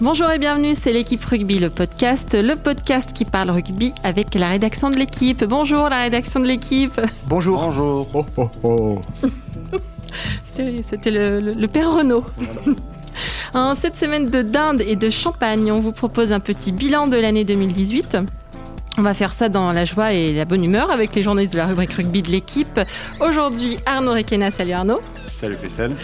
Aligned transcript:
Bonjour 0.00 0.30
et 0.30 0.38
bienvenue, 0.38 0.74
c'est 0.74 0.92
l'équipe 0.92 1.24
rugby, 1.24 1.58
le 1.58 1.70
podcast, 1.70 2.34
le 2.34 2.56
podcast 2.56 3.12
qui 3.12 3.24
parle 3.24 3.50
rugby 3.50 3.92
avec 4.02 4.34
la 4.34 4.48
rédaction 4.48 4.90
de 4.90 4.96
l'équipe. 4.96 5.44
Bonjour 5.44 5.88
la 5.88 6.00
rédaction 6.02 6.40
de 6.40 6.46
l'équipe. 6.46 7.00
Bonjour. 7.26 7.62
Bonjour. 7.62 8.08
Oh, 8.12 8.26
oh, 8.36 8.50
oh. 8.64 9.00
C'était 10.82 11.10
le, 11.10 11.40
le, 11.40 11.52
le, 11.52 11.68
père 11.68 11.92
Renault. 11.92 12.24
en 13.54 13.74
cette 13.74 13.96
semaine 13.96 14.28
de 14.28 14.42
dinde 14.42 14.80
et 14.80 14.96
de 14.96 15.08
champagne, 15.08 15.70
on 15.70 15.80
vous 15.80 15.92
propose 15.92 16.32
un 16.32 16.40
petit 16.40 16.72
bilan 16.72 17.06
de 17.06 17.16
l'année 17.16 17.44
2018. 17.44 18.18
On 18.98 19.02
va 19.02 19.14
faire 19.14 19.32
ça 19.32 19.48
dans 19.48 19.72
la 19.72 19.84
joie 19.86 20.12
et 20.12 20.32
la 20.34 20.44
bonne 20.44 20.62
humeur 20.62 20.90
avec 20.90 21.14
les 21.14 21.22
journalistes 21.22 21.54
de 21.54 21.58
la 21.58 21.66
rubrique 21.66 21.94
rugby 21.94 22.20
de 22.22 22.28
l'équipe. 22.28 22.78
Aujourd'hui, 23.20 23.78
Arnaud 23.86 24.12
Requena, 24.12 24.50
salut 24.50 24.72
Arnaud. 24.72 25.00
Salut 25.16 25.56
Christelle. 25.56 25.96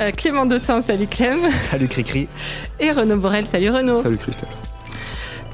Euh, 0.00 0.12
Clément 0.12 0.46
Dossin, 0.46 0.80
salut 0.80 1.08
Clem. 1.08 1.40
Salut 1.70 1.88
Cricri. 1.88 2.28
Et 2.78 2.92
Renaud 2.92 3.16
Borel, 3.16 3.46
salut 3.46 3.70
Renaud. 3.70 4.02
Salut 4.02 4.16
Christelle. 4.16 4.48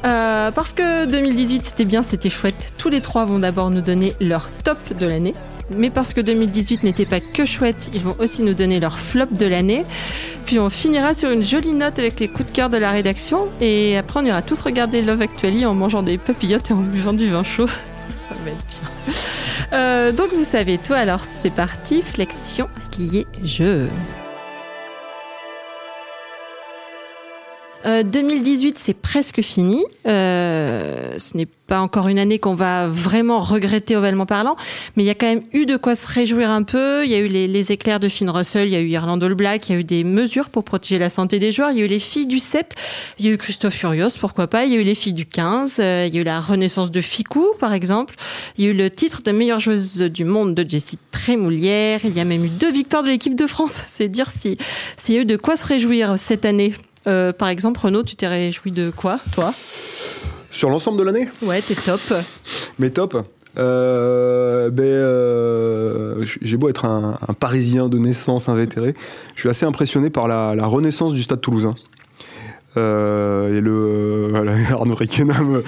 Euh, 0.04 0.50
parce 0.50 0.74
que 0.74 1.06
2018 1.06 1.64
c'était 1.64 1.86
bien, 1.86 2.02
c'était 2.02 2.28
chouette. 2.28 2.74
Tous 2.76 2.90
les 2.90 3.00
trois 3.00 3.24
vont 3.24 3.38
d'abord 3.38 3.70
nous 3.70 3.80
donner 3.80 4.12
leur 4.20 4.50
top 4.62 4.78
de 4.92 5.06
l'année. 5.06 5.32
Mais 5.70 5.88
parce 5.88 6.12
que 6.12 6.20
2018 6.20 6.82
n'était 6.82 7.06
pas 7.06 7.20
que 7.20 7.46
chouette, 7.46 7.88
ils 7.94 8.02
vont 8.02 8.14
aussi 8.18 8.42
nous 8.42 8.52
donner 8.52 8.80
leur 8.80 8.98
flop 8.98 9.28
de 9.32 9.46
l'année. 9.46 9.82
Puis 10.44 10.58
on 10.58 10.68
finira 10.68 11.14
sur 11.14 11.30
une 11.30 11.42
jolie 11.42 11.72
note 11.72 11.98
avec 11.98 12.20
les 12.20 12.28
coups 12.28 12.50
de 12.50 12.54
cœur 12.54 12.68
de 12.68 12.76
la 12.76 12.90
rédaction. 12.90 13.46
Et 13.62 13.96
après 13.96 14.20
on 14.20 14.26
ira 14.26 14.42
tous 14.42 14.60
regarder 14.60 15.00
Love 15.00 15.22
Actually 15.22 15.64
en 15.64 15.72
mangeant 15.72 16.02
des 16.02 16.18
papillotes 16.18 16.70
et 16.70 16.74
en 16.74 16.82
buvant 16.82 17.14
du 17.14 17.30
vin 17.30 17.44
chaud. 17.44 17.68
Ça 18.28 18.34
va 18.44 18.50
être 18.50 18.66
bien. 18.66 19.14
Euh, 19.72 20.12
donc 20.12 20.34
vous 20.34 20.44
savez 20.44 20.76
tout, 20.76 20.92
alors 20.92 21.24
c'est 21.24 21.50
parti, 21.50 22.02
flexion, 22.02 22.68
lié, 22.98 23.26
jeu. 23.42 23.84
Euh, 27.86 28.02
2018, 28.02 28.78
c'est 28.78 28.94
presque 28.94 29.42
fini. 29.42 29.84
Euh, 30.06 31.18
ce 31.18 31.36
n'est 31.36 31.48
pas 31.66 31.80
encore 31.80 32.08
une 32.08 32.18
année 32.18 32.38
qu'on 32.38 32.54
va 32.54 32.88
vraiment 32.88 33.40
regretter 33.40 33.96
ovalement 33.96 34.26
parlant, 34.26 34.56
mais 34.96 35.02
il 35.02 35.06
y 35.06 35.10
a 35.10 35.14
quand 35.14 35.26
même 35.26 35.42
eu 35.52 35.64
de 35.64 35.76
quoi 35.76 35.94
se 35.94 36.06
réjouir 36.06 36.50
un 36.50 36.62
peu. 36.62 37.04
Il 37.04 37.10
y 37.10 37.14
a 37.14 37.18
eu 37.18 37.28
les, 37.28 37.72
éclairs 37.72 38.00
de 38.00 38.08
Finn 38.08 38.28
Russell, 38.28 38.68
il 38.68 38.72
y 38.72 38.76
a 38.76 38.80
eu 38.80 38.88
Irland 38.88 39.22
All 39.22 39.34
Black, 39.34 39.68
il 39.68 39.72
y 39.72 39.74
a 39.76 39.78
eu 39.78 39.84
des 39.84 40.04
mesures 40.04 40.50
pour 40.50 40.64
protéger 40.64 40.98
la 40.98 41.08
santé 41.08 41.38
des 41.38 41.52
joueurs, 41.52 41.70
il 41.70 41.78
y 41.78 41.82
a 41.82 41.84
eu 41.84 41.88
les 41.88 41.98
filles 41.98 42.26
du 42.26 42.38
7, 42.38 42.74
il 43.18 43.24
y 43.24 43.28
a 43.30 43.32
eu 43.32 43.38
Christophe 43.38 43.74
Furios, 43.74 44.10
pourquoi 44.20 44.46
pas, 44.46 44.66
il 44.66 44.72
y 44.72 44.76
a 44.76 44.80
eu 44.80 44.84
les 44.84 44.94
filles 44.94 45.14
du 45.14 45.24
15, 45.24 45.76
euh, 45.78 46.06
il 46.06 46.14
y 46.14 46.18
a 46.18 46.20
eu 46.20 46.24
la 46.24 46.40
renaissance 46.40 46.90
de 46.90 47.00
Ficou, 47.00 47.46
par 47.58 47.72
exemple, 47.72 48.14
il 48.58 48.64
y 48.64 48.68
a 48.68 48.70
eu 48.70 48.74
le 48.74 48.90
titre 48.90 49.22
de 49.22 49.32
meilleure 49.32 49.60
joueuse 49.60 49.96
du 49.96 50.24
monde 50.24 50.54
de 50.54 50.68
Jessie 50.68 50.98
Trémoulière, 51.10 52.00
il 52.04 52.14
y 52.14 52.20
a 52.20 52.24
même 52.24 52.44
eu 52.44 52.50
deux 52.50 52.70
victoires 52.70 53.02
de 53.02 53.08
l'équipe 53.08 53.34
de 53.34 53.46
France. 53.46 53.82
C'est 53.86 54.08
dire 54.08 54.30
s'il 54.30 54.58
si, 54.98 55.14
y 55.14 55.16
a 55.16 55.20
eu 55.22 55.24
de 55.24 55.36
quoi 55.36 55.56
se 55.56 55.64
réjouir 55.64 56.18
cette 56.18 56.44
année. 56.44 56.74
Euh, 57.06 57.32
par 57.32 57.48
exemple, 57.48 57.80
Renaud, 57.80 58.02
tu 58.02 58.16
t'es 58.16 58.28
réjoui 58.28 58.72
de 58.72 58.90
quoi, 58.90 59.18
toi? 59.34 59.52
Sur 60.50 60.70
l'ensemble 60.70 60.98
de 60.98 61.02
l'année? 61.02 61.28
Ouais, 61.42 61.60
t'es 61.60 61.74
top. 61.74 62.00
Mais 62.78 62.90
top 62.90 63.24
euh, 63.56 64.68
ben, 64.70 64.82
euh, 64.82 66.24
j'ai 66.24 66.56
beau 66.56 66.68
être 66.68 66.86
un, 66.86 67.18
un, 67.26 67.34
Parisien 67.34 67.88
de 67.88 67.98
naissance 67.98 68.48
invétéré, 68.48 68.94
je 69.36 69.40
suis 69.42 69.48
assez 69.48 69.64
impressionné 69.64 70.10
par 70.10 70.26
la, 70.26 70.56
la 70.56 70.66
renaissance 70.66 71.14
du 71.14 71.22
Stade 71.22 71.40
Toulousain. 71.40 71.76
Euh, 72.76 73.56
et 73.56 73.60
le 73.60 73.70
euh, 73.70 74.28
voilà, 74.30 74.52
Arnaud 74.70 74.94
Requena 74.94 75.40
me, 75.42 75.62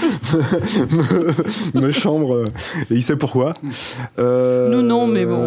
me, 1.74 1.80
me, 1.80 1.90
chambre 1.92 2.42
et 2.90 2.94
il 2.94 3.02
sait 3.02 3.16
pourquoi. 3.16 3.54
Euh, 4.18 4.68
Nous 4.68 4.82
non, 4.82 5.06
mais 5.06 5.24
bon, 5.24 5.46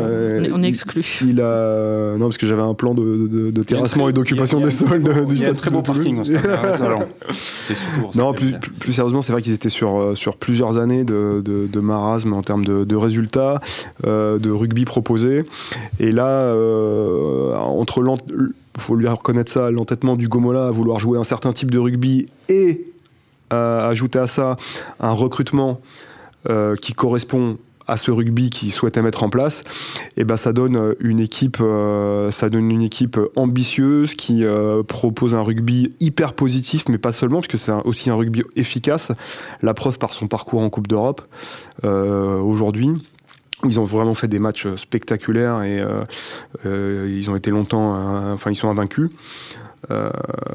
on 0.54 0.64
est, 0.64 0.68
exclu. 0.68 1.04
Il, 1.22 1.30
il, 1.30 1.42
a 1.42 2.16
non 2.18 2.28
parce 2.28 2.38
que 2.38 2.48
j'avais 2.48 2.62
un 2.62 2.74
plan 2.74 2.94
de, 2.94 3.28
de, 3.28 3.52
de 3.52 3.64
terrassement 3.64 4.06
très, 4.06 4.12
et 4.12 4.14
d'occupation 4.14 4.60
des 4.60 4.72
sols 4.72 5.04
de, 5.04 5.26
du 5.26 5.36
il 5.36 5.42
y 5.42 5.46
a 5.46 5.50
un 5.50 5.54
très 5.54 5.72
beau 5.72 5.82
parking. 5.82 6.24
non, 8.16 8.34
plus, 8.34 8.54
plus, 8.60 8.72
plus, 8.72 8.94
sérieusement, 8.94 9.22
c'est 9.22 9.32
vrai 9.32 9.42
qu'ils 9.42 9.54
étaient 9.54 9.70
sur 9.70 10.12
sur 10.16 10.38
plusieurs 10.38 10.78
années 10.78 11.04
de, 11.04 11.42
de, 11.44 11.68
de 11.68 11.80
marasme 11.80 12.34
en 12.34 12.42
termes 12.42 12.66
de, 12.66 12.84
de 12.84 12.96
résultats, 12.96 13.60
euh, 14.06 14.39
de 14.39 14.52
rugby 14.52 14.86
proposé. 14.86 15.45
Et 16.00 16.12
là, 16.12 16.28
euh, 16.28 17.56
entre 17.56 18.02
faut 18.78 18.96
lui 18.96 19.08
reconnaître 19.08 19.52
ça, 19.52 19.72
l'entêtement 19.72 20.16
du 20.16 20.28
Gomola 20.28 20.68
à 20.68 20.72
vouloir 20.72 21.00
jouer 21.00 21.18
un 21.18 21.24
certain 21.24 21.54
type 21.54 21.72
de 21.72 21.80
rugby 21.80 22.28
et 22.48 22.86
à 23.50 23.88
ajouter 23.88 24.20
à 24.20 24.28
ça 24.28 24.56
un 25.00 25.12
recrutement 25.12 25.82
euh, 26.50 26.76
qui 26.76 26.94
correspond 26.94 27.58
à 27.90 27.98
ce 27.98 28.12
rugby 28.12 28.50
qu'il 28.50 28.72
souhaitait 28.72 29.02
mettre 29.02 29.24
en 29.24 29.30
place, 29.30 29.64
et 30.16 30.24
ben 30.24 30.38
ça 30.38 30.54
donne 30.54 30.96
une 31.00 31.20
équipe, 31.20 31.58
euh, 31.60 32.30
ça 32.32 32.50
donne 32.50 32.70
une 32.70 32.84
équipe 32.84 33.20
ambitieuse 33.36 34.14
qui 34.14 34.44
euh, 34.44 34.84
propose 34.84 35.34
un 35.34 35.42
rugby 35.42 35.94
hyper 36.00 36.34
positif, 36.34 36.88
mais 36.88 37.00
pas 37.00 37.12
seulement, 37.12 37.38
parce 37.38 37.48
que 37.48 37.58
c'est 37.58 37.72
aussi 37.86 38.10
un 38.10 38.16
rugby 38.16 38.44
efficace. 38.56 39.12
La 39.64 39.74
preuve 39.74 39.98
par 39.98 40.14
son 40.14 40.28
parcours 40.28 40.62
en 40.62 40.70
Coupe 40.70 40.88
d'Europe 40.88 41.22
euh, 41.84 42.40
aujourd'hui 42.40 42.92
ils 43.65 43.80
ont 43.80 43.83
vraiment 43.83 44.14
fait 44.14 44.27
des 44.27 44.39
matchs 44.39 44.67
spectaculaires 44.75 45.64
et 45.64 45.80
euh, 45.80 46.03
euh, 46.65 47.14
ils 47.15 47.30
ont 47.30 47.36
été 47.36 47.52
longtemps, 47.52 47.95
euh, 47.95 48.33
enfin 48.33 48.52
ils 48.52 48.55
sont 48.55 48.70
invaincus. 48.70 49.09
Euh, 49.92 50.09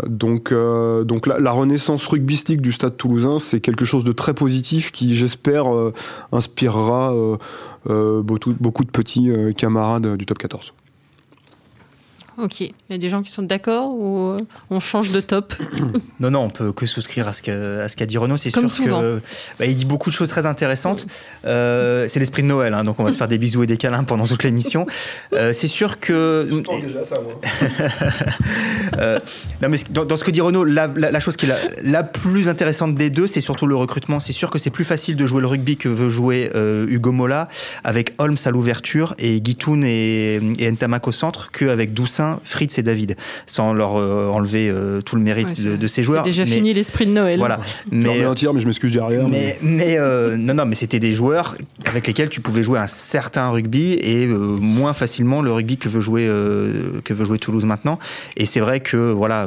donc, 0.06 0.53
euh, 0.53 1.04
donc 1.04 1.26
la, 1.26 1.50
renaissance 1.50 2.06
rugbystique 2.06 2.60
du 2.60 2.72
Stade 2.72 2.97
Toulousain, 2.97 3.38
c'est 3.38 3.60
quelque 3.60 3.84
chose 3.84 4.04
de 4.04 4.12
très 4.12 4.34
positif 4.34 4.92
qui, 4.92 5.16
j'espère, 5.16 5.66
inspirera 6.32 7.15
beaucoup, 7.87 8.84
de 8.84 8.91
petits 8.91 9.31
camarades 9.56 10.16
du 10.16 10.26
top 10.26 10.38
14. 10.38 10.72
Ok. 12.39 12.61
Il 12.61 12.72
y 12.91 12.95
a 12.95 12.99
des 12.99 13.09
gens 13.09 13.22
qui 13.22 13.31
sont 13.31 13.43
d'accord 13.43 13.95
ou 13.95 14.37
on 14.71 14.81
change 14.81 15.12
de 15.12 15.21
top 15.21 15.55
Non, 16.21 16.31
non, 16.31 16.41
on 16.41 16.50
peut 16.50 16.72
que 16.72 16.87
souscrire 16.87 17.28
à 17.28 17.33
ce 17.33 17.43
qu'a 17.43 18.06
dit 18.06 18.19
Renaud. 18.19 18.37
C'est 18.37 18.50
sûr 18.50 18.71
souvent. 18.71 19.00
que 19.00 19.21
bah, 19.59 19.67
il 19.67 19.75
dit 19.77 19.84
beaucoup 19.84 20.11
de 20.11 20.15
choses 20.15 20.28
très 20.28 20.47
intéressantes. 20.47 21.06
Euh, 21.47 22.06
c'est 22.09 22.19
l'esprit 22.19 22.43
de 22.43 22.49
Noël, 22.49 22.75
hein, 22.75 22.84
donc 22.84 22.99
on 22.99 23.05
va 23.05 23.12
se 23.12 23.19
faire 23.19 23.28
des 23.28 23.39
bisous 23.39 23.62
et 23.62 23.67
des 23.67 23.77
câlins 23.77 24.05
pendant 24.05 24.27
toute 24.27 24.43
l'émission. 24.43 24.87
Euh, 25.33 25.53
c'est 25.53 25.69
sûr 25.69 26.00
que. 26.00 26.49
déjà 26.83 27.05
ça, 27.05 27.17
moi. 27.22 27.41
euh, 28.99 29.19
non, 29.62 29.69
mais 29.69 29.78
dans, 29.91 30.05
dans, 30.05 30.16
ce 30.16 30.25
que 30.25 30.31
dit 30.31 30.41
Renaud, 30.41 30.65
la, 30.65 30.89
la, 30.89 31.11
la 31.11 31.21
chose 31.21 31.37
qui 31.37 31.47
est 31.47 31.49
la, 31.49 31.59
la, 31.83 32.03
plus 32.03 32.49
intéressante 32.49 32.95
des 32.95 33.11
deux, 33.11 33.27
c'est 33.27 33.41
surtout 33.41 33.66
le 33.66 33.77
recrutement. 33.77 34.21
C'est 34.21 34.33
sûr 34.33 34.51
que 34.51 34.59
c'est 34.59 34.71
plus 34.71 34.84
facile 34.84 35.16
de 35.16 35.27
jouer 35.27 35.41
le 35.41 35.47
rugby 35.47 35.77
que 35.77 35.89
veut 35.89 36.09
jouer 36.09 36.51
euh, 36.55 36.87
Hugo 36.89 37.12
Mola 37.12 37.49
avec 37.84 38.15
Holmes 38.19 38.37
à 38.45 38.51
l'ouverture 38.51 39.15
et 39.19 39.41
Guitoun 39.41 39.84
et, 39.84 40.41
et 40.59 40.71
Ntamak 40.71 41.06
au 41.06 41.12
centre 41.12 41.51
qu'avec 41.53 41.95
Doussin 41.95 42.24
Fritz 42.45 42.79
et 42.79 42.83
David, 42.83 43.17
sans 43.47 43.73
leur 43.73 43.97
euh, 43.97 44.29
enlever 44.29 44.69
euh, 44.69 45.01
tout 45.01 45.17
le 45.17 45.23
mérite 45.23 45.49
ouais, 45.49 45.65
de, 45.65 45.77
de, 45.77 45.87
ces 45.87 46.03
joueurs. 46.03 46.25
C'est 46.25 46.31
déjà 46.31 46.45
mais, 46.45 46.51
fini 46.51 46.73
l'esprit 46.73 47.07
de 47.07 47.12
Noël. 47.12 47.39
Voilà. 47.39 47.61
Mais, 47.91 48.25
un 48.25 48.35
tir, 48.35 48.55
mais 48.55 48.61
je 48.61 48.67
m'excuse 48.67 48.93
derrière. 48.93 49.29
Mais, 49.29 49.59
mais 49.62 49.97
euh, 49.99 50.37
non, 50.37 50.55
non, 50.55 50.67
mais 50.67 50.75
c'était 50.75 51.01
des 51.01 51.13
joueurs 51.13 51.57
avec 51.84 52.07
lesquels 52.07 52.29
tu 52.29 52.41
pouvais 52.41 52.63
jouer 52.63 52.79
un 52.79 52.87
certain 52.87 53.51
rugby 53.51 53.93
et 53.95 54.27
euh, 54.27 54.37
moins 54.37 54.93
facilement 54.93 55.43
le 55.43 55.53
rugby 55.53 55.77
que 55.77 55.89
veut 55.89 56.01
jouer 56.01 56.27
euh, 56.29 57.01
que 57.05 57.15
veut 57.15 57.25
jouer 57.25 57.39
Toulouse 57.39 57.65
maintenant. 57.65 57.99
Et 58.37 58.47
c'est 58.47 58.61
vrai 58.61 58.81
que 58.81 59.13
voilà, 59.13 59.47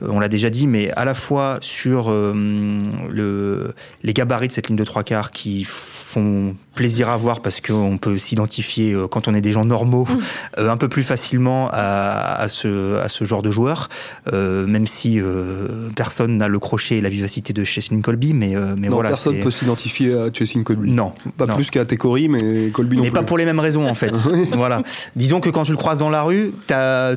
on 0.00 0.20
l'a 0.20 0.28
déjà 0.28 0.50
dit, 0.50 0.66
mais 0.66 0.90
à 0.92 1.04
la 1.04 1.14
fois 1.14 1.58
sur 1.60 2.10
le, 2.10 3.74
les 4.02 4.12
gabarits 4.12 4.48
de 4.48 4.52
cette 4.52 4.68
ligne 4.68 4.76
de 4.76 4.84
trois 4.84 5.02
quarts 5.02 5.30
qui 5.30 5.66
font 6.08 6.56
plaisir 6.74 7.10
à 7.10 7.16
voir 7.16 7.42
parce 7.42 7.60
qu'on 7.60 7.98
peut 7.98 8.16
s'identifier 8.18 8.92
euh, 8.94 9.08
quand 9.08 9.28
on 9.28 9.34
est 9.34 9.40
des 9.42 9.52
gens 9.52 9.64
normaux 9.64 10.04
mmh. 10.04 10.18
euh, 10.58 10.70
un 10.70 10.76
peu 10.78 10.88
plus 10.88 11.02
facilement 11.02 11.68
à, 11.70 12.34
à, 12.34 12.48
ce, 12.48 12.96
à 12.98 13.08
ce 13.10 13.24
genre 13.24 13.42
de 13.42 13.50
joueurs, 13.50 13.90
euh, 14.32 14.66
même 14.66 14.86
si 14.86 15.20
euh, 15.20 15.90
personne 15.94 16.36
n'a 16.38 16.48
le 16.48 16.58
crochet 16.58 16.96
et 16.96 17.00
la 17.02 17.10
vivacité 17.10 17.52
de 17.52 17.62
Cheslin 17.62 18.00
Colby, 18.00 18.32
mais, 18.32 18.56
euh, 18.56 18.74
mais 18.76 18.88
non, 18.88 18.94
voilà. 18.94 19.10
Personne 19.10 19.38
peut 19.40 19.50
s'identifier 19.50 20.14
à 20.14 20.32
Cheslin 20.32 20.62
Colby. 20.62 20.92
Non. 20.92 21.12
Pas 21.36 21.46
non. 21.46 21.56
plus 21.56 21.70
qu'à 21.70 21.84
Tekori, 21.84 22.28
mais 22.28 22.70
Colby 22.70 22.96
non 22.96 23.02
Mais 23.02 23.10
plus. 23.10 23.14
pas 23.14 23.22
pour 23.22 23.36
les 23.36 23.44
mêmes 23.44 23.60
raisons 23.60 23.86
en 23.86 23.94
fait. 24.02 24.14
voilà. 24.52 24.82
Disons 25.14 25.40
que 25.40 25.50
quand 25.50 25.64
tu 25.64 25.72
le 25.72 25.76
croises 25.76 25.98
dans 25.98 26.10
la 26.10 26.22
rue, 26.22 26.52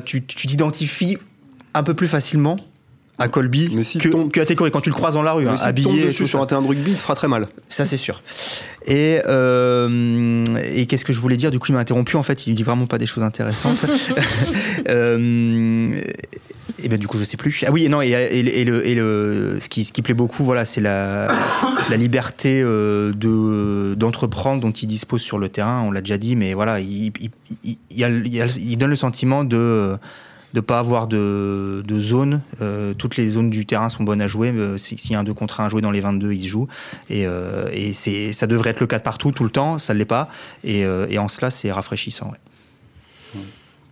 tu 0.04 0.22
t'identifies 0.22 1.16
un 1.74 1.82
peu 1.82 1.94
plus 1.94 2.08
facilement 2.08 2.56
à 3.22 3.28
Colby 3.28 3.70
mais 3.72 3.82
si 3.82 3.98
que, 3.98 4.08
que 4.28 4.40
à 4.40 4.70
quand 4.70 4.80
tu 4.80 4.90
le 4.90 4.94
croises 4.94 5.14
dans 5.14 5.22
la 5.22 5.32
rue, 5.32 5.44
mais 5.44 5.50
hein, 5.50 5.56
si 5.56 5.64
habillé 5.64 6.06
dessus 6.06 6.26
sur 6.26 6.42
un 6.42 6.46
terrain 6.46 6.62
de 6.62 6.66
rugby, 6.68 6.92
il 6.92 6.96
te 6.96 7.02
fera 7.02 7.14
très 7.14 7.28
mal. 7.28 7.46
Ça 7.68 7.86
c'est 7.86 7.96
sûr. 7.96 8.22
Et, 8.86 9.20
euh, 9.28 10.44
et 10.64 10.86
qu'est-ce 10.86 11.04
que 11.04 11.12
je 11.12 11.20
voulais 11.20 11.36
dire? 11.36 11.50
Du 11.50 11.58
coup, 11.58 11.66
il 11.68 11.74
m'a 11.74 11.80
interrompu. 11.80 12.16
En 12.16 12.22
fait, 12.22 12.46
il 12.46 12.54
dit 12.54 12.62
vraiment 12.62 12.86
pas 12.86 12.98
des 12.98 13.06
choses 13.06 13.22
intéressantes. 13.22 13.84
euh, 14.88 16.00
et 16.82 16.88
ben 16.88 16.98
du 16.98 17.06
coup, 17.06 17.18
je 17.18 17.24
sais 17.24 17.36
plus. 17.36 17.64
Ah 17.66 17.70
oui, 17.70 17.88
non. 17.88 18.02
Et, 18.02 18.08
et, 18.08 18.60
et 18.60 18.64
le, 18.64 18.86
et 18.86 18.94
le, 18.94 19.58
ce 19.60 19.68
qui, 19.68 19.84
ce 19.84 19.92
qui 19.92 20.02
plaît 20.02 20.14
beaucoup, 20.14 20.44
voilà, 20.44 20.64
c'est 20.64 20.80
la, 20.80 21.30
la 21.88 21.96
liberté 21.96 22.60
euh, 22.62 23.12
de 23.12 23.94
d'entreprendre 23.94 24.62
dont 24.62 24.72
il 24.72 24.86
dispose 24.86 25.20
sur 25.20 25.38
le 25.38 25.48
terrain. 25.48 25.82
On 25.82 25.90
l'a 25.90 26.00
déjà 26.00 26.18
dit, 26.18 26.34
mais 26.34 26.54
voilà, 26.54 26.80
il, 26.80 27.12
il, 27.20 27.30
il, 27.62 27.76
il, 27.90 28.04
a, 28.04 28.46
il 28.46 28.76
donne 28.76 28.90
le 28.90 28.96
sentiment 28.96 29.44
de 29.44 29.96
de 30.52 30.60
pas 30.60 30.78
avoir 30.78 31.06
de, 31.06 31.82
de 31.86 32.00
zone. 32.00 32.42
Euh, 32.60 32.94
toutes 32.94 33.16
les 33.16 33.28
zones 33.28 33.50
du 33.50 33.66
terrain 33.66 33.88
sont 33.88 34.04
bonnes 34.04 34.20
à 34.20 34.26
jouer. 34.26 34.50
Euh, 34.50 34.76
S'il 34.76 35.10
y 35.10 35.14
a 35.14 35.18
un 35.18 35.24
2 35.24 35.32
contre 35.34 35.60
1 35.60 35.66
à 35.66 35.68
jouer 35.68 35.82
dans 35.82 35.90
les 35.90 36.00
22, 36.00 36.32
il 36.32 36.42
se 36.42 36.48
joue. 36.48 36.68
Et, 37.08 37.26
euh, 37.26 37.70
et 37.72 37.92
ça 38.32 38.46
devrait 38.46 38.70
être 38.70 38.80
le 38.80 38.86
cas 38.86 39.00
partout, 39.00 39.32
tout 39.32 39.44
le 39.44 39.50
temps. 39.50 39.78
Ça 39.78 39.94
ne 39.94 39.98
l'est 39.98 40.04
pas. 40.04 40.28
Et, 40.64 40.86
en 41.18 41.28
cela, 41.28 41.50
c'est 41.50 41.70
rafraîchissant. 41.70 42.32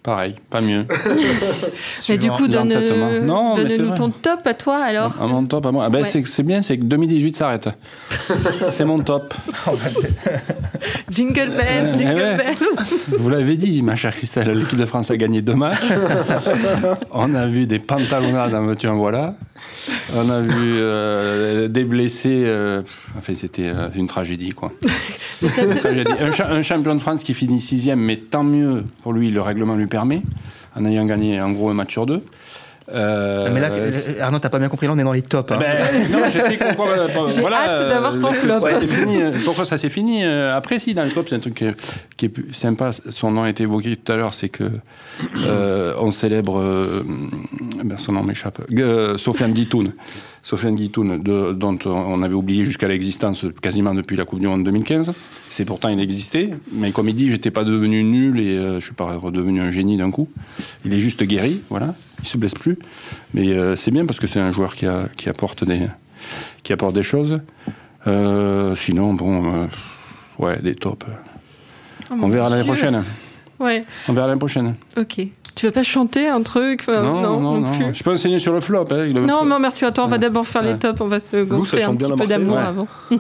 Pareil, 0.03 0.35
pas 0.49 0.63
mieux. 0.63 0.87
Mais 2.09 2.17
du 2.17 2.31
coup, 2.31 2.49
donne, 2.49 2.73
L'entêtement. 2.73 3.11
Non, 3.23 3.55
mais 3.55 3.69
c'est 3.69 3.77
donne-nous 3.79 3.95
ton 3.95 4.09
top 4.09 4.47
à 4.47 4.55
toi 4.55 4.79
alors. 4.83 5.15
À 5.21 5.27
mon 5.27 5.45
top, 5.45 5.67
à 5.67 5.73
moi. 5.73 5.85
Ah 5.87 5.91
ben, 5.91 5.99
Ouais. 6.01 6.09
c'est, 6.09 6.27
c'est 6.27 6.43
bien, 6.43 6.63
c'est 6.63 6.79
que 6.79 6.85
2018 6.85 7.37
s'arrête. 7.37 7.69
c'est 8.71 8.87
mon 8.87 9.01
top. 9.01 9.35
Jingle 11.11 11.51
bell, 11.51 11.91
Eh 11.95 11.99
jingle 11.99 12.15
ouais. 12.23 12.37
bell. 12.39 12.55
Vous 13.19 13.29
l'avez 13.29 13.57
dit, 13.59 13.83
ma 13.83 13.95
chère 13.97 14.13
Christelle, 14.17 14.51
l'équipe 14.53 14.79
de 14.79 14.87
France 14.87 15.11
a 15.11 15.17
gagné 15.19 15.43
deux 15.43 15.55
matchs. 15.55 15.77
On 17.13 17.35
a 17.35 17.47
vu 17.47 17.67
des 17.67 17.79
pantalonnades 17.79 18.55
en 18.55 18.65
veux-tu 18.65 18.89
en 18.89 18.97
voilà. 18.97 19.35
On 20.15 20.29
a 20.31 20.41
vu 20.43 20.73
euh, 20.75 21.69
des 21.69 21.85
blessés. 21.85 22.43
euh, 22.47 22.83
enfin, 23.17 23.35
c'était 23.35 23.69
euh, 23.69 23.89
une 23.95 24.07
tragédie, 24.07 24.51
quoi. 24.51 24.73
Une 25.43 25.75
tragédie. 25.77 26.11
Un, 26.21 26.33
cha- 26.33 26.51
un 26.51 26.63
champion 26.63 26.95
de 26.95 27.01
France 27.01 27.23
qui 27.23 27.33
finit 27.35 27.61
sixième, 27.61 28.01
mais 28.01 28.17
tant 28.17 28.45
mieux 28.45 28.85
pour 29.03 29.13
lui, 29.13 29.31
le 29.31 29.41
règlement 29.41 29.75
lui 29.75 29.87
permet, 29.87 30.23
en 30.77 30.85
ayant 30.85 31.07
gagné 31.07 31.41
en 31.41 31.53
gros 31.53 31.71
un 31.71 31.75
match 31.75 31.93
sur 31.93 32.05
deux. 32.07 32.23
Euh, 32.93 33.49
Mais 33.53 33.61
là, 33.61 33.71
c'est- 33.93 34.19
Arnaud, 34.21 34.39
t'as 34.41 34.49
pas 34.49 34.59
bien 34.59 34.69
compris, 34.69 34.87
là, 34.87 34.93
on 34.95 34.99
est 34.99 35.05
dans 35.05 35.13
les 35.13 35.23
tops. 35.23 35.53
hein. 35.53 35.59
ben, 35.61 36.09
non, 36.11 36.19
j'explique 36.33 36.59
pourquoi. 36.77 36.89
euh, 36.99 37.29
J'ai 37.29 37.41
voilà, 37.41 37.71
hâte 37.71 37.89
d'avoir 37.89 38.19
ton 38.19 38.29
euh, 38.31 38.33
flop. 38.33 38.61
fini, 38.89 39.23
euh, 39.23 39.33
pourquoi 39.45 39.65
ça 39.65 39.79
s'est 39.79 39.89
fini 39.89 40.25
euh, 40.25 40.55
Après, 40.57 40.79
si, 40.79 40.95
dans 40.95 41.05
le 41.05 41.11
top, 41.11 41.29
c'est 41.29 41.37
un 41.37 41.41
truc 41.41 41.55
qui 41.55 41.65
est, 41.67 41.75
qui 42.17 42.27
est 42.27 42.33
sympa. 42.55 42.91
Son 43.11 43.31
nom 43.31 43.45
a 43.45 43.51
été 43.51 43.63
évoqué 43.63 43.97
tout 43.97 44.13
à 44.13 44.17
l'heure, 44.17 44.35
c'est 44.35 44.49
que 44.49 44.65
euh, 45.47 45.95
on 45.99 46.11
célèbre. 46.11 46.59
euh, 46.61 47.05
ben, 47.85 47.97
son 47.97 48.13
nom 48.13 48.23
m'échappe. 48.23 48.61
Euh, 48.79 49.17
Sofiane 49.17 49.53
Guitoun. 49.53 49.93
Sofiane 50.43 50.75
Guitoun, 50.75 51.23
de- 51.23 51.53
dont 51.53 51.79
on 51.85 52.23
avait 52.23 52.35
oublié 52.35 52.65
jusqu'à 52.65 52.89
l'existence 52.89 53.45
quasiment 53.61 53.95
depuis 53.95 54.17
la 54.17 54.25
Coupe 54.25 54.41
du 54.41 54.47
Monde 54.47 54.65
2015. 54.65 55.13
C'est 55.51 55.65
pourtant, 55.65 55.89
il 55.91 56.01
existait. 56.01 56.51
Mais 56.73 56.93
comme 56.93 57.09
il 57.09 57.15
dit, 57.15 57.31
j'étais 57.31 57.51
pas 57.51 57.65
devenu 57.65 58.03
nul 58.03 58.41
et 58.41 58.57
euh, 58.57 58.81
je 58.81 58.85
suis 58.87 58.95
pas 58.95 59.17
redevenu 59.17 59.61
un 59.61 59.71
génie 59.71 59.97
d'un 59.99 60.11
coup. 60.11 60.29
Il 60.85 60.95
est 60.95 61.01
juste 61.01 61.23
guéri, 61.25 61.63
voilà. 61.69 61.95
Il 62.21 62.27
se 62.27 62.39
blesse 62.39 62.55
plus. 62.55 62.79
Mais 63.35 63.49
euh, 63.51 63.77
c'est 63.77 63.91
bien 63.91 64.07
parce 64.07 64.19
que 64.21 64.27
c'est 64.27 64.41
un 64.41 64.53
joueur 64.53 64.75
qui, 64.77 64.87
a- 64.87 65.09
qui 65.17 65.29
apporte 65.29 65.65
des, 65.65 65.87
qui 66.63 66.73
apporte 66.73 66.95
des 66.95 67.03
choses. 67.03 67.41
Euh, 68.07 68.75
sinon, 68.77 69.13
bon, 69.15 69.45
euh, 69.55 69.67
ouais, 70.39 70.61
des 70.63 70.75
tops. 70.75 71.07
Oh, 72.11 72.15
On 72.23 72.29
verra 72.29 72.49
l'année 72.49 72.65
prochaine. 72.65 73.05
Ouais, 73.59 73.85
On 74.09 74.15
verra 74.15 74.27
l'année 74.27 74.39
prochaine. 74.39 74.75
ok. 74.97 75.21
Tu 75.57 75.67
veux 75.67 75.73
pas 75.73 75.83
chanter 75.83 76.29
un 76.29 76.43
truc 76.43 76.81
Enfin, 76.89 77.03
non, 77.03 77.21
non, 77.41 77.61
non. 77.61 77.73
plus. 77.73 77.87
Je 77.93 78.03
peux 78.03 78.11
enseigner 78.13 78.39
sur 78.39 78.53
le 78.53 78.61
flop. 78.61 78.85
Hein, 78.91 79.07
le 79.13 79.21
Non, 79.21 79.39
flop. 79.41 79.45
non, 79.49 79.59
merci. 79.59 79.85
Attends, 79.85 80.05
on 80.05 80.09
va 80.09 80.19
d'abord 80.19 80.47
faire 80.47 80.63
les 80.63 80.77
tops. 80.79 81.01
On 81.01 81.09
va 81.09 81.21
se 81.21 81.43
gonfler 81.43 81.83
un 81.83 81.95
petit 81.97 82.11
peu 82.13 82.27
d'amour 82.27 82.59
avant. 82.59 82.89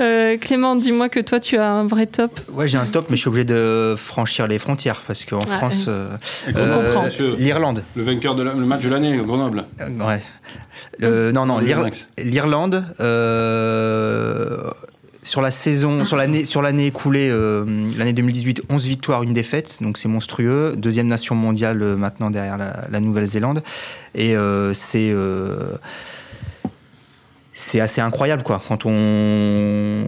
Euh, 0.00 0.36
Clément, 0.38 0.74
dis-moi 0.76 1.08
que 1.08 1.20
toi, 1.20 1.38
tu 1.38 1.56
as 1.56 1.70
un 1.70 1.86
vrai 1.86 2.06
top. 2.06 2.40
Ouais, 2.52 2.66
j'ai 2.66 2.78
un 2.78 2.86
top, 2.86 3.06
mais 3.10 3.16
je 3.16 3.20
suis 3.20 3.28
obligé 3.28 3.44
de 3.44 3.94
franchir 3.96 4.46
les 4.46 4.58
frontières 4.58 5.02
parce 5.06 5.24
qu'en 5.24 5.38
Ouais. 5.38 5.46
France, 5.58 5.84
euh, 5.88 6.08
monsieur 7.04 7.36
l'Irlande. 7.38 7.84
Le 7.94 8.02
vainqueur 8.02 8.34
de 8.34 8.42
la- 8.42 8.54
le 8.54 8.64
match 8.66 8.82
de 8.82 8.88
l'année, 8.88 9.16
Grenoble. 9.18 9.64
Euh, 9.80 9.88
ouais. 10.06 10.22
Euh, 11.02 11.30
non, 11.32 11.46
non, 11.46 11.58
l'Irlande. 11.58 12.84
Sur 15.24 15.40
la 15.40 15.50
saison, 15.50 16.04
sur 16.04 16.16
l'année, 16.16 16.44
sur 16.44 16.62
l'année 16.62 16.86
écoulée, 16.86 17.28
euh, 17.30 17.64
l'année 17.96 18.12
2018, 18.12 18.62
11 18.68 18.86
victoires, 18.86 19.22
une 19.22 19.32
défaite, 19.32 19.78
donc 19.80 19.98
c'est 19.98 20.08
monstrueux. 20.08 20.74
Deuxième 20.76 21.08
nation 21.08 21.34
mondiale 21.34 21.82
euh, 21.82 21.96
maintenant 21.96 22.30
derrière 22.30 22.58
la, 22.58 22.84
la 22.90 23.00
Nouvelle-Zélande, 23.00 23.62
et 24.14 24.36
euh, 24.36 24.74
c'est 24.74 25.10
euh, 25.10 25.76
c'est 27.54 27.80
assez 27.80 28.00
incroyable 28.00 28.42
quoi. 28.42 28.60
Quand 28.68 28.84
on, 28.84 30.02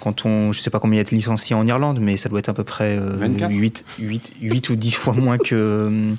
quand 0.00 0.24
on, 0.24 0.52
je 0.52 0.60
sais 0.60 0.70
pas 0.70 0.78
combien 0.78 0.94
il 0.94 0.98
y 0.98 1.00
a 1.00 1.04
de 1.04 1.10
licenciés 1.10 1.54
en 1.54 1.66
Irlande, 1.66 1.98
mais 2.00 2.16
ça 2.16 2.28
doit 2.28 2.38
être 2.38 2.48
à 2.48 2.54
peu 2.54 2.64
près 2.64 2.96
euh, 2.96 3.10
24. 3.18 3.50
8, 3.52 3.84
8, 3.98 4.32
8 4.40 4.68
ou 4.70 4.76
10 4.76 4.92
fois 4.92 5.14
moins 5.14 5.36
que 5.36 6.14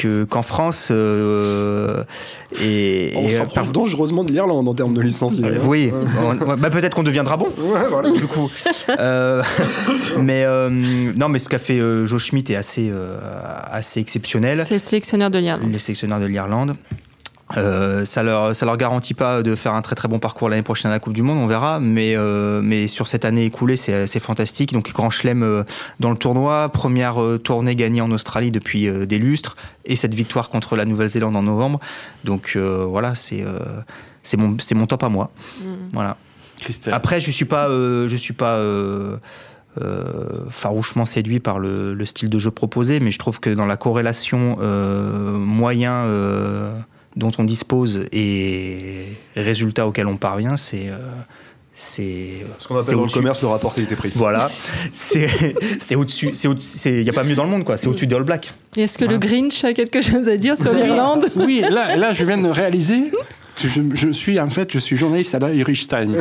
que- 0.00 0.24
qu'en 0.24 0.42
France. 0.42 0.88
euh, 0.90 2.02
et, 2.60 3.12
On 3.16 3.22
et, 3.28 3.30
se 3.32 3.36
euh, 3.36 3.72
dangereusement 3.72 4.24
de 4.24 4.32
l'Irlande 4.32 4.68
en 4.68 4.74
termes 4.74 4.94
de 4.94 5.00
licenciés. 5.00 5.44
euh, 5.44 5.54
hein. 5.56 5.64
oui, 5.66 5.92
on- 6.22 6.56
bah, 6.56 6.70
peut-être 6.70 6.94
qu'on 6.94 7.02
deviendra 7.02 7.36
bon. 7.36 7.48
Ouais, 7.58 7.86
voilà. 7.88 8.10
Du 8.10 8.26
coup, 8.26 8.50
Euh, 8.98 9.42
mais 10.20 10.44
euh, 10.44 10.68
non, 10.70 11.28
mais 11.28 11.38
ce 11.38 11.48
qu'a 11.48 11.58
fait 11.58 11.78
euh, 11.78 12.06
Joe 12.06 12.20
Schmidt 12.22 12.52
est 12.52 12.56
assez 12.56 12.88
euh, 12.90 13.18
assez 13.70 14.00
exceptionnel. 14.00 14.64
C'est 14.66 14.74
le 14.74 14.80
sélectionneur 14.80 15.30
de 15.30 15.38
l'Irlande. 15.38 15.70
Les 15.72 15.78
sélectionneurs 15.78 16.20
de 16.20 16.26
l'Irlande. 16.26 16.74
Euh, 17.56 18.04
ça 18.04 18.22
leur 18.22 18.54
ça 18.54 18.64
leur 18.66 18.76
garantit 18.76 19.14
pas 19.14 19.42
de 19.42 19.54
faire 19.54 19.74
un 19.74 19.82
très 19.82 19.96
très 19.96 20.08
bon 20.08 20.18
parcours 20.18 20.48
l'année 20.48 20.62
prochaine 20.62 20.90
à 20.90 20.94
la 20.94 21.00
Coupe 21.00 21.14
du 21.14 21.22
Monde, 21.22 21.38
on 21.38 21.46
verra. 21.46 21.80
Mais 21.80 22.14
euh, 22.16 22.60
mais 22.62 22.86
sur 22.86 23.08
cette 23.08 23.24
année 23.24 23.44
écoulée, 23.44 23.76
c'est 23.76 24.06
c'est 24.06 24.20
fantastique. 24.20 24.72
Donc 24.72 24.92
grand 24.92 25.10
chelem 25.10 25.42
euh, 25.42 25.64
dans 25.98 26.10
le 26.10 26.16
tournoi, 26.16 26.68
première 26.68 27.20
euh, 27.20 27.38
tournée 27.38 27.74
gagnée 27.74 28.00
en 28.00 28.10
Australie 28.10 28.50
depuis 28.50 28.86
euh, 28.86 29.04
des 29.06 29.18
lustres, 29.18 29.56
et 29.84 29.96
cette 29.96 30.14
victoire 30.14 30.48
contre 30.48 30.76
la 30.76 30.84
Nouvelle-Zélande 30.84 31.36
en 31.36 31.42
novembre. 31.42 31.80
Donc 32.24 32.52
euh, 32.56 32.84
voilà, 32.88 33.14
c'est 33.14 33.42
euh, 33.42 33.58
c'est 34.22 34.36
mon 34.36 34.56
c'est 34.58 34.74
mon 34.74 34.86
top 34.86 35.02
à 35.02 35.08
moi. 35.08 35.30
Mm. 35.58 35.64
Voilà. 35.92 36.16
Christelle. 36.60 36.94
Après, 36.94 37.20
je 37.20 37.30
suis 37.30 37.46
pas, 37.46 37.68
euh, 37.68 38.06
je 38.06 38.16
suis 38.16 38.34
pas 38.34 38.56
euh, 38.56 39.16
euh, 39.80 40.44
farouchement 40.50 41.06
séduit 41.06 41.40
par 41.40 41.58
le, 41.58 41.94
le 41.94 42.04
style 42.04 42.28
de 42.28 42.38
jeu 42.38 42.50
proposé, 42.50 43.00
mais 43.00 43.10
je 43.10 43.18
trouve 43.18 43.40
que 43.40 43.50
dans 43.50 43.66
la 43.66 43.76
corrélation 43.78 44.58
euh, 44.60 45.38
moyen 45.38 46.04
euh, 46.04 46.70
dont 47.16 47.32
on 47.38 47.44
dispose 47.44 48.04
et 48.12 49.06
résultat 49.36 49.86
auquel 49.86 50.06
on 50.06 50.16
parvient, 50.16 50.56
c'est 50.56 50.88
euh, 50.88 50.98
c'est 51.74 52.44
Ce 52.58 52.68
qu'on 52.68 52.76
appelle 52.78 52.94
dans 52.94 53.04
le 53.04 53.10
commerce 53.10 53.40
le 53.42 53.48
rapport 53.48 53.74
qualité-prix. 53.74 54.12
Voilà, 54.14 54.50
c'est 54.92 55.54
c'est 55.80 55.94
au-dessus, 55.94 56.30
c'est 56.34 56.92
il 56.92 57.02
y 57.02 57.08
a 57.08 57.12
pas 57.12 57.24
mieux 57.24 57.34
dans 57.34 57.44
le 57.44 57.50
monde 57.50 57.64
quoi, 57.64 57.76
c'est 57.78 57.86
au-dessus 57.86 58.06
des 58.06 58.14
All 58.14 58.24
Blacks. 58.24 58.52
Et 58.76 58.82
Est-ce 58.82 58.98
que 58.98 59.04
le. 59.04 59.18
Grinch 59.18 59.64
a 59.64 59.72
quelque 59.72 60.02
chose 60.02 60.28
à 60.28 60.36
dire 60.36 60.56
sur 60.56 60.72
l'Irlande 60.72 61.28
Oui, 61.36 61.62
là, 61.68 61.96
là, 61.96 62.12
je 62.12 62.24
viens 62.24 62.38
de 62.38 62.48
réaliser. 62.60 63.10
que 63.56 63.68
Je, 63.68 63.80
je 63.94 64.10
suis 64.10 64.38
en 64.38 64.50
fait, 64.50 64.70
je 64.72 64.78
suis 64.78 64.96
journaliste 64.96 65.34
à 65.34 65.38
la 65.38 65.52
Irish 65.52 65.88
Times. 65.88 66.16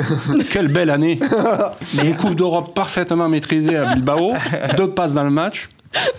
Quelle 0.50 0.70
belle 0.70 0.90
année 0.90 1.20
Une 2.02 2.16
Coupe 2.16 2.36
d'Europe 2.36 2.74
parfaitement 2.74 3.30
maîtrisée 3.30 3.76
à 3.76 3.96
Bilbao, 3.96 4.34
deux 4.78 4.90
passes 4.92 5.14
dans 5.14 5.24
le 5.24 5.30
match, 5.30 5.68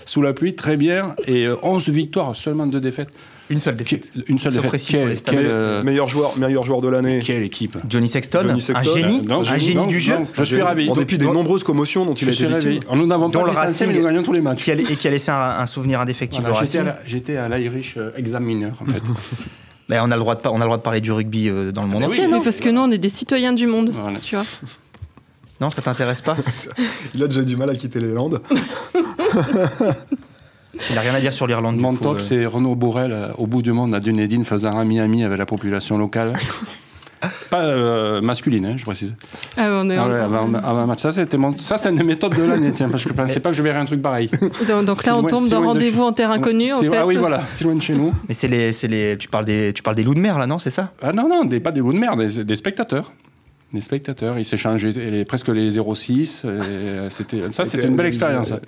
sous 0.04 0.22
la 0.22 0.32
pluie, 0.32 0.54
très 0.54 0.76
bien, 0.76 1.14
et 1.26 1.46
euh, 1.46 1.56
11 1.62 1.88
victoires, 1.88 2.34
seulement 2.36 2.66
deux 2.66 2.80
défaites. 2.80 3.10
Une 3.50 3.60
seule 3.60 3.76
Qui- 3.76 3.96
défaite. 3.96 4.10
Une 4.28 4.38
seule 4.38 4.52
défaite. 4.52 4.68
précis 4.68 4.92
sur 4.92 5.00
Quelle, 5.00 5.08
les 5.10 5.44
euh, 5.50 5.82
meilleur, 5.82 6.08
joueur, 6.08 6.38
meilleur 6.38 6.62
joueur 6.62 6.80
de 6.80 6.88
l'année. 6.88 7.18
quelle 7.22 7.42
équipe 7.42 7.76
Johnny 7.88 8.08
Sexton, 8.08 8.42
Johnny 8.46 8.64
un 8.74 8.82
génie, 8.82 9.22
Non, 9.22 9.40
un 9.40 9.44
génie, 9.44 9.60
génie 9.60 9.74
non, 9.76 9.86
du 9.86 10.00
jeu. 10.00 10.14
non, 10.14 10.26
je 10.32 10.42
suis 10.44 10.62
ravi. 10.62 10.88
En 10.88 10.94
dépit 10.94 11.18
des 11.18 11.26
dont- 11.26 11.32
nombreuses 11.34 11.64
commotions 11.64 12.06
dont 12.06 12.14
il 12.14 12.28
a 12.28 12.32
été 12.32 12.46
victime. 12.46 12.80
Nous 12.94 13.06
n'avons 13.06 13.30
pas 13.30 13.40
le 13.40 13.46
le 13.46 13.50
Racing, 13.52 13.92
nous 13.92 14.02
gagnons 14.02 14.22
tous 14.22 14.32
les 14.32 14.40
matchs. 14.40 14.62
qui 14.64 14.70
a, 14.70 14.74
et 14.74 14.84
qui 14.96 15.06
a 15.08 15.10
laissé 15.10 15.30
un, 15.30 15.34
un 15.58 15.66
souvenir 15.66 16.00
indéfectible 16.00 16.44
Voilà, 16.44 16.58
au 16.58 16.64
J'étais 16.64 16.78
Racing. 16.78 16.92
à 16.92 16.94
la- 17.02 17.06
J'étais 17.06 17.36
à 17.36 17.48
l'Irish 17.58 17.94
euh, 17.96 18.10
Examiner, 18.16 18.70
en 18.80 18.84
fait. 18.86 19.02
Ben, 19.88 20.02
on, 20.04 20.10
a 20.12 20.14
le 20.14 20.20
droit 20.20 20.36
de, 20.36 20.46
on 20.46 20.54
a 20.54 20.58
le 20.58 20.64
droit 20.66 20.76
de 20.76 20.82
parler 20.82 21.00
du 21.00 21.10
rugby 21.10 21.48
euh, 21.48 21.72
dans 21.72 21.82
le 21.82 21.88
monde 21.88 22.02
Mais 22.02 22.06
entier, 22.06 22.24
oui, 22.26 22.30
non 22.30 22.36
Oui, 22.38 22.44
parce 22.44 22.60
que 22.60 22.68
nous, 22.68 22.80
on 22.80 22.92
est 22.92 22.98
des 22.98 23.08
citoyens 23.08 23.52
du 23.52 23.66
monde. 23.66 23.90
Voilà. 23.92 24.20
Tu 24.20 24.36
vois. 24.36 24.44
Non, 25.60 25.68
ça 25.68 25.82
t'intéresse 25.82 26.20
pas 26.20 26.36
Il 27.16 27.20
a 27.24 27.26
déjà 27.26 27.42
du 27.42 27.56
mal 27.56 27.68
à 27.70 27.74
quitter 27.74 27.98
les 27.98 28.12
Landes. 28.12 28.40
Il 30.88 30.94
n'a 30.94 31.00
rien 31.02 31.14
à 31.14 31.20
dire 31.20 31.32
sur 31.32 31.46
l'Irlande. 31.46 31.76
Mon 31.76 31.94
coup, 31.94 32.02
top, 32.04 32.16
euh. 32.18 32.20
c'est 32.20 32.46
Renaud 32.46 32.74
Borel 32.74 33.12
euh, 33.12 33.28
au 33.38 33.46
bout 33.46 33.62
du 33.62 33.72
monde 33.72 33.94
à 33.94 34.00
Dunedin 34.00 34.44
faisant 34.44 34.78
ami-ami 34.78 35.24
avec 35.24 35.38
la 35.38 35.46
population 35.46 35.98
locale. 35.98 36.32
Pas 37.50 37.64
euh, 37.64 38.22
masculine, 38.22 38.64
hein, 38.64 38.74
je 38.78 38.84
précise. 38.84 39.14
Ah, 39.58 39.68
on 39.72 39.90
est 39.90 39.96
Ah 39.98 40.08
ouais, 40.08 40.20
avant, 40.20 40.86
match. 40.86 41.00
Ça, 41.00 41.10
c'était 41.12 41.36
mon... 41.36 41.54
ça, 41.58 41.76
c'est 41.76 41.90
un 41.90 41.92
de 41.92 42.02
mes 42.02 42.16
tops 42.16 42.34
de 42.34 42.44
l'année, 42.44 42.72
tiens, 42.72 42.88
parce 42.88 43.02
que 43.04 43.10
je 43.10 43.14
pensais 43.14 43.40
pas 43.40 43.50
que 43.50 43.56
je 43.56 43.62
verrais 43.62 43.78
un 43.80 43.84
truc 43.84 44.00
pareil. 44.00 44.30
Donc, 44.86 45.04
là, 45.04 45.16
on 45.16 45.20
loin- 45.20 45.28
tombe 45.28 45.48
de 45.50 45.54
rendez-vous 45.54 46.02
en 46.02 46.12
terre 46.14 46.30
inconnue, 46.30 46.72
en 46.72 46.80
C'est- 46.80 46.88
fait. 46.88 46.96
Ah 46.96 47.06
oui, 47.06 47.16
voilà, 47.16 47.42
c'est 47.46 47.64
loin 47.64 47.74
de 47.74 47.82
chez 47.82 47.92
nous. 47.94 48.14
Mais 48.26 48.32
c'est 48.34 48.48
les, 48.48 48.72
c'est 48.72 48.88
les, 48.88 49.18
tu 49.18 49.28
parles 49.28 49.44
des, 49.44 49.74
tu 49.74 49.82
parles 49.82 49.96
des 49.96 50.02
loups 50.04 50.14
de 50.14 50.20
mer 50.20 50.38
là, 50.38 50.46
non 50.46 50.58
C'est 50.58 50.70
ça? 50.70 50.92
Ah 51.02 51.12
non, 51.12 51.28
non, 51.28 51.44
des, 51.44 51.60
pas 51.60 51.72
des 51.72 51.80
loups 51.80 51.92
de 51.92 51.98
mer, 51.98 52.16
des, 52.16 52.42
des 52.42 52.54
spectateurs. 52.54 53.12
Des 53.72 53.80
spectateurs, 53.80 54.36
ils 54.36 54.44
s'échangeaient 54.44 54.90
les- 54.90 55.24
presque 55.24 55.46
les 55.46 55.70
0,6. 55.70 56.42
et, 56.44 56.48
euh, 56.48 57.08
C'était, 57.08 57.50
ça, 57.50 57.64
c'était 57.64 57.86
une 57.86 57.94
belle 57.94 58.06
expérience. 58.06 58.48
ça. 58.48 58.58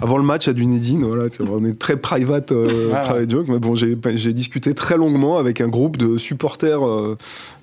Avant 0.00 0.16
le 0.18 0.24
match 0.24 0.48
à 0.48 0.52
Dunedin, 0.52 1.06
voilà, 1.06 1.26
on 1.48 1.64
est 1.64 1.78
très 1.78 1.96
private, 1.96 2.50
euh, 2.50 2.86
Voilà. 2.88 3.04
private 3.04 3.30
joke, 3.30 3.46
mais 3.48 3.58
bon, 3.60 3.76
j'ai 3.76 3.96
j'ai 4.14 4.32
discuté 4.32 4.74
très 4.74 4.96
longuement 4.96 5.38
avec 5.38 5.60
un 5.60 5.68
groupe 5.68 5.96
de 5.98 6.18
supporters 6.18 6.84
euh, 6.84 7.16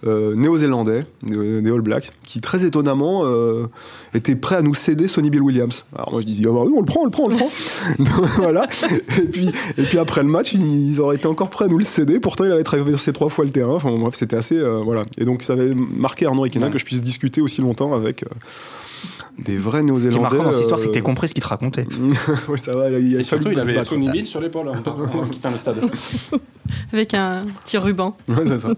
euh, 0.06 0.34
néo-zélandais, 0.36 1.02
des 1.24 1.70
All 1.72 1.82
Blacks, 1.82 2.12
qui 2.24 2.40
très 2.40 2.64
étonnamment 2.64 3.24
euh, 3.26 3.66
étaient 4.14 4.36
prêts 4.36 4.56
à 4.56 4.62
nous 4.62 4.76
céder 4.76 5.10
Sonny 5.10 5.30
Bill 5.30 5.42
Williams. 5.42 5.84
Alors 5.94 6.12
moi 6.14 6.22
je 6.22 6.28
disais, 6.28 6.46
ah 6.48 6.52
bah 6.54 6.62
oui, 6.66 6.72
on 6.74 6.80
le 6.80 6.86
prend, 6.86 7.02
on 7.02 7.06
le 7.06 7.12
prend, 7.12 7.24
on 7.26 7.30
le 7.30 7.36
prend. 7.36 7.50
Donc, 8.00 8.30
voilà. 8.38 8.66
Et 9.18 9.24
puis, 9.26 9.52
et 9.78 9.82
puis 9.84 9.98
après 10.00 10.22
le 10.24 10.30
match, 10.30 10.54
ils, 10.54 10.92
ils 10.92 11.02
auraient 11.02 11.18
été 11.18 11.28
encore 11.28 11.50
prêts 11.50 11.66
à 11.66 11.68
nous 11.68 11.80
le 11.80 11.84
céder. 11.86 12.20
Pourtant, 12.22 12.46
il 12.46 12.52
avait 12.54 12.64
traversé 12.64 13.12
trois 13.12 13.28
fois 13.30 13.44
le 13.44 13.52
terrain. 13.52 13.74
Enfin 13.74 13.92
bref, 13.98 14.14
c'était 14.16 14.38
assez, 14.38 14.56
euh, 14.56 14.80
voilà. 14.86 15.04
Et 15.18 15.26
donc 15.26 15.42
ça 15.44 15.52
avait 15.54 15.74
marqué 15.76 16.26
Arnaud 16.26 16.46
Ouais. 16.48 16.77
Que 16.78 16.82
je 16.82 16.86
puisse 16.86 17.02
discuter 17.02 17.42
aussi 17.42 17.62
longtemps 17.62 17.94
avec. 17.94 18.24
euh, 18.24 18.28
des 19.38 19.58
vrais 19.58 19.80
Ce 19.80 19.84
qui 19.84 19.90
est 19.90 19.92
néo-zélandais. 19.92 20.22
marquant 20.22 20.44
dans 20.44 20.52
cette 20.52 20.62
histoire, 20.62 20.80
c'est 20.80 20.88
que 20.88 20.92
euh, 20.92 20.94
t'es 20.94 21.02
compris 21.02 21.28
ce 21.28 21.34
qu'il 21.34 21.44
te 21.44 21.48
racontait. 21.48 21.86
oui, 22.48 22.58
ça 22.58 22.72
va, 22.72 22.90
il 22.90 23.18
a, 23.18 23.20
Et 23.20 23.24
surtout, 23.24 23.50
il 23.52 23.60
avait. 23.60 23.82
Sonny 23.84 24.10
Bill 24.10 24.26
sur 24.26 24.42
l'épaule 24.42 24.70
en, 24.70 25.28
quittant 25.28 25.52
le 25.52 25.58
stade. 25.58 25.78
Avec 26.94 27.14
un 27.14 27.38
petit 27.64 27.78
ruban. 27.78 28.18
Ouais, 28.28 28.44
c'est 28.46 28.60
ça. 28.60 28.70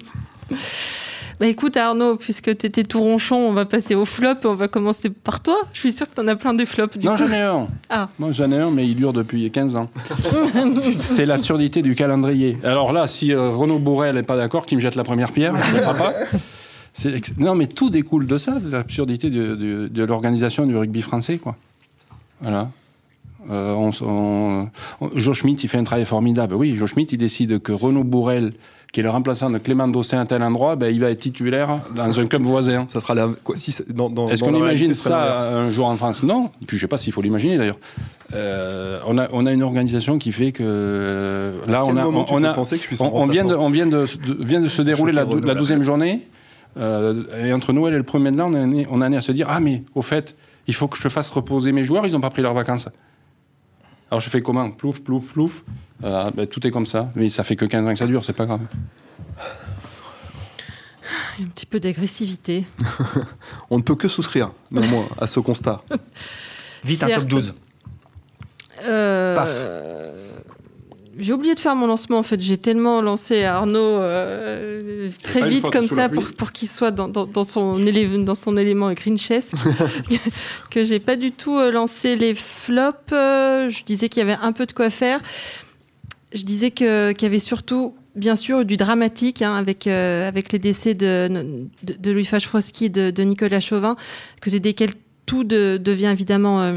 Bah 1.40 1.48
écoute 1.48 1.78
Arnaud, 1.78 2.18
puisque 2.18 2.58
tu 2.58 2.66
étais 2.66 2.84
tout 2.84 3.00
ronchon, 3.00 3.38
on 3.38 3.54
va 3.54 3.64
passer 3.64 3.96
au 3.96 4.04
flop. 4.04 4.36
On 4.44 4.56
va 4.56 4.68
commencer 4.68 5.10
par 5.10 5.42
toi. 5.42 5.56
Je 5.72 5.80
suis 5.80 5.94
sûr 5.94 6.06
que 6.06 6.14
tu 6.14 6.20
en 6.20 6.28
as 6.28 6.36
plein 6.36 6.54
des 6.54 6.66
flops. 6.66 6.98
Du 6.98 7.06
non, 7.06 7.16
j'en 7.16 7.32
ai 7.32 7.42
un. 7.42 7.68
Ah. 7.90 8.10
Moi, 8.20 8.34
j'en 8.34 8.52
ai 8.52 8.58
un, 8.58 8.72
mais 8.72 8.86
il 8.86 8.96
dure 8.98 9.14
depuis 9.14 9.50
15 9.50 9.78
ans. 9.78 9.90
c'est 11.00 11.26
l'absurdité 11.26 11.82
du 11.82 11.96
calendrier. 11.96 12.58
Alors 12.66 12.92
là, 12.92 13.08
si 13.08 13.32
euh, 13.32 13.52
Renaud 13.52 13.80
Bourrel 13.80 14.16
n'est 14.16 14.24
pas 14.24 14.36
d'accord, 14.36 14.66
qu'il 14.66 14.78
me 14.78 14.82
jette 14.82 14.96
la 14.96 15.06
première 15.06 15.32
pierre, 15.32 15.54
je 15.56 15.72
ne 15.72 15.78
le 15.78 15.98
pas. 15.98 16.14
Non, 17.38 17.56
mais 17.56 17.68
tout 17.68 17.90
découle 17.90 18.28
de 18.28 18.38
ça, 18.38 18.60
de 18.60 18.70
l'absurdité 18.70 19.30
de, 19.30 19.56
de- 19.56 19.88
de 19.88 20.04
l'organisation 20.04 20.66
du 20.66 20.76
rugby 20.76 21.02
français, 21.02 21.38
quoi. 21.38 21.56
Voilà. 22.42 22.70
Euh, 23.50 23.74
on, 23.74 23.92
on- 24.02 24.68
on- 25.02 25.10
Joe 25.16 25.36
Schmidt, 25.36 25.62
il 25.64 25.70
fait 25.70 25.78
un 25.78 25.84
travail 25.84 26.06
formidable. 26.06 26.56
Oui, 26.56 26.76
Joe 26.76 26.90
Schmidt, 26.90 27.16
il 27.16 27.18
décide 27.18 27.60
que 27.62 27.72
Renaud 27.72 28.04
Bourrel, 28.04 28.52
qui 28.92 29.00
est 29.00 29.04
le 29.04 29.10
remplaçant 29.10 29.50
de 29.50 29.58
Clément 29.60 29.88
Dossin 29.88 30.20
à 30.20 30.26
tel 30.26 30.44
endroit, 30.44 30.76
ben, 30.76 30.94
il 30.94 31.00
va 31.00 31.10
être 31.12 31.20
titulaire 31.20 31.80
dans 31.96 32.20
un 32.20 32.26
club 32.26 32.42
voisin. 32.44 32.86
Ça 32.90 33.00
sera 33.02 33.14
la. 33.16 33.30
Quoi, 33.44 33.56
si 33.56 33.72
c'est- 33.72 33.90
dans, 33.92 34.10
dans, 34.10 34.28
Est-ce 34.30 34.44
qu'on 34.44 34.52
imagine 34.66 34.94
ça 34.94 35.50
un 35.52 35.70
jour 35.72 35.88
en 35.88 35.96
France? 35.96 36.22
Non. 36.24 36.52
Puis 36.68 36.76
je 36.78 36.82
sais 36.82 36.88
pas 36.88 36.98
s'il 36.98 37.14
faut 37.14 37.22
l'imaginer 37.22 37.58
d'ailleurs. 37.58 37.78
Euh, 38.34 39.00
on, 39.08 39.18
a, 39.18 39.28
on 39.32 39.46
a 39.46 39.54
une 39.54 39.64
organisation 39.64 40.18
qui 40.20 40.32
fait 40.32 40.52
que 40.52 40.64
euh, 40.66 41.60
là, 41.68 41.84
on 41.86 41.96
a, 41.98 42.06
on, 42.32 42.44
a, 42.44 42.54
on, 43.14 43.26
vient 43.28 43.46
de, 43.46 43.56
on 43.56 43.70
vient 43.70 43.86
de, 43.88 44.06
de- 44.28 44.44
vient 44.44 44.62
de 44.62 44.68
se 44.68 44.82
dérouler 44.82 45.14
la, 45.14 45.24
la 45.48 45.54
douzième 45.56 45.82
journée. 45.84 46.28
Euh, 46.78 47.46
et 47.46 47.52
entre 47.54 47.74
Noël 47.74 47.94
et 47.94 47.98
le 47.98 48.04
1er 48.04 48.32
de 48.32 48.38
l'an, 48.38 48.52
on 48.54 49.02
en 49.02 49.12
est- 49.12 49.18
à 49.18 49.22
se 49.22 49.32
dire 49.32 49.48
ah 49.50 49.60
mais 49.60 49.84
au 49.96 50.02
fait, 50.02 50.36
il 50.68 50.74
faut 50.76 50.88
que 50.88 50.98
je 50.98 51.08
fasse 51.10 51.30
reposer 51.30 51.72
mes 51.72 51.84
joueurs. 51.84 52.06
Ils 52.06 52.14
n'ont 52.14 52.22
pas 52.22 52.30
pris 52.30 52.42
leurs 52.42 52.54
vacances. 52.54 52.88
Alors 54.12 54.22
je 54.22 54.30
fais 54.30 54.42
comment? 54.42 54.72
Plouf, 54.72 55.02
plouf, 55.04 55.34
plouf. 55.34 55.64
Euh, 56.04 56.32
ben, 56.32 56.48
tout 56.48 56.66
est 56.66 56.72
comme 56.72 56.86
ça. 56.86 57.12
Mais 57.16 57.28
ça 57.30 57.44
fait 57.44 57.56
que 57.56 57.66
15 57.66 57.86
ans 57.86 57.92
que 57.94 58.00
ça 58.00 58.08
dure. 58.08 58.24
C'est 58.24 58.34
pas 58.34 58.46
grave. 58.46 58.62
Un 61.42 61.46
petit 61.48 61.66
peu 61.66 61.80
d'agressivité. 61.80 62.66
On 63.70 63.78
ne 63.78 63.84
peut 63.84 63.96
que 63.96 64.08
souscrire, 64.08 64.52
néanmoins, 64.72 65.08
à 65.20 65.26
ce 65.28 65.40
constat. 65.40 65.82
Vite 66.84 67.04
un 67.04 67.08
top 67.16 67.26
12. 67.26 67.54
Euh, 68.84 69.36
Paf. 69.36 69.50
J'ai 71.20 71.34
oublié 71.34 71.54
de 71.54 71.60
faire 71.60 71.76
mon 71.76 71.86
lancement 71.88 72.18
en 72.20 72.24
fait. 72.24 72.40
J'ai 72.40 72.58
tellement 72.58 73.02
lancé 73.02 73.44
Arnaud 73.44 73.78
euh, 73.80 75.10
très 75.24 75.42
vite 75.50 75.64
comme 75.72 75.88
ça 75.96 76.08
pour, 76.10 76.32
pour 76.34 76.52
qu'il 76.52 76.68
soit 76.70 76.92
dans, 76.92 77.08
dans, 77.08 77.26
dans 77.26 77.44
son 77.44 77.78
élé- 77.82 78.24
dans 78.24 78.36
son 78.36 78.56
élément 78.58 78.92
grinchesque 78.94 79.56
que 80.72 80.84
j'ai 80.84 81.00
pas 81.00 81.16
du 81.16 81.32
tout 81.32 81.58
euh, 81.58 81.72
lancé 81.72 82.16
les 82.16 82.36
flops. 82.36 82.98
Euh, 83.12 83.70
je 83.70 83.84
disais 83.84 84.10
qu'il 84.10 84.20
y 84.20 84.24
avait 84.24 84.40
un 84.42 84.52
peu 84.52 84.66
de 84.66 84.72
quoi 84.72 84.90
faire. 84.90 85.20
Je 86.34 86.44
disais 86.44 86.72
que- 86.72 87.12
qu'il 87.12 87.24
y 87.24 87.26
avait 87.26 87.40
surtout, 87.40 87.96
bien 88.16 88.36
sûr, 88.36 88.64
du 88.66 88.78
dramatique 88.78 89.42
hein, 89.42 89.56
avec, 89.56 89.88
euh, 89.88 90.28
avec 90.28 90.52
les 90.52 90.60
décès 90.60 90.94
de, 90.94 91.68
de, 91.84 91.94
de 91.94 92.12
Louis 92.12 92.26
Fachfroski 92.26 92.86
et 92.86 92.90
de, 92.90 93.10
de 93.12 93.24
Nicolas 93.24 93.60
Chauvin, 93.60 93.96
que 94.42 94.50
desquels 94.52 94.94
tout 95.26 95.44
de- 95.44 95.78
devient 95.84 96.10
évidemment 96.12 96.62
euh, 96.62 96.74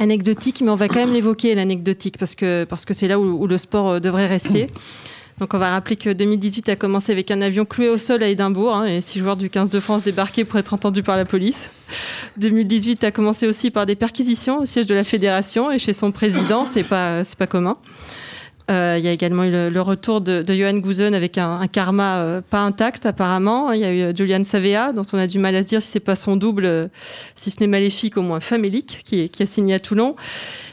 anecdotique, 0.00 0.62
mais 0.62 0.70
on 0.70 0.76
va 0.76 0.88
quand 0.88 0.96
même 0.96 1.12
l'évoquer, 1.12 1.54
l'anecdotique, 1.54 2.18
parce 2.18 2.34
que 2.34 2.64
parce 2.64 2.84
que 2.84 2.94
c'est 2.94 3.06
là 3.06 3.20
où, 3.20 3.42
où 3.42 3.46
le 3.46 3.58
sport 3.58 3.88
euh, 3.88 4.00
devrait 4.00 4.26
rester. 4.26 4.66
Donc 5.38 5.54
on 5.54 5.58
va 5.58 5.70
rappeler 5.70 5.96
que 5.96 6.10
2018 6.10 6.68
a 6.68 6.76
commencé 6.76 7.12
avec 7.12 7.30
un 7.30 7.40
avion 7.40 7.64
cloué 7.64 7.88
au 7.88 7.96
sol 7.96 8.22
à 8.22 8.28
Édimbourg 8.28 8.74
hein, 8.74 8.86
et 8.86 9.00
six 9.00 9.18
joueurs 9.18 9.36
du 9.36 9.48
15 9.48 9.70
de 9.70 9.80
France 9.80 10.02
débarqués 10.02 10.44
pour 10.44 10.58
être 10.58 10.74
entendus 10.74 11.02
par 11.02 11.16
la 11.16 11.24
police. 11.24 11.70
2018 12.36 13.04
a 13.04 13.10
commencé 13.10 13.46
aussi 13.46 13.70
par 13.70 13.86
des 13.86 13.94
perquisitions 13.94 14.60
au 14.60 14.66
siège 14.66 14.86
de 14.86 14.94
la 14.94 15.04
fédération 15.04 15.70
et 15.70 15.78
chez 15.78 15.94
son 15.94 16.12
président, 16.12 16.66
c'est 16.66 16.82
pas 16.82 17.24
c'est 17.24 17.38
pas 17.38 17.46
commun. 17.46 17.78
Euh, 18.70 18.96
Il 18.98 19.04
y 19.04 19.08
a 19.08 19.12
également 19.12 19.44
eu 19.44 19.50
le, 19.50 19.68
le 19.70 19.80
retour 19.82 20.20
de, 20.20 20.42
de 20.42 20.54
Johan 20.54 20.78
Gouzen 20.78 21.14
avec 21.14 21.38
un, 21.38 21.58
un 21.60 21.66
karma 21.66 22.18
euh, 22.18 22.40
pas 22.40 22.60
intact 22.60 23.06
apparemment. 23.06 23.72
Il 23.72 23.80
y 23.80 23.84
a 23.84 23.92
eu 23.92 24.00
euh, 24.02 24.12
Julian 24.14 24.44
Savea, 24.44 24.92
dont 24.92 25.04
on 25.12 25.18
a 25.18 25.26
du 25.26 25.38
mal 25.38 25.54
à 25.56 25.62
se 25.62 25.66
dire 25.66 25.82
si 25.82 25.88
c'est 25.88 26.00
pas 26.00 26.16
son 26.16 26.36
double, 26.36 26.64
euh, 26.66 26.88
si 27.34 27.50
ce 27.50 27.60
n'est 27.60 27.66
maléfique, 27.66 28.16
au 28.16 28.22
moins 28.22 28.40
famélique, 28.40 29.00
qui, 29.04 29.20
est- 29.22 29.28
qui 29.28 29.42
a 29.42 29.46
signé 29.46 29.74
à 29.74 29.80
Toulon. 29.80 30.14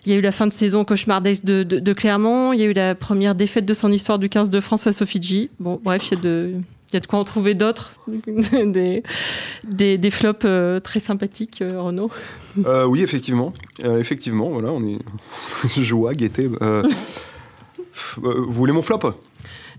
Il 0.06 0.12
y 0.12 0.16
a 0.16 0.18
eu 0.18 0.22
la 0.22 0.32
fin 0.32 0.48
de 0.48 0.54
saison 0.54 0.86
cauchemardesque 0.86 1.44
de, 1.46 1.64
de, 1.64 1.80
de 1.80 1.94
Clermont. 1.94 2.54
Il 2.54 2.60
y 2.60 2.64
a 2.64 2.66
eu 2.66 2.74
la 2.74 2.94
première 2.96 3.36
défaite 3.36 3.66
de 3.66 3.74
son 3.74 3.92
histoire 3.92 4.20
du 4.20 4.30
15 4.30 4.50
de 4.50 4.60
France 4.60 4.84
face 4.84 5.02
aux 5.02 5.06
Fidji. 5.06 5.50
Bon, 5.60 5.80
bref, 5.84 6.08
il 6.12 6.16
y 6.16 6.18
a 6.18 6.22
de, 6.22 6.52
il 6.92 6.94
y 6.94 6.98
a 6.98 7.00
de 7.02 7.08
quoi 7.08 7.20
en 7.20 7.24
trouver 7.26 7.54
d'autres, 7.56 7.92
des, 8.08 9.04
des, 9.68 9.98
des 9.98 10.12
flops 10.12 10.46
euh, 10.46 10.80
très 10.80 11.00
sympathiques, 11.02 11.62
euh, 11.62 11.82
Renaud. 11.82 12.10
Euh, 12.66 12.86
oui, 12.86 13.02
effectivement. 13.02 13.52
Effectivement, 13.84 14.50
voilà, 14.50 14.70
on 14.72 14.82
est 14.88 15.00
joie, 15.82 16.14
gaieté. 16.14 16.50
euh, 18.24 18.44
vous 18.46 18.52
voulez 18.54 18.74
mon 18.74 18.82
flop 18.82 19.00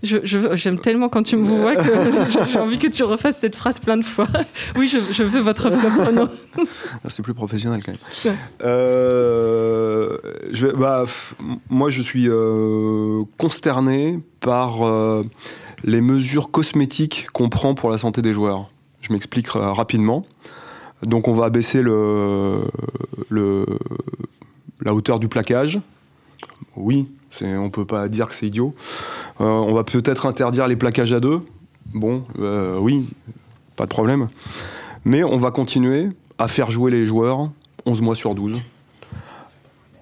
Je, 0.03 0.17
je- 0.23 0.55
j'aime 0.55 0.79
tellement 0.79 1.09
quand 1.09 1.23
tu 1.23 1.35
me 1.37 1.45
vois 1.45 1.75
que 1.75 1.81
j'ai- 2.51 2.59
envie 2.59 2.77
que 2.79 2.87
tu 2.87 3.03
refasses 3.03 3.37
cette 3.39 3.55
phrase 3.55 3.79
plein 3.79 3.97
de 3.97 4.03
fois. 4.05 4.27
Oui, 4.77 4.87
je, 4.87 4.97
je 5.13 5.23
veux 5.23 5.39
votre 5.41 5.69
flop, 5.71 6.03
Renaud. 6.05 6.27
Ah, 7.03 7.09
C'est 7.09 7.21
plus 7.23 7.33
professionnel 7.33 7.81
quand 7.85 7.91
même. 7.91 8.33
Ouais. 8.33 8.39
Euh, 8.63 10.17
je 10.51 10.67
bah, 10.67 11.03
moi, 11.69 11.89
je 11.89 12.01
suis 12.01 12.27
euh, 12.29 13.23
consterné 13.37 14.19
par 14.39 14.85
euh, 14.87 15.23
les 15.83 16.01
mesures 16.01 16.51
cosmétiques 16.51 17.27
qu'on 17.33 17.49
prend 17.49 17.73
pour 17.75 17.89
la 17.89 17.97
santé 17.97 18.21
des 18.21 18.33
joueurs. 18.33 18.69
Je 19.01 19.13
m'explique 19.13 19.47
rapidement. 19.49 20.25
Donc, 21.03 21.27
on 21.29 21.33
va 21.33 21.45
abaisser 21.45 21.81
le, 21.81 22.63
le- 23.29 23.65
la 24.81 24.93
hauteur 24.93 25.19
du 25.19 25.27
plaquage. 25.29 25.79
Oui, 26.75 27.07
on 27.41 27.69
peut 27.69 27.85
pas 27.85 28.07
dire 28.07 28.27
que 28.27 28.35
c'est 28.35 28.47
idiot. 28.47 28.73
Euh, 29.41 29.45
on 29.45 29.73
va 29.73 29.83
peut-être 29.83 30.25
interdire 30.25 30.67
les 30.67 30.75
plaquages 30.75 31.13
à 31.13 31.19
deux. 31.19 31.41
Bon, 31.93 32.23
euh, 32.39 32.77
oui, 32.77 33.07
pas 33.75 33.85
de 33.85 33.89
problème. 33.89 34.29
Mais 35.05 35.23
on 35.23 35.37
va 35.37 35.51
continuer 35.51 36.09
à 36.37 36.47
faire 36.47 36.69
jouer 36.69 36.91
les 36.91 37.05
joueurs 37.05 37.49
11 37.85 38.01
mois 38.01 38.15
sur 38.15 38.35
12. 38.35 38.59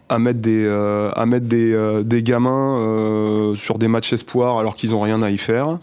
À 0.09 0.19
mettre 0.19 0.39
des, 0.39 0.63
euh, 0.65 2.01
gamins 2.21 3.53
sur 3.55 3.77
des 3.77 3.87
matchs 3.87 4.13
espoirs 4.13 4.57
alors 4.57 4.75
qu'ils 4.75 4.91
n'ont 4.91 5.01
rien 5.01 5.21
à 5.21 5.29
y 5.29 5.37
faire. 5.37 5.79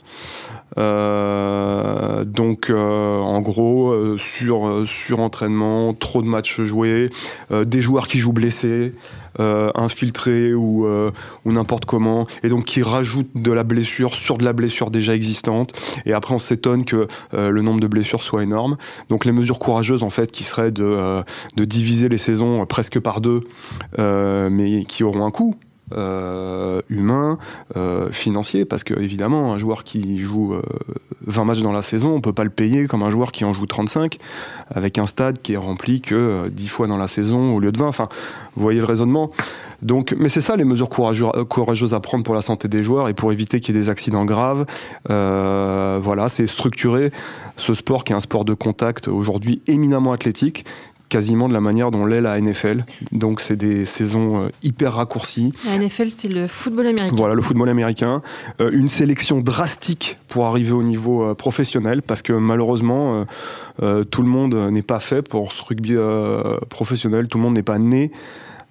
Euh, 0.78 2.24
donc, 2.24 2.70
euh, 2.70 3.18
en 3.18 3.40
gros, 3.40 3.90
euh, 3.90 4.18
sur, 4.18 4.66
euh, 4.66 4.86
sur 4.86 5.20
entraînement, 5.20 5.92
trop 5.94 6.22
de 6.22 6.26
matchs 6.26 6.62
joués, 6.62 7.10
des 7.50 7.80
joueurs 7.80 8.06
qui 8.06 8.18
jouent 8.18 8.32
blessés, 8.32 8.92
infiltrés 9.38 10.54
ou, 10.54 10.86
n'importe 11.44 11.84
comment, 11.84 12.26
et 12.42 12.48
donc 12.48 12.64
qui 12.64 12.82
rajoutent 12.82 13.34
de 13.34 13.52
la 13.52 13.64
blessure 13.64 14.14
sur 14.14 14.38
de 14.38 14.44
la 14.44 14.52
blessure 14.52 14.90
déjà 14.90 15.14
existante. 15.14 15.72
Et 16.06 16.12
après, 16.12 16.34
on 16.34 16.38
s'étonne 16.38 16.84
que 16.84 17.08
le 17.32 17.60
nombre 17.60 17.80
de 17.80 17.86
blessures 17.86 18.22
soit 18.22 18.42
énorme. 18.42 18.76
Donc, 19.08 19.24
les 19.24 19.32
mesures 19.32 19.58
courageuses, 19.58 20.02
en 20.02 20.10
fait, 20.10 20.30
qui 20.30 20.44
seraient 20.44 20.70
de, 20.70 21.24
diviser 21.56 22.08
les 22.08 22.18
saisons 22.18 22.64
presque 22.66 23.00
par 23.00 23.20
deux, 23.20 23.40
mais 23.98 24.84
qui 24.84 25.04
auront 25.04 25.26
un 25.26 25.30
coût. 25.30 25.54
Euh, 25.92 26.80
humain, 26.88 27.38
euh, 27.76 28.10
financier, 28.10 28.64
parce 28.64 28.84
que 28.84 28.98
évidemment, 28.98 29.52
un 29.52 29.58
joueur 29.58 29.84
qui 29.84 30.18
joue 30.18 30.54
euh, 30.54 30.62
20 31.26 31.44
matchs 31.44 31.62
dans 31.62 31.72
la 31.72 31.82
saison, 31.82 32.14
on 32.14 32.20
peut 32.20 32.32
pas 32.32 32.44
le 32.44 32.50
payer 32.50 32.86
comme 32.86 33.02
un 33.02 33.10
joueur 33.10 33.32
qui 33.32 33.44
en 33.44 33.52
joue 33.52 33.66
35, 33.66 34.18
avec 34.70 34.98
un 34.98 35.06
stade 35.06 35.40
qui 35.40 35.54
est 35.54 35.58
rempli 35.58 36.00
que 36.00 36.14
euh, 36.14 36.48
10 36.50 36.68
fois 36.68 36.86
dans 36.86 36.96
la 36.96 37.08
saison 37.08 37.54
au 37.54 37.60
lieu 37.60 37.72
de 37.72 37.78
20. 37.78 37.86
Enfin, 37.86 38.08
vous 38.56 38.62
voyez 38.62 38.80
le 38.80 38.86
raisonnement. 38.86 39.30
Mais 40.16 40.28
c'est 40.28 40.40
ça 40.40 40.56
les 40.56 40.64
mesures 40.64 40.88
euh, 40.98 41.44
courageuses 41.44 41.94
à 41.94 42.00
prendre 42.00 42.24
pour 42.24 42.34
la 42.34 42.42
santé 42.42 42.68
des 42.68 42.82
joueurs 42.82 43.08
et 43.08 43.14
pour 43.14 43.32
éviter 43.32 43.60
qu'il 43.60 43.74
y 43.74 43.78
ait 43.78 43.82
des 43.82 43.90
accidents 43.90 44.24
graves. 44.24 44.64
Euh, 45.10 45.98
voilà, 46.00 46.28
c'est 46.28 46.46
structurer 46.46 47.10
ce 47.56 47.74
sport 47.74 48.04
qui 48.04 48.12
est 48.12 48.16
un 48.16 48.20
sport 48.20 48.44
de 48.44 48.54
contact 48.54 49.08
aujourd'hui 49.08 49.62
éminemment 49.66 50.12
athlétique 50.12 50.64
quasiment 51.14 51.48
de 51.48 51.54
la 51.54 51.60
manière 51.60 51.92
dont 51.92 52.06
l'est 52.06 52.20
la 52.20 52.40
NFL. 52.40 52.84
Donc 53.12 53.40
c'est 53.40 53.54
des 53.54 53.84
saisons 53.84 54.46
euh, 54.46 54.48
hyper 54.64 54.94
raccourcies. 54.94 55.52
La 55.64 55.78
NFL, 55.78 56.10
c'est 56.10 56.26
le 56.26 56.48
football 56.48 56.88
américain. 56.88 57.14
Voilà, 57.16 57.34
le 57.36 57.42
football 57.42 57.68
américain. 57.68 58.20
Euh, 58.60 58.72
une 58.72 58.88
sélection 58.88 59.38
drastique 59.38 60.18
pour 60.26 60.46
arriver 60.46 60.72
au 60.72 60.82
niveau 60.82 61.22
euh, 61.22 61.34
professionnel, 61.34 62.02
parce 62.02 62.20
que 62.20 62.32
malheureusement, 62.32 63.24
euh, 63.80 64.02
tout 64.02 64.22
le 64.22 64.28
monde 64.28 64.56
n'est 64.72 64.82
pas 64.82 64.98
fait 64.98 65.22
pour 65.22 65.52
ce 65.52 65.62
rugby 65.62 65.94
professionnel, 66.68 67.28
tout 67.28 67.38
le 67.38 67.44
monde 67.44 67.54
n'est 67.54 67.62
pas 67.62 67.78
né. 67.78 68.10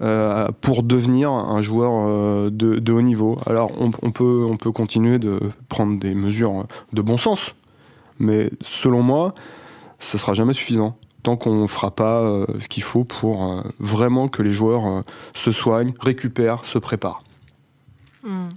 euh, 0.01 0.50
pour 0.59 0.83
devenir 0.83 1.31
un 1.31 1.62
joueur 1.62 1.91
euh, 1.93 2.50
de, 2.50 2.79
de 2.79 2.91
haut 2.91 3.01
niveau. 3.01 3.38
Alors 3.45 3.71
on, 3.79 3.91
on 4.01 4.12
peut, 4.12 4.45
on 4.50 4.57
peut 4.57 4.71
continuer 4.73 5.17
de 5.17 5.39
prendre 5.69 5.97
des 5.97 6.13
mesures 6.13 6.65
de 6.91 7.01
bon 7.01 7.17
sens, 7.17 7.55
mais 8.19 8.50
selon 8.62 9.01
moi, 9.01 9.33
ce 10.00 10.17
sera 10.17 10.33
jamais 10.33 10.53
suffisant 10.53 10.97
tant 11.24 11.38
qu'on 11.38 11.62
ne 11.62 11.68
fera 11.68 11.92
pas 11.92 12.22
euh, 12.22 12.46
ce 12.60 12.68
qu'il 12.68 12.84
faut 12.84 13.06
pour 13.06 13.44
euh, 13.46 13.62
vraiment 13.80 14.27
que 14.27 14.42
les 14.42 14.51
joueurs 14.51 14.86
euh, 14.86 15.01
se 15.34 15.51
soignent, 15.51 15.94
récupèrent, 16.00 16.65
se 16.65 16.77
préparent. 16.77 17.24
Hmm. 18.24 18.50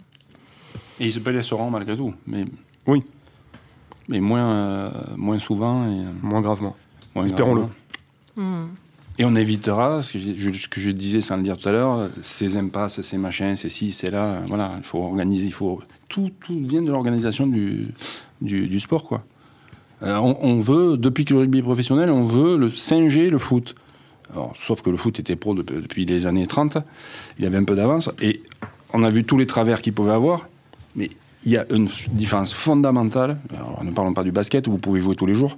Et 1.01 1.07
ils 1.07 1.13
se 1.13 1.21
blesseront 1.21 1.71
malgré 1.71 1.97
tout. 1.97 2.13
Mais, 2.27 2.45
Oui. 2.87 3.05
Mais 4.09 4.21
moins, 4.21 4.55
euh, 4.55 4.91
moins 5.17 5.39
souvent 5.39 5.89
et 5.89 6.05
Moins 6.23 6.41
gravement. 6.41 6.77
moins 7.15 7.25
Espérons-le. 7.25 7.67
Hmm. 8.37 8.67
Et 9.19 9.25
on 9.25 9.35
évitera, 9.35 10.03
ce 10.03 10.13
que 10.13 10.19
je, 10.19 10.53
ce 10.53 10.69
que 10.69 10.81
je 10.81 10.91
disais 10.91 11.23
sans 11.23 11.39
le 11.39 11.43
dire 11.43 11.57
tout 11.57 11.69
à 11.69 11.73
l'heure, 11.73 12.11
ces 12.21 12.57
impasses, 12.59 13.01
ces 13.01 13.17
machins, 13.17 13.57
ces 13.57 13.71
ci, 13.71 13.93
ces 13.93 14.11
là. 14.11 14.43
Voilà, 14.47 14.75
il 14.77 14.85
faut 14.85 15.03
organiser, 15.03 15.47
il 15.47 15.53
faut. 15.53 15.83
Tout, 16.09 16.31
tout 16.41 16.59
vient 16.67 16.83
de 16.83 16.91
l'organisation 16.91 17.47
du, 17.47 17.89
du, 18.43 18.69
du 18.69 18.79
sport, 18.79 19.05
quoi. 19.05 19.25
Euh, 20.03 20.17
on, 20.17 20.59
veut, 20.59 20.97
depuis 20.97 21.25
que 21.25 21.33
le 21.33 21.41
rugby 21.41 21.59
est 21.59 21.63
professionnel, 21.63 22.11
on 22.11 22.23
veut 22.23 22.57
le 22.59 22.71
singer 22.71 23.31
le 23.31 23.39
foot. 23.39 23.75
Alors, 24.33 24.55
sauf 24.67 24.83
que 24.83 24.91
le 24.91 24.97
foot 24.97 25.19
était 25.21 25.37
pro 25.37 25.55
de- 25.55 25.63
depuis 25.63 26.05
les 26.05 26.27
années 26.27 26.47
30, 26.47 26.79
il 27.39 27.47
avait 27.47 27.57
un 27.57 27.65
peu 27.65 27.75
d'avance, 27.77 28.11
et 28.21 28.43
on 28.93 29.03
a 29.05 29.11
vu 29.11 29.25
tous 29.25 29.39
les 29.39 29.47
travers 29.47 29.81
qu'il 29.81 29.95
pouvait 29.95 30.13
avoir, 30.13 30.49
mais 30.97 31.09
il 31.45 31.53
y 31.53 31.57
a 31.57 31.65
une 31.73 31.89
différence 32.13 32.53
fondamentale, 32.53 33.39
ne 33.83 33.91
parlons 33.93 34.13
pas 34.13 34.25
du 34.25 34.33
basket, 34.33 34.67
où 34.69 34.73
vous 34.73 34.79
pouvez 34.79 35.01
jouer 35.01 35.17
tous 35.17 35.27
les 35.27 35.35
jours, 35.35 35.57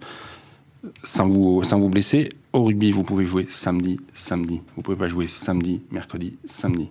sans 1.03 1.27
vous, 1.27 1.65
sans 1.65 1.81
vous 1.81 1.89
blesser. 1.89 2.29
Au 2.53 2.63
rugby, 2.65 2.93
vous 2.93 3.03
pouvez 3.05 3.25
jouer 3.25 3.47
samedi, 3.51 3.99
samedi. 4.15 4.61
Vous 4.77 4.83
pouvez 4.83 4.97
pas 4.97 5.09
jouer 5.09 5.27
samedi, 5.27 5.83
mercredi, 5.91 6.37
samedi. 6.45 6.91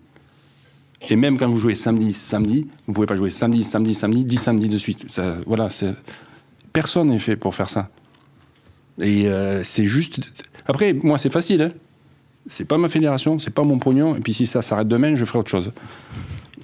Et 1.10 1.16
même 1.16 1.38
quand 1.38 1.48
vous 1.48 1.60
jouez 1.60 1.75
samedi, 1.75 2.12
samedi, 2.13 2.68
vous 2.88 2.94
pouvez 2.94 3.08
pas 3.08 3.16
jouer 3.16 3.30
samedi, 3.30 3.63
samedi, 3.63 3.94
samedi, 3.94 4.25
10 4.25 4.38
samedis 4.38 4.70
de 4.70 4.77
suite. 4.77 5.06
Ça, 5.10 5.36
voilà. 5.46 5.70
Personne 6.77 7.07
n'est 7.07 7.17
fait 7.17 7.36
pour 7.36 7.55
faire 7.55 7.69
ça. 7.69 7.89
Et 9.01 9.27
euh, 9.27 9.63
c'est 9.63 9.88
juste. 9.88 10.19
Après, 10.67 10.93
moi, 10.93 11.17
c'est 11.17 11.31
facile. 11.31 11.63
Hein. 11.63 11.69
C'est 12.51 12.65
pas 12.65 12.77
ma 12.77 12.88
fédération, 12.88 13.39
c'est 13.39 13.50
pas 13.50 13.63
mon 13.63 13.79
pognon. 13.79 14.15
Et 14.15 14.19
puis 14.19 14.31
si 14.31 14.46
ça 14.46 14.62
s'arrête 14.62 14.88
demain, 14.88 15.15
je 15.15 15.25
ferai 15.25 15.39
autre 15.39 15.50
chose. 15.50 15.72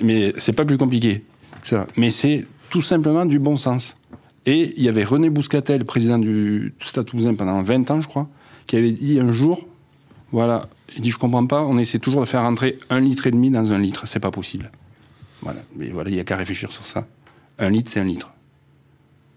Mais 0.02 0.32
c'est 0.38 0.54
pas 0.54 0.66
plus 0.66 0.78
compliqué 0.78 1.24
que 1.64 1.68
ça. 1.68 1.88
Mais 1.98 2.12
c'est 2.12 2.46
tout 2.70 2.84
simplement 2.84 3.26
du 3.26 3.40
bon 3.40 3.56
sens. 3.56 3.96
Et 4.46 4.76
il 4.78 4.84
y 4.84 4.88
avait 4.88 5.04
René 5.04 5.32
Bouscatel, 5.32 5.84
président 5.84 6.20
du 6.20 6.76
Stade 6.86 7.08
Toulousain 7.08 7.34
pendant 7.34 7.64
20 7.64 7.90
ans, 7.90 8.00
je 8.00 8.08
crois, 8.08 8.30
qui 8.68 8.76
avait 8.76 8.92
dit 8.92 9.20
un 9.20 9.32
jour, 9.32 9.66
voilà, 10.32 10.70
il 10.96 11.02
dit 11.02 11.10
je 11.10 11.18
comprends 11.18 11.48
pas, 11.48 11.64
on 11.64 11.80
essaie 11.80 11.98
toujours 11.98 12.22
de 12.22 12.28
faire 12.28 12.44
rentrer 12.44 12.78
un 12.92 13.00
litre 13.00 13.26
et 13.26 13.32
demi 13.32 13.50
dans 13.50 13.74
un 13.74 13.80
litre, 13.80 14.08
c'est 14.08 14.20
pas 14.20 14.30
possible. 14.30 14.72
Voilà, 15.42 15.62
mais 15.76 15.90
voilà, 15.90 16.12
il 16.12 16.16
y 16.16 16.20
a 16.20 16.24
qu'à 16.24 16.36
réfléchir 16.36 16.72
sur 16.72 16.86
ça. 16.86 17.08
Un 17.58 17.72
litre, 17.72 17.90
c'est 17.90 18.00
un 18.00 18.06
litre. 18.06 18.32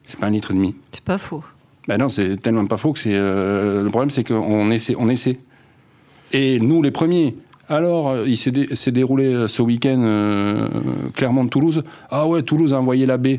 C'est 0.06 0.18
pas 0.18 0.26
un 0.26 0.30
litre 0.30 0.52
et 0.52 0.54
demi. 0.54 0.74
C'est 0.92 1.04
pas 1.04 1.18
faux. 1.18 1.44
Ben 1.88 1.98
non, 1.98 2.08
c'est 2.08 2.36
tellement 2.40 2.66
pas 2.66 2.76
faux 2.78 2.92
que 2.92 2.98
c'est. 2.98 3.14
euh, 3.14 3.82
le 3.84 3.90
problème, 3.90 4.10
c'est 4.10 4.24
qu'on 4.24 4.70
essaie, 4.70 4.94
on 4.98 5.08
essaie. 5.08 5.38
Et 6.32 6.58
nous, 6.58 6.82
les 6.82 6.90
premiers. 6.90 7.36
Alors, 7.68 8.08
euh, 8.10 8.24
il 8.28 8.36
s'est 8.36 8.50
dé- 8.52 8.74
s'est 8.74 8.92
déroulé 8.92 9.26
euh, 9.26 9.48
ce 9.48 9.62
week-end 9.62 10.00
euh, 10.00 10.68
Clermont-Toulouse. 11.14 11.82
Ah 12.10 12.26
ouais, 12.28 12.42
Toulouse 12.42 12.72
a 12.72 12.80
envoyé 12.80 13.06
la 13.06 13.18
B. 13.18 13.38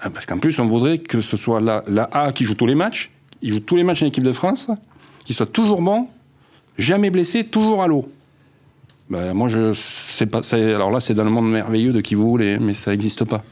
Ah, 0.00 0.10
parce 0.10 0.26
qu'en 0.26 0.38
plus, 0.38 0.58
on 0.58 0.66
voudrait 0.66 0.98
que 0.98 1.20
ce 1.20 1.36
soit 1.36 1.60
la, 1.60 1.82
la 1.86 2.08
A 2.12 2.32
qui 2.32 2.44
joue 2.44 2.54
tous 2.54 2.66
les 2.66 2.74
matchs. 2.74 3.10
Il 3.42 3.52
joue 3.52 3.60
tous 3.60 3.76
les 3.76 3.84
matchs 3.84 4.02
en 4.02 4.06
équipe 4.06 4.24
de 4.24 4.32
France. 4.32 4.68
Qu'il 5.24 5.34
soit 5.34 5.46
toujours 5.52 5.82
bon, 5.82 6.08
jamais 6.78 7.10
blessé, 7.10 7.44
toujours 7.44 7.82
à 7.82 7.88
l'eau. 7.88 8.08
Ben, 9.10 9.32
moi, 9.34 9.48
je 9.48 9.72
sais 9.72 10.26
pas. 10.26 10.40
Alors 10.52 10.90
là, 10.90 11.00
c'est 11.00 11.14
dans 11.14 11.24
le 11.24 11.30
monde 11.30 11.50
merveilleux 11.50 11.92
de 11.92 12.00
qui 12.00 12.14
vous 12.14 12.28
voulez, 12.28 12.58
mais 12.58 12.74
ça 12.74 12.90
n'existe 12.90 13.24
pas. 13.24 13.42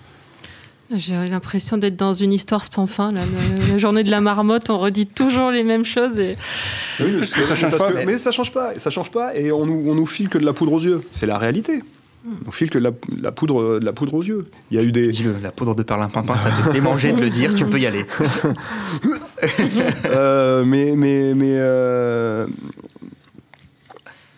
J'ai 0.95 1.15
l'impression 1.29 1.77
d'être 1.79 1.97
dans 1.97 2.13
une 2.15 2.33
histoire 2.33 2.65
sans 2.71 2.87
fin. 2.87 3.11
là. 3.11 3.23
La 3.71 3.79
journée 3.79 4.05
de 4.05 4.11
la 4.11 4.21
marmotte, 4.21 4.69
on 4.71 4.79
redit 4.79 5.07
toujours 5.07 5.51
les 5.51 5.63
mêmes 5.65 5.85
choses. 5.85 6.19
Et... 6.19 6.37
Oui, 7.01 7.07
parce 7.19 7.33
que 7.33 7.45
ça 7.45 7.55
change 7.55 7.71
Parce 7.77 7.83
pas. 7.93 7.93
que- 8.01 8.07
mais 8.07 8.19
ça 8.19 8.31
change 8.31 8.53
pas, 8.53 8.79
ça 8.79 8.91
change 8.91 9.11
pas, 9.11 9.35
et 9.35 9.51
on 9.51 9.65
nous, 9.67 9.83
on 9.91 9.95
nous 9.95 10.07
file 10.07 10.29
que 10.29 10.39
de 10.39 10.45
la 10.45 10.53
poudre 10.53 10.73
aux 10.75 10.81
yeux. 10.81 11.03
C'est 11.13 11.27
la 11.27 11.39
réalité. 11.39 11.83
On 12.47 12.51
file 12.51 12.71
que 12.71 12.79
de 12.79 12.85
la, 12.85 12.91
de 12.91 13.23
la 13.23 13.33
poudre, 13.33 13.79
de 13.81 13.85
la 13.85 13.93
poudre 13.93 14.15
aux 14.15 14.23
yeux. 14.23 14.47
Il 14.71 14.77
y 14.79 14.81
a 14.81 14.83
eu 14.83 14.93
des, 14.93 15.09
Dis-le, 15.09 15.37
la 15.43 15.51
poudre 15.53 15.75
de 15.75 15.83
perlimpinpin, 15.83 16.39
ça 16.39 16.51
te 16.51 16.73
démangeait 16.73 17.13
de 17.13 17.21
le 17.21 17.29
dire, 17.29 17.55
tu 17.55 17.65
peux 17.67 17.79
y 17.79 17.87
aller. 17.87 18.05
Euh, 20.07 20.65
mais 20.65 20.95
mais 20.97 21.35
mais 21.35 21.53
euh, 21.57 22.47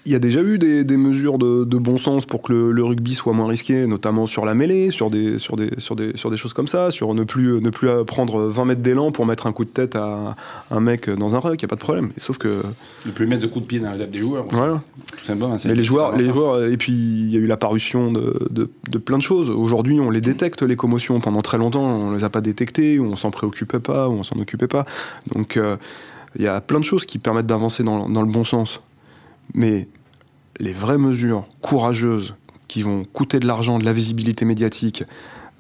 il 0.07 0.13
y 0.13 0.15
a 0.15 0.21
déjà 0.21 0.41
eu 0.41 0.57
des, 0.57 0.85
des 0.85 0.97
mesures 0.97 1.37
de, 1.37 1.65
de 1.65 1.77
bon 1.79 1.99
sens 1.99 2.25
pour 2.25 2.41
que 2.43 2.53
le, 2.53 2.71
le 2.71 2.85
rugby 2.85 3.15
soit 3.15 3.33
moins 3.33 3.49
risqué, 3.49 3.87
notamment 3.87 4.29
sur 4.29 4.45
la 4.47 4.55
mêlée, 4.55 4.93
sur 4.93 5.11
des, 5.11 5.41
sur 5.41 5.57
des, 5.57 5.71
sur 5.79 5.97
des, 5.97 6.17
sur 6.17 6.31
des 6.31 6.37
choses 6.37 6.53
comme 6.53 6.69
ça, 6.69 6.93
sur 6.93 7.13
ne 7.13 7.25
plus, 7.25 7.61
ne 7.61 7.71
plus 7.71 7.89
prendre 8.07 8.43
20 8.45 8.65
mètres 8.65 8.83
d'élan 8.83 9.11
pour 9.11 9.27
mettre 9.27 9.49
un 9.49 9.53
coup 9.53 9.65
de 9.65 9.71
tête 9.71 9.97
à 9.97 10.37
un 10.71 10.81
mec 10.81 11.11
dans 11.11 11.35
un 11.35 11.41
ruck, 11.41 11.61
il 11.61 11.65
n'y 11.65 11.69
a 11.69 11.69
pas 11.69 11.75
de 11.77 11.81
problème. 11.81 12.11
Et 12.17 12.21
sauf 12.21 12.39
que, 12.39 12.63
Ne 13.05 13.11
plus 13.11 13.27
mettre 13.27 13.43
de 13.43 13.49
coups 13.49 13.65
de 13.65 13.69
pied 13.69 13.81
dans 13.81 13.91
la 13.91 13.99
tête 13.99 14.13
des 14.13 14.21
joueurs. 14.21 14.47
voilà. 14.51 14.81
Tout 15.19 15.25
simplement. 15.25 15.57
Mais 15.65 15.75
les 15.75 15.83
joueurs, 15.83 16.17
les 16.17 16.27
joueurs, 16.33 16.65
et 16.65 16.77
puis 16.77 16.93
il 16.93 17.31
y 17.31 17.37
a 17.37 17.41
eu 17.41 17.47
la 17.47 17.57
parution 17.57 18.13
de, 18.13 18.47
de, 18.51 18.71
de 18.89 18.99
plein 18.99 19.19
de 19.19 19.23
choses. 19.25 19.51
Aujourd'hui, 19.51 19.99
on 19.99 20.11
les 20.11 20.21
détecte, 20.21 20.63
les 20.63 20.77
commotions. 20.77 21.19
Pendant 21.19 21.43
très 21.43 21.59
longtemps, 21.59 21.85
on 21.85 22.13
les 22.13 22.23
a 22.23 22.29
pas 22.31 22.41
détectées, 22.41 23.01
ou 23.01 23.07
on 23.07 23.17
s'en 23.17 23.33
préoccupait 23.33 23.81
pas, 23.81 24.09
ou 24.09 24.13
on 24.13 24.23
s'en 24.23 24.39
occupait 24.39 24.69
pas. 24.69 24.87
Donc 25.35 25.57
euh, 25.57 25.77
il 26.39 26.45
y 26.45 26.49
a 26.49 26.61
plein 26.61 26.79
de 26.79 26.85
choses 26.85 27.07
qui 27.07 27.19
permettent 27.19 27.47
d'avancer 27.47 27.83
dans, 27.83 28.09
dans 28.09 28.23
le 28.23 28.31
bon 28.31 28.45
sens. 28.45 28.81
Mais 29.55 29.89
les 30.59 30.73
vraies 30.73 30.99
mesures 30.99 31.47
courageuses 31.61 32.35
qui 32.69 32.83
vont 32.83 33.05
coûter 33.05 33.41
de 33.41 33.47
l'argent, 33.47 33.79
de 33.79 33.85
la 33.85 33.93
visibilité 33.93 34.45
médiatique, 34.45 35.05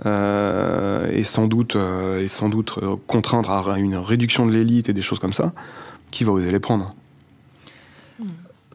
euh, 0.04 1.09
et 1.11 1.24
sans 1.24 1.46
doute, 1.46 1.76
euh, 1.76 2.22
et 2.22 2.28
sans 2.28 2.48
doute 2.48 2.78
euh, 2.82 2.96
contraindre 3.06 3.50
à 3.50 3.78
une 3.78 3.96
réduction 3.96 4.46
de 4.46 4.52
l'élite 4.52 4.88
et 4.88 4.92
des 4.92 5.02
choses 5.02 5.18
comme 5.18 5.32
ça, 5.32 5.52
qui 6.11 6.24
va 6.24 6.32
oser 6.32 6.50
les 6.50 6.61
prendre 6.61 6.94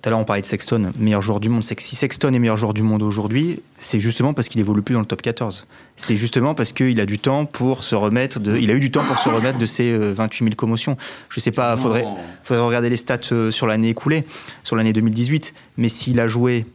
Tout 0.02 0.10
à 0.10 0.10
l'heure, 0.10 0.20
on 0.20 0.26
parlait 0.26 0.42
de 0.42 0.48
Sexton, 0.48 0.92
meilleur 0.98 1.22
joueur 1.22 1.40
du 1.40 1.50
monde. 1.50 1.64
C'est 1.64 1.76
que 1.76 1.84
si 1.84 1.96
Sexton 1.96 2.34
est 2.34 2.40
meilleur 2.40 2.58
joueur 2.58 2.74
du 2.74 2.82
monde 2.82 3.04
aujourd'hui, 3.04 3.62
c'est 3.76 4.00
justement 4.00 4.34
parce 4.34 4.50
qu'il 4.50 4.60
évolue 4.60 4.82
plus 4.82 4.94
dans 4.94 5.00
le 5.00 5.06
top 5.06 5.22
14. 5.22 5.68
C'est 5.96 6.18
justement 6.18 6.56
parce 6.56 6.72
qu'il 6.72 7.00
a 7.00 7.06
du 7.06 7.20
temps 7.20 7.46
pour 7.46 7.84
se 7.84 7.94
remettre 7.94 8.40
de. 8.40 8.58
Il 8.58 8.72
a 8.72 8.74
eu 8.74 8.80
du 8.80 8.90
temps 8.90 9.04
pour 9.04 9.20
se 9.20 9.30
remettre 9.30 9.60
de 9.60 9.66
ses 9.68 9.92
euh, 9.92 10.12
28 10.14 10.46
000 10.46 10.56
commotions. 10.56 10.98
Je 11.30 11.40
sais 11.40 11.52
pas, 11.52 11.78
faudrait, 11.78 12.06
faudrait 12.44 12.66
regarder 12.66 12.90
les 12.90 12.98
stats 12.98 13.20
euh, 13.32 13.52
sur 13.52 13.68
l'année 13.68 13.90
écoulée, 13.90 14.26
sur 14.64 14.76
l'année 14.76 14.92
2018. 14.92 15.54
Mais 15.78 15.88
s'il 15.88 16.20
a 16.20 16.28
joué, 16.28 16.66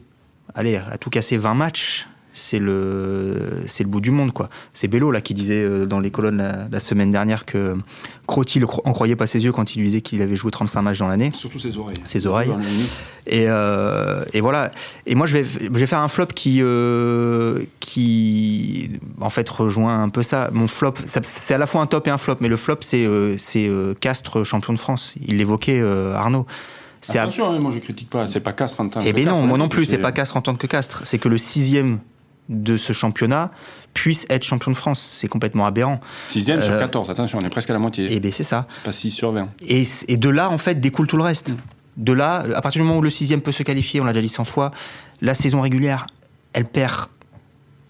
allez, 0.55 0.77
à 0.77 0.97
tout 0.97 1.09
casser 1.09 1.35
20 1.35 1.53
matchs, 1.53 2.07
c'est 2.37 2.59
le, 2.59 3.35
c'est 3.65 3.83
le 3.83 3.89
bout 3.89 4.01
du 4.01 4.11
monde, 4.11 4.31
quoi. 4.31 4.49
C'est 4.73 4.87
Bello, 4.87 5.11
là, 5.11 5.21
qui 5.21 5.33
disait 5.33 5.57
euh, 5.63 5.85
dans 5.85 5.99
les 5.99 6.11
colonnes 6.11 6.37
la, 6.37 6.67
la 6.71 6.79
semaine 6.79 7.09
dernière 7.09 7.45
que 7.45 7.75
Crotty 8.27 8.59
le 8.59 8.65
cro- 8.67 8.81
en 8.85 8.93
croyait 8.93 9.15
pas 9.15 9.27
ses 9.27 9.43
yeux 9.43 9.51
quand 9.51 9.75
il 9.75 9.79
lui 9.79 9.87
disait 9.87 10.01
qu'il 10.01 10.21
avait 10.21 10.35
joué 10.35 10.51
35 10.51 10.81
matchs 10.81 10.99
dans 10.99 11.07
l'année. 11.07 11.31
Surtout 11.33 11.59
ses 11.59 11.77
oreilles. 11.77 11.97
Ses 12.05 12.27
oreilles. 12.27 12.51
Et, 13.25 13.45
euh, 13.47 14.23
et 14.33 14.41
voilà. 14.41 14.71
Et 15.05 15.15
moi, 15.15 15.27
je 15.27 15.37
vais, 15.37 15.45
je 15.45 15.67
vais 15.69 15.85
faire 15.87 15.99
un 16.01 16.07
flop 16.07 16.27
qui, 16.27 16.59
euh, 16.61 17.59
qui, 17.79 18.91
en 19.19 19.29
fait, 19.29 19.47
rejoint 19.49 20.01
un 20.03 20.09
peu 20.09 20.23
ça. 20.23 20.49
Mon 20.53 20.67
flop, 20.67 20.93
c'est 21.05 21.53
à 21.53 21.57
la 21.57 21.65
fois 21.65 21.81
un 21.81 21.87
top 21.87 22.07
et 22.07 22.09
un 22.11 22.17
flop, 22.17 22.35
mais 22.41 22.47
le 22.47 22.57
flop, 22.57 22.77
c'est 22.81 23.05
euh, 23.05 23.35
c'est, 23.37 23.69
Castres, 23.99 24.43
champion 24.43 24.73
de 24.73 24.79
France. 24.79 25.13
Il 25.25 25.37
l'évoquait, 25.37 25.81
Arnaud. 25.81 26.45
C'est 27.01 27.17
à- 27.19 27.23
Attention, 27.23 27.49
hein, 27.51 27.59
moi 27.59 27.71
je 27.71 27.79
critique 27.79 28.09
pas, 28.09 28.25
c'est 28.27 28.39
pas 28.39 28.53
Castres 28.53 28.81
en 28.81 28.89
tant 28.89 28.99
Eh 29.01 29.11
que 29.11 29.15
bien 29.15 29.25
non, 29.25 29.31
Castres, 29.33 29.47
moi 29.47 29.57
non 29.57 29.65
hein, 29.65 29.69
plus, 29.69 29.85
c'est 29.85 29.97
pas 29.99 30.11
Castres 30.11 30.35
en 30.35 30.41
tant 30.41 30.55
que 30.55 30.65
Castres. 30.67 31.01
C'est 31.05 31.19
que 31.19 31.29
le 31.29 31.37
sixième 31.37 31.99
de 32.49 32.77
ce 32.77 32.93
championnat 32.93 33.51
puisse 33.93 34.25
être 34.29 34.43
champion 34.43 34.71
de 34.71 34.75
France. 34.75 35.15
C'est 35.19 35.27
complètement 35.27 35.65
aberrant. 35.65 35.99
6ème 36.31 36.61
sur 36.61 36.73
Euh, 36.73 36.79
14, 36.79 37.09
attention, 37.09 37.39
on 37.41 37.45
est 37.45 37.49
presque 37.49 37.69
à 37.69 37.73
la 37.73 37.79
moitié. 37.79 38.13
Et 38.13 38.19
bien 38.19 38.31
c'est 38.31 38.43
ça. 38.43 38.67
C'est 38.75 38.83
pas 38.83 38.91
6 38.91 39.09
sur 39.11 39.31
20. 39.31 39.49
Et, 39.67 39.83
et 40.07 40.17
de 40.17 40.29
là, 40.29 40.49
en 40.49 40.57
fait, 40.57 40.79
découle 40.79 41.07
tout 41.07 41.17
le 41.17 41.23
reste. 41.23 41.49
Mm. 41.51 41.55
De 41.97 42.13
là, 42.13 42.45
à 42.55 42.61
partir 42.61 42.81
du 42.81 42.87
moment 42.87 42.99
où 42.99 43.01
le 43.01 43.09
sixième 43.09 43.41
peut 43.41 43.51
se 43.51 43.63
qualifier, 43.63 43.99
on 43.99 44.03
l'a 44.05 44.13
déjà 44.13 44.21
dit 44.21 44.29
100 44.29 44.43
fois, 44.43 44.71
la 45.21 45.33
saison 45.33 45.61
régulière, 45.61 46.05
elle 46.53 46.65
perd 46.65 47.07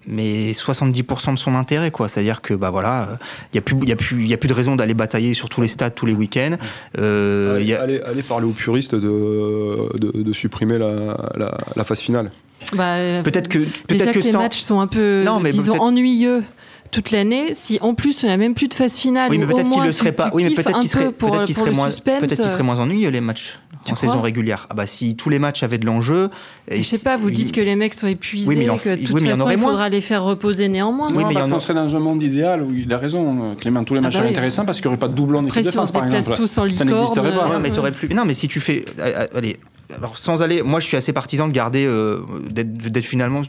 mais 0.10 0.54
70% 0.54 1.34
de 1.34 1.38
son 1.38 1.54
intérêt 1.56 1.92
quoi 1.92 2.08
c'est 2.08 2.22
à 2.22 2.24
dire 2.24 2.42
que 2.42 2.54
bah 2.54 2.70
voilà 2.70 3.20
il 3.52 3.58
y 3.58 3.60
a 3.60 3.62
plus 3.62 3.76
il 3.82 3.90
y 3.90 3.92
a 3.92 3.98
plus 3.98 4.22
il 4.24 4.28
y 4.30 4.34
a 4.34 4.38
plus 4.38 4.48
de 4.48 4.54
raison 4.54 4.78
d'aller 4.78 4.94
batailler 4.94 5.34
sur 5.34 5.50
tous 5.50 5.60
les 5.62 5.68
stades 5.68 5.96
tous 5.96 6.06
les 6.06 6.14
week-ends 6.14 6.56
Euh, 6.98 7.58
a- 7.78 7.82
allez, 7.84 8.00
allez 8.00 8.24
parler 8.24 8.46
aux 8.48 8.54
puristes 8.54 8.96
de, 8.96 9.98
de, 9.98 10.24
de 10.24 10.34
supprimer 10.34 10.78
la, 10.78 11.30
la, 11.36 11.58
la 11.76 11.84
phase 11.84 12.00
finale. 12.00 12.32
Bah, 12.74 12.96
euh, 12.96 13.24
peut-être 13.24 13.48
que 13.48 13.60
peut-être 13.60 14.12
que, 14.12 14.20
que 14.20 14.24
les 14.24 14.32
sans 14.32 14.40
matchs 14.40 14.60
sont 14.60 14.80
un 14.80 14.88
peu, 14.88 15.24
Non, 15.26 15.40
mais 15.40 15.52
disons, 15.52 15.80
ennuyeux 15.80 16.44
toute 16.92 17.12
l'année. 17.12 17.54
Si 17.54 17.78
en 17.82 17.94
plus 17.94 18.24
il 18.24 18.28
n'y 18.28 18.32
a 18.32 18.38
même 18.38 18.54
plus 18.56 18.68
de 18.68 18.74
phase 18.74 18.96
finale, 18.98 19.30
oui 19.32 19.38
mais 19.38 19.46
peut-être 19.46 19.70
qu'il 19.70 19.84
le 19.84 19.92
serait 19.92 20.12
pas 20.12 20.32
oui 20.34 20.44
mais 20.46 20.50
peut-être 20.52 20.80
qu'il 20.80 20.90
serait 20.90 21.12
peut-être 21.12 21.44
qu'il 21.46 21.56
serait 21.56 21.72
moins 21.72 21.90
peut-être 21.90 22.28
qu'il 22.36 22.50
serait 22.50 22.62
euh, 22.62 22.64
moins 22.64 22.80
ennuyeux 22.80 23.10
les 23.10 23.22
matchs 23.22 23.60
Tu 23.86 23.92
en 23.92 23.96
saison 23.96 24.22
régulière 24.22 24.68
ah 24.70 24.74
bah 24.74 24.86
si 24.88 25.16
tous 25.16 25.30
les 25.30 25.40
matchs 25.40 25.64
avaient 25.64 25.78
de 25.78 25.86
l'enjeu 25.86 26.30
et 26.70 26.78
Je 26.78 26.84
sais 26.84 27.00
pas, 27.00 27.16
vous 27.18 27.32
dites 27.32 27.52
que 27.52 27.62
les 27.62 27.76
mecs 27.76 27.94
sont 27.94 28.08
épuisés, 28.08 28.48
Oui, 28.48 28.56
mais 28.58 28.70
en- 28.70 28.78
que 28.78 28.90
de 28.90 28.96
toute 29.06 29.10
oui, 29.16 29.22
mais 29.24 29.30
façon 29.32 29.50
il 29.50 29.58
moins. 29.58 29.70
faudra 29.72 29.90
les 29.90 30.02
faire 30.02 30.24
reposer 30.24 30.68
néanmoins. 30.68 31.08
Oui, 31.12 31.24
non, 31.24 31.28
mais 31.30 31.34
parce 31.36 31.48
en 31.48 31.52
qu'on 31.52 31.60
serait 31.60 31.74
dans 31.74 31.96
un 31.96 32.00
monde 32.00 32.22
idéal 32.22 32.62
où 32.64 32.74
il 32.74 32.92
a 32.92 32.98
raison, 32.98 33.52
euh, 33.52 33.56
Clément, 33.56 33.84
tous 33.86 33.94
les 33.94 34.00
Ah 34.00 34.04
matchs 34.04 34.14
bah 34.14 34.20
seraient 34.20 34.28
oui. 34.30 34.34
intéressants 34.34 34.66
parce 34.66 34.78
qu'il 34.80 34.88
n'y 34.88 34.94
aurait 34.94 35.00
pas 35.00 35.08
de 35.08 35.16
doublon 35.16 35.42
d'équipe 35.44 35.52
Après, 35.58 35.64
de 35.64 35.70
si 35.70 35.78
on 35.78 35.80
France, 35.80 35.88
se 35.90 35.94
par 35.94 36.04
déplace 36.04 36.20
exemple. 36.26 36.38
tous 36.40 36.58
en 36.58 36.70
Ça 36.70 36.86
n'existerait 36.86 37.32
pas. 37.32 37.46
euh, 37.50 37.54
Non, 37.54 37.60
mais 37.62 37.72
t'aurais 37.72 37.92
plus. 37.92 38.10
Non, 38.14 38.26
mais 38.26 38.34
si 38.34 38.48
tu 38.50 38.60
fais. 38.60 38.84
euh, 39.00 39.04
euh, 39.34 39.38
Allez. 39.38 39.58
Alors, 39.96 40.18
sans 40.18 40.42
aller. 40.42 40.62
Moi, 40.64 40.82
je 40.82 40.86
suis 40.88 40.98
assez 40.98 41.14
partisan 41.14 41.48
de 41.48 41.54
garder. 41.54 41.86
euh, 41.86 42.20
d'être 42.52 43.06
finalement. 43.06 43.44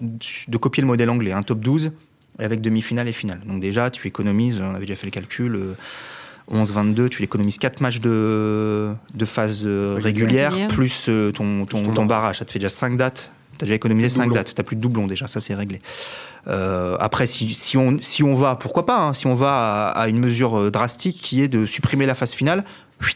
de 0.49 0.57
copier 0.57 0.81
le 0.83 0.87
modèle 0.87 1.11
anglais. 1.11 1.33
Un 1.33 1.43
top 1.43 1.59
12 1.61 1.91
avec 2.39 2.61
demi-finale 2.61 3.09
et 3.09 3.13
finale. 3.13 3.41
Donc, 3.47 3.61
déjà, 3.61 3.91
tu 3.91 4.07
économises. 4.07 4.61
On 4.61 4.71
avait 4.75 4.87
déjà 4.87 4.97
fait 4.97 5.07
le 5.07 5.13
calcul. 5.13 5.55
euh, 5.57 5.75
11-22, 6.51 7.09
tu 7.11 7.23
économises 7.23 7.59
4 7.59 7.81
matchs 7.83 8.01
de, 8.01 8.93
de 9.15 9.25
phase 9.27 9.65
euh, 9.67 9.99
régulière, 10.01 10.53
Régulière. 10.53 10.69
plus 10.69 11.07
euh, 11.09 11.31
ton, 11.31 11.67
ton, 11.67 11.79
Plus 11.79 11.87
ton 11.89 11.93
ton 11.95 12.07
barrage. 12.07 12.39
Ça 12.39 12.45
te 12.47 12.53
fait 12.53 12.59
déjà 12.59 12.71
5 12.71 12.97
dates 12.97 13.33
Tu 13.59 13.65
as 13.65 13.67
déjà 13.67 13.75
économisé 13.75 14.09
5 14.09 14.23
Doublon. 14.23 14.35
dates. 14.35 14.55
Tu 14.55 14.63
plus 14.63 14.77
de 14.77 14.81
doublons 14.81 15.07
déjà, 15.07 15.27
ça 15.29 15.41
c'est 15.41 15.55
réglé. 15.55 15.83
Euh, 16.47 16.97
après, 17.01 17.27
si, 17.27 17.53
si, 17.53 17.77
on, 17.77 17.97
si 18.01 18.23
on 18.23 18.35
va, 18.35 18.55
pourquoi 18.57 18.87
pas, 18.87 18.99
hein, 18.99 19.13
si 19.13 19.27
on 19.27 19.35
va 19.35 19.89
à, 19.89 20.01
à 20.05 20.09
une 20.09 20.19
mesure 20.19 20.59
euh, 20.59 20.71
drastique 20.71 21.21
qui 21.21 21.43
est 21.43 21.49
de 21.49 21.67
supprimer 21.67 22.07
la 22.07 22.15
phase 22.15 22.33
finale, 22.33 22.65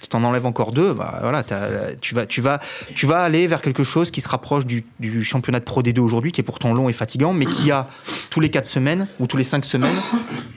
t'en 0.09 0.23
enlèves 0.25 0.47
encore 0.47 0.73
deux, 0.73 0.95
bah, 0.95 1.19
voilà, 1.23 1.43
t'as- 1.43 1.95
tu, 2.01 2.15
vas, 2.15 2.27
tu, 2.27 2.41
vas, 2.41 2.61
tu 2.95 3.07
vas 3.07 3.21
aller 3.23 3.47
vers 3.47 3.63
quelque 3.63 3.83
chose 3.83 4.11
qui 4.11 4.21
se 4.21 4.29
rapproche 4.29 4.67
du, 4.67 4.85
du 5.01 5.25
championnat 5.25 5.61
de 5.61 5.65
Pro 5.65 5.83
D2 5.83 6.01
aujourd'hui, 6.01 6.33
qui 6.33 6.41
est 6.41 6.45
pourtant 6.45 6.73
long 6.73 6.89
et 6.89 6.93
fatigant, 6.93 7.33
mais 7.33 7.47
qui 7.47 7.71
a 7.71 7.89
tous 8.31 8.41
les 8.41 8.51
4 8.51 8.67
semaines 8.67 9.09
ou 9.19 9.27
tous 9.27 9.37
les 9.37 9.45
5 9.45 9.65
semaines 9.65 9.95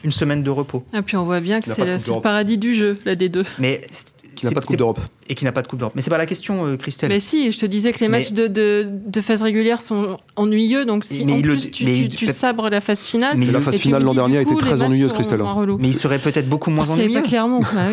une 0.04 0.12
semaine 0.12 0.44
de 0.44 0.50
repos. 0.50 0.86
Et 0.94 1.02
puis 1.02 1.18
on 1.18 1.26
voit 1.26 1.40
bien 1.42 1.62
que 1.62 1.70
c'est 1.70 1.86
le, 1.86 2.22
paradis 2.22 2.58
du 2.58 2.74
jeu, 2.74 3.00
la 3.06 3.16
D2. 3.16 3.46
Mais 3.60 3.82
Qui 4.36 4.46
n'a 4.46 4.52
pas 4.52 4.60
de 4.62 4.66
Coupe 4.66 4.76
d'Europe. 4.78 5.00
Et 5.30 5.36
qui 5.36 5.46
n'a 5.46 5.52
pas 5.52 5.62
de 5.62 5.68
Coupe 5.68 5.80
d'Europe. 5.80 5.94
Mais 5.96 6.02
c'est 6.02 6.10
pas 6.10 6.18
la 6.18 6.26
question, 6.26 6.66
euh, 6.66 6.78
Christelle. 6.78 7.10
Mais 7.10 7.20
si, 7.20 7.52
je 7.52 7.58
te 7.60 7.66
disais 7.66 7.92
que 7.94 8.00
les 8.00 8.08
Mais- 8.08 8.20
matchs 8.20 8.34
de, 8.34 8.48
de, 8.48 8.88
de 8.92 9.22
phase 9.22 9.42
régulière 9.42 9.82
sont 9.82 10.18
ennuyeux, 10.36 10.86
donc 10.86 11.06
si 11.06 11.26
Mais 11.26 11.34
en 11.34 11.38
le- 11.38 11.42
plus 11.44 11.72
tu, 11.72 11.84
mais 11.86 11.92
tu, 11.94 12.04
il- 12.04 12.16
tu 12.16 12.28
sabres 12.28 12.70
la 12.70 12.82
phase 12.82 13.00
finale. 13.00 13.38
Mais 13.38 13.48
la 13.48 13.62
phase 13.62 13.78
finale 13.78 14.04
l'an 14.04 14.14
dernier 14.14 14.38
a 14.38 14.42
été 14.42 14.56
très 14.56 14.82
ennuyeuse, 14.84 15.14
Christelle. 15.14 15.42
Mais 15.80 15.88
il 15.88 15.96
serait 15.96 16.20
peut-être 16.20 16.48
beaucoup 16.50 16.70
moins 16.70 16.90
ennuyeux. 16.90 17.22
pas 17.22 17.28
Clermont. 17.28 17.62
Bah 17.62 17.88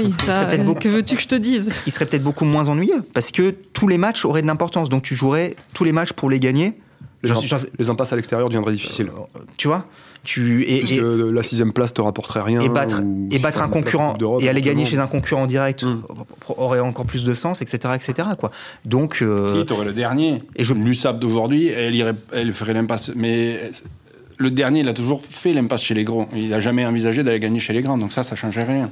euh, 0.52 0.56
beaucoup- 0.58 0.80
Que 0.80 0.88
veux-tu 0.88 1.16
que 1.16 1.22
je 1.22 1.28
te 1.28 1.34
dise? 1.34 1.72
Il 1.86 1.92
serait 1.92 2.06
peut-être 2.06 2.22
beaucoup 2.22 2.44
moins 2.44 2.68
ennuyeux 2.68 3.02
parce 3.14 3.30
que 3.30 3.54
tous 3.72 3.88
les 3.88 3.98
matchs 3.98 4.24
auraient 4.24 4.42
de 4.42 4.46
l'importance. 4.46 4.88
Donc 4.88 5.02
tu 5.02 5.14
jouerais 5.14 5.56
tous 5.74 5.84
les 5.84 5.92
matchs 5.92 6.12
pour 6.12 6.28
les 6.30 6.40
gagner. 6.40 6.74
Les, 7.22 7.88
impasses 7.88 8.12
à 8.12 8.16
l'extérieur 8.16 8.48
deviendraient 8.48 8.72
difficiles. 8.72 9.10
Tu 9.56 9.68
vois? 9.68 9.86
Tu, 10.24 10.62
et, 10.68 10.80
Parce 10.80 10.92
et- 10.92 10.96
que 10.98 11.30
la 11.34 11.42
sixième 11.42 11.72
place 11.72 11.92
te 11.94 12.00
rapporterait 12.00 12.42
rien. 12.42 12.60
et 12.60 12.68
battre, 12.68 13.02
ou 13.02 13.28
et 13.30 13.36
si 13.38 13.42
battre 13.42 13.60
un 13.62 13.68
concurrent 13.68 14.14
et 14.40 14.48
aller 14.48 14.60
gagner 14.60 14.84
chez 14.84 14.98
un 15.00 15.06
concurrent 15.08 15.42
en 15.42 15.46
direct 15.46 15.82
Mm. 15.82 16.02
aurait 16.56 16.80
encore 16.80 17.06
plus 17.06 17.24
de 17.24 17.34
sens, 17.34 17.60
etc. 17.60 17.92
etc. 17.94 18.28
quoi. 18.38 18.50
Donc, 18.84 19.18
euh, 19.22 19.60
Si, 19.60 19.66
tu 19.66 19.72
aurais 19.72 19.84
le 19.86 19.92
dernier. 19.92 20.42
et 20.56 20.64
je- 20.64 20.74
L'USAP 20.74 21.18
d'aujourd'hui, 21.18 21.66
elle, 21.68 21.94
irait, 21.94 22.14
elle 22.32 22.52
ferait 22.52 22.72
l'impasse. 22.74 23.10
Mais 23.16 23.70
le 24.38 24.50
dernier, 24.50 24.80
il 24.80 24.88
a 24.88 24.94
toujours 24.94 25.20
fait 25.24 25.52
l'impasse 25.52 25.82
chez 25.82 25.94
les 25.94 26.04
gros. 26.04 26.26
Il 26.34 26.48
n'a 26.50 26.60
jamais 26.60 26.86
envisagé 26.86 27.22
d'aller 27.24 27.40
gagner 27.40 27.58
chez 27.58 27.72
les 27.72 27.82
grands. 27.82 27.98
Donc 27.98 28.12
ça, 28.12 28.22
ça 28.22 28.34
ne 28.34 28.38
changerait 28.38 28.64
rien. 28.64 28.90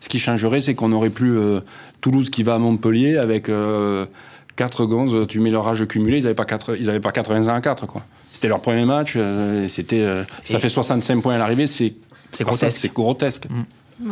Ce 0.00 0.08
qui 0.08 0.20
changerait, 0.20 0.60
c'est 0.60 0.74
qu'on 0.76 0.90
n'aurait 0.90 1.10
plus 1.10 1.36
euh, 1.36 1.60
Toulouse 2.00 2.30
qui 2.30 2.44
va 2.44 2.54
à 2.54 2.58
Montpellier 2.58 3.16
avec 3.16 3.48
euh, 3.48 4.06
4 4.58 4.84
gonzes. 4.86 5.26
Tu 5.28 5.40
mets 5.40 5.50
leur 5.50 5.66
âge 5.68 5.86
cumulé, 5.86 6.18
ils 6.18 6.24
n'avaient 6.24 6.34
pas, 6.34 6.44
quatre- 6.44 6.76
ils 6.78 6.90
avaient 6.90 7.00
pas 7.00 7.12
80 7.12 7.48
ans 7.48 7.54
à 7.54 7.60
4. 7.60 7.86
Quoi. 7.86 8.02
C'était 8.32 8.48
leur 8.48 8.60
premier 8.60 8.84
match. 8.84 9.14
euh, 9.16 9.68
c'était, 9.68 10.00
euh, 10.02 10.24
ça 10.44 10.58
Et- 10.58 10.60
fait 10.60 10.68
65 10.68 11.22
points 11.22 11.34
à 11.36 11.38
l'arrivée. 11.38 11.66
C'est 11.66 11.94
c'est 12.32 12.38
ça, 12.38 12.44
grotesque. 12.44 12.78
C'est 12.82 12.92
grotesque. 12.92 13.44
Ouais. 14.04 14.10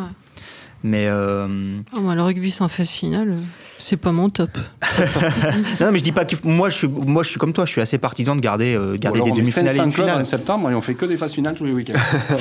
Mais 0.84 1.06
euh, 1.08 1.48
Oh, 1.94 2.00
moi, 2.00 2.14
le 2.14 2.22
rugby 2.22 2.50
sans 2.50 2.68
phase 2.68 2.90
finale, 2.90 3.36
c'est 3.80 3.96
pas 3.96 4.12
mon 4.12 4.28
top. 4.30 4.50
non, 5.80 5.90
mais 5.90 5.98
je 5.98 6.04
dis 6.04 6.12
pas 6.12 6.24
que 6.24 6.36
moi 6.44 6.70
je 6.70 6.76
suis 6.76 6.88
moi 6.88 7.22
je 7.24 7.30
suis 7.30 7.38
comme 7.38 7.52
toi, 7.52 7.64
je 7.64 7.70
suis 7.72 7.80
assez 7.80 7.98
partisan 7.98 8.36
de 8.36 8.40
garder 8.40 8.76
euh, 8.76 8.96
garder 8.96 9.20
des 9.22 9.32
demi-finales 9.32 9.74
et 9.74 9.78
500 9.78 9.84
une 9.84 9.92
finale. 9.92 10.20
en 10.20 10.24
septembre 10.24 10.70
et 10.70 10.74
on 10.74 10.80
fait 10.80 10.94
que 10.94 11.06
des 11.06 11.16
phases 11.16 11.34
finales 11.34 11.54
tous 11.56 11.64
les 11.64 11.72
week-ends. 11.72 11.98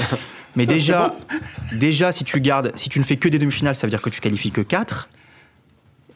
Mais 0.55 0.65
déjà, 0.65 1.15
déjà, 1.73 2.11
si 2.11 2.23
tu 2.23 2.39
gardes, 2.39 2.71
si 2.75 2.89
tu 2.89 2.99
ne 2.99 3.03
fais 3.03 3.17
que 3.17 3.29
des 3.29 3.39
demi-finales, 3.39 3.75
ça 3.75 3.87
veut 3.87 3.91
dire 3.91 4.01
que 4.01 4.09
tu 4.09 4.21
qualifies 4.21 4.51
que 4.51 4.61
4. 4.61 5.09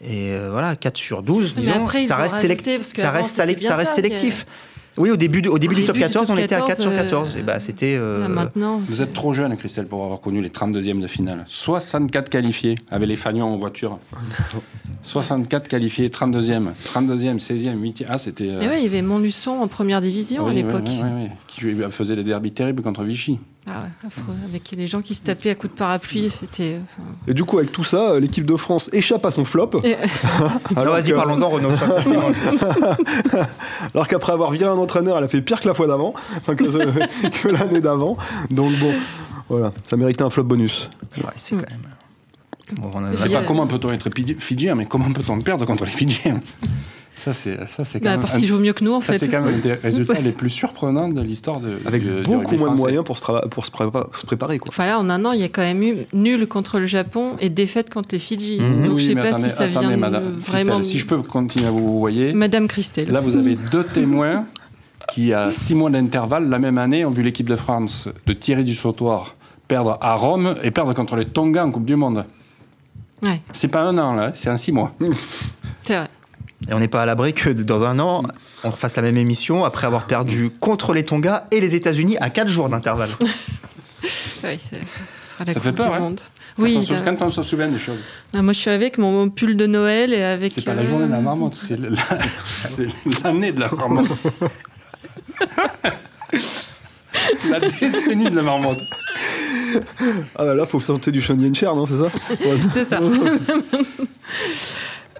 Et 0.02 0.32
euh, 0.32 0.50
voilà, 0.52 0.76
4 0.76 0.98
sur 0.98 1.24
12, 1.24 1.54
Mais 1.56 1.62
disons, 1.64 1.74
après, 1.82 2.06
ça 2.06 2.16
reste, 2.18 2.36
ça 2.96 3.12
reste, 3.12 3.60
ça 3.60 3.76
reste 3.76 3.94
sélectif. 3.94 4.46
Oui, 4.98 5.12
au 5.12 5.16
début, 5.18 5.42
du, 5.42 5.48
au 5.48 5.58
début 5.60 5.76
Au 5.76 5.78
du 5.78 5.86
top 5.86 5.96
début 5.96 6.08
du 6.08 6.14
14, 6.14 6.28
top 6.28 6.36
on 6.38 6.42
était 6.42 6.56
à 6.56 6.62
4 6.62 6.82
sur 6.82 6.92
14, 6.92 7.02
14. 7.30 7.38
Et 7.38 7.42
bah, 7.42 7.60
c'était. 7.62 7.96
euh, 7.98 8.20
Là, 8.20 8.28
maintenant, 8.28 8.82
Vous 8.86 9.02
êtes 9.02 9.14
trop 9.14 9.34
jeune, 9.34 9.56
Christelle, 9.56 9.86
pour 9.88 10.04
avoir 10.04 10.20
connu 10.20 10.42
les 10.42 10.50
32e 10.50 11.00
de 11.00 11.08
finale. 11.08 11.44
64 11.48 12.28
qualifiés, 12.30 12.76
avec 12.90 13.08
les 13.08 13.16
fagnons 13.16 13.46
en 13.48 13.58
voiture. 13.58 14.00
64 15.04 15.68
qualifiés, 15.68 16.10
32e, 16.10 16.70
32e, 16.94 17.40
16e, 17.40 17.76
8e. 17.80 18.06
Ah, 18.10 18.18
c'était. 18.18 18.50
euh, 18.50 18.62
Et 18.62 18.68
ouais, 18.68 18.80
il 18.80 18.84
y 18.84 18.88
avait 18.88 19.02
Montluçon 19.02 19.52
en 19.52 19.68
première 19.68 20.02
division 20.02 20.44
oui, 20.46 20.52
à 20.52 20.54
l'époque. 20.54 20.84
oui, 20.88 21.00
oui, 21.02 21.10
oui. 21.24 21.30
Qui 21.48 21.92
faisait 21.92 22.16
des 22.16 22.24
derbys 22.24 22.52
terribles 22.52 22.84
contre 22.84 23.04
Vichy. 23.04 23.40
Ah 23.72 23.84
ouais, 23.84 24.08
affreux. 24.08 24.34
Avec 24.48 24.72
les 24.72 24.88
gens 24.88 25.02
qui 25.02 25.14
se 25.14 25.22
tapaient 25.22 25.52
à 25.52 25.56
coups 25.56 25.74
de 25.74 25.78
parapluie, 25.78 26.30
c'était. 26.32 26.76
euh, 26.76 26.80
enfin, 26.98 27.08
Et 27.28 27.34
du 27.36 27.44
coup, 27.44 27.60
avec 27.60 27.72
tout 27.72 27.84
ça, 27.84 28.12
euh, 28.12 28.20
l'équipe 28.20 28.46
de 28.46 28.56
France 28.56 28.90
échappe 28.94 29.26
à 29.26 29.32
son 29.32 29.46
flop. 29.46 29.82
Et- 29.84 29.96
alors 30.76 30.96
vas-y, 30.96 31.10
que- 31.12 31.16
parlons-en, 31.16 31.50
Renaud. 31.50 31.70
Alors 33.94 34.08
qu'après 34.08 34.34
avoir 34.34 34.52
viré 34.52 34.70
un 34.70 34.78
entraîneur, 34.78 35.18
elle 35.18 35.24
a 35.24 35.28
fait 35.28 35.42
pire 35.42 35.60
que 35.60 35.68
la 35.68 35.74
fois 35.74 35.88
d'avant, 35.88 36.14
enfin 36.38 36.56
que, 36.56 36.64
que 37.42 37.48
l'année 37.50 37.82
d'avant. 37.82 38.18
Donc 38.50 38.72
bon, 38.80 38.94
voilà, 39.50 39.72
ça 39.84 39.98
méritait 39.98 40.24
un 40.24 40.30
flop 40.30 40.44
bonus. 40.46 40.90
Ouais, 41.18 41.24
c'est 41.36 41.56
quand 41.56 41.70
même. 41.70 41.82
Bon, 42.80 42.92
on 42.94 43.06
a- 43.06 43.10
puis, 43.12 43.34
pas 43.34 43.40
euh, 43.40 43.44
comment 43.46 43.68
peut-on 43.68 43.90
être 43.92 44.10
Fidji- 44.10 44.38
Fidjien, 44.40 44.76
mais 44.76 44.86
comment 44.86 45.12
peut-on 45.12 45.40
perdre 45.40 45.66
contre 45.66 45.86
les 45.86 45.92
Fidjiens 45.92 46.42
Ça, 47.20 47.34
c'est 47.34 47.68
ça, 47.68 47.84
c'est 47.84 48.00
quand 48.00 48.06
bah, 48.06 48.12
même. 48.12 48.22
parce 48.22 48.36
un- 48.36 48.40
qu'ils 48.40 48.48
jouent 48.48 48.60
mieux 48.60 48.72
que 48.72 48.82
nous, 48.84 48.94
en 48.94 49.02
ça, 49.02 49.12
fait. 49.12 49.20
c'est 49.20 49.28
quand 49.28 49.42
même 49.42 49.56
un 49.56 49.58
des 49.58 49.74
résultats 49.74 50.22
les 50.22 50.32
plus 50.32 50.50
surprenants 50.50 51.10
de 51.10 51.22
l'histoire 51.22 51.60
de. 51.60 51.78
Avec 51.86 52.02
du- 52.02 52.24
beaucoup 52.24 52.56
moins 52.56 52.72
de 52.74 52.78
moyens 52.78 53.04
pour 53.04 53.18
se, 53.18 53.24
trava- 53.24 53.50
pour 53.50 53.66
se, 53.66 53.72
prépa- 53.72 54.08
se 54.18 54.26
préparer. 54.26 54.58
Quoi. 54.58 54.70
Enfin 54.70 54.86
là, 54.86 54.98
en 55.00 55.10
un 55.10 55.26
an, 55.26 55.34
il 55.34 55.42
y 55.42 55.44
a 55.44 55.50
quand 55.50 55.62
même 55.62 55.84
eu 55.84 55.96
nul 56.14 56.48
contre 56.48 56.80
le 56.80 56.86
Japon 56.86 57.36
et 57.42 57.50
défaite 57.50 57.94
contre 57.94 58.10
les 58.14 58.20
Fidji. 58.20 58.62
Mhm. 58.62 58.86
Donc 58.86 58.96
Oui, 58.96 59.04
je 59.04 59.10
sais 59.10 59.16
pas 59.16 59.22
attendez, 59.28 59.44
si 59.44 59.50
ça 59.50 59.64
attendez, 59.66 59.88
vient 59.88 59.92
de- 59.98 60.02
madame 60.02 60.24
vraiment. 60.40 60.76
Christelle, 60.78 60.84
Si 60.86 60.98
je 60.98 61.06
peux 61.08 61.22
continuer 61.22 61.68
à 61.68 61.72
vous 61.72 62.00
voyer. 62.00 62.32
Madame 62.34 62.68
Christelle. 62.70 63.12
Là, 63.12 63.20
vous 63.20 63.36
avez 63.36 63.56
deux 63.72 63.84
témoins 63.84 64.46
qui, 65.12 65.34
à 65.34 65.52
six 65.52 65.76
mois 65.76 65.90
d'intervalle, 65.90 66.48
la 66.48 66.60
même 66.60 66.78
année, 66.78 67.04
ont 67.04 67.10
vu 67.10 67.22
l'équipe 67.24 67.50
de 67.50 67.56
France 67.58 68.08
de 68.28 68.32
Thierry 68.34 68.64
du 68.64 68.76
Sautoir 68.76 69.36
perdre 69.68 69.98
à 70.00 70.16
Rome 70.16 70.56
et 70.64 70.72
perdre 70.72 70.94
contre 70.94 71.16
les 71.18 71.26
Tonga 71.26 71.66
en 71.66 71.72
Coupe 71.72 71.84
du 71.86 71.96
Monde. 71.98 72.24
Ouais, 73.22 73.42
C'est 73.52 73.68
pas 73.68 73.82
un 73.82 73.98
an, 73.98 74.14
là, 74.14 74.32
c'est 74.34 74.50
en 74.50 74.56
six 74.56 74.72
mois. 74.72 74.94
c'est 75.84 75.96
vrai. 75.98 76.08
Et 76.68 76.74
on 76.74 76.80
n'est 76.80 76.88
pas 76.90 77.02
à 77.04 77.06
l'abri 77.06 77.34
que 77.34 77.50
dans 77.50 77.84
un 77.84 78.00
an, 78.00 78.24
on 78.64 78.70
refasse 78.70 78.96
la 78.96 79.02
même 79.02 79.18
émission 79.18 79.64
après 79.64 79.88
avoir 79.88 80.08
perdu 80.08 80.50
contre 80.60 80.94
les 80.94 81.04
Tonga 81.06 81.48
et 81.52 81.62
les 81.62 81.76
États-Unis 81.76 82.18
à 82.20 82.30
4 82.30 82.50
jours 82.50 82.70
d'intervalle. 82.70 83.12
La 84.44 84.52
Ça 85.22 85.54
coupe 85.54 85.64
fait 85.64 85.72
peur, 85.74 85.88
du 85.88 85.94
hein. 85.94 85.98
Quand, 86.00 86.16
Oui, 86.58 86.78
on 86.90 86.94
là- 86.94 87.02
quand 87.04 87.22
on 87.22 87.30
se 87.30 87.44
souvient 87.44 87.68
des 87.68 87.80
choses. 87.80 88.00
Moi 88.34 88.54
je 88.54 88.60
suis 88.60 88.70
avec 88.70 88.98
mon 88.98 89.30
pull 89.30 89.58
de 89.58 89.66
Noël 89.68 90.14
et 90.14 90.24
avec. 90.24 90.54
C'est 90.54 90.64
pas 90.64 90.72
euh, 90.72 90.76
la 90.76 90.84
journée 90.86 91.08
de 91.08 91.12
la 91.12 91.20
marmotte, 91.20 91.56
c'est 91.56 91.78
la- 91.78 91.90
c'est 92.64 92.88
l'année 93.24 93.52
de 93.52 93.60
la 93.60 93.68
marmotte. 93.70 94.08
la 97.50 97.60
décennie 97.60 98.30
de 98.30 98.36
la 98.38 98.42
marmotte. 98.44 98.80
Ah 100.36 100.44
bah 100.46 100.56
là, 100.56 100.66
faut 100.66 100.80
santé 100.80 101.12
du 101.12 101.22
Shonyen 101.22 101.54
Cher, 101.54 101.76
non, 101.76 101.86
c'est 101.86 101.98
ça? 101.98 102.06
Ouais. 102.30 102.58
C'est 102.74 102.86
ça. 102.86 103.00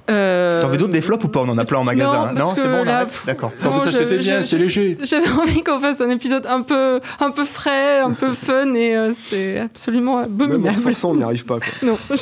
Euh, 0.10 0.62
T'en 0.62 0.68
veux 0.70 0.78
d'autres 0.78 0.92
des 0.92 1.02
flops 1.02 1.24
ou 1.24 1.28
pas? 1.28 1.42
On 1.42 1.50
en 1.50 1.58
a 1.58 1.66
plein 1.66 1.78
en 1.80 1.84
magasin. 1.84 2.34
Non, 2.36 2.54
c'est 2.56 2.64
bon, 2.64 2.80
on 2.82 2.84
là, 2.84 2.98
arrête 2.98 3.10
pff, 3.10 3.26
D'accord. 3.26 3.52
Ça, 3.84 3.92
c'était 3.92 4.18
bien, 4.18 4.42
c'est 4.42 4.58
léger? 4.58 4.98
J'avais 5.04 5.30
envie 5.30 5.64
qu'on 5.64 5.80
fasse 5.80 6.02
un 6.02 6.10
épisode 6.10 6.46
un 6.48 6.62
peu, 6.62 7.00
un 7.20 7.32
peu 7.32 7.46
frais, 7.46 8.00
un 8.00 8.12
peu 8.12 8.30
fun 8.34 8.74
et 8.74 8.96
euh, 8.96 9.14
c'est 9.30 9.60
absolument 9.60 10.18
Même 10.22 10.26
en 10.32 10.48
se 10.48 10.80
abominable. 10.80 10.96
on 11.04 11.16
n'y 11.16 11.24
arrive 11.24 11.46
pas. 11.46 11.60
Quoi. 11.60 11.68
Non, 11.84 11.98
je 12.10 12.16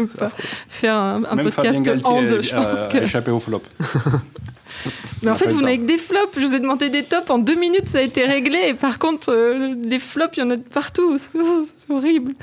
ne 0.00 0.06
peux 0.06 0.06
pas 0.18 0.30
faire 0.68 0.96
un, 0.96 1.22
un 1.30 1.36
podcast 1.36 1.78
hand, 2.04 2.38
je 2.40 2.54
pense 2.54 2.86
que... 2.88 2.98
échappé 2.98 3.30
au 3.30 3.38
flop. 3.38 3.62
Mais 5.22 5.30
en 5.30 5.34
fait, 5.34 5.48
vous 5.52 5.60
n'avez 5.62 5.78
que 5.78 5.84
des 5.84 5.98
flops. 5.98 6.38
Je 6.38 6.46
vous 6.46 6.54
ai 6.54 6.60
demandé 6.60 6.88
des 6.90 7.02
tops. 7.02 7.28
En 7.30 7.38
deux 7.38 7.54
minutes, 7.56 7.88
ça 7.88 7.98
a 7.98 8.02
été 8.02 8.22
réglé. 8.24 8.58
Et 8.68 8.74
par 8.74 8.98
contre, 8.98 9.30
euh, 9.32 9.74
les 9.82 9.98
flops, 9.98 10.36
il 10.36 10.40
y 10.40 10.42
en 10.42 10.50
a 10.50 10.56
de 10.56 10.62
partout. 10.62 11.16
C'est 11.18 11.92
horrible. 11.92 12.34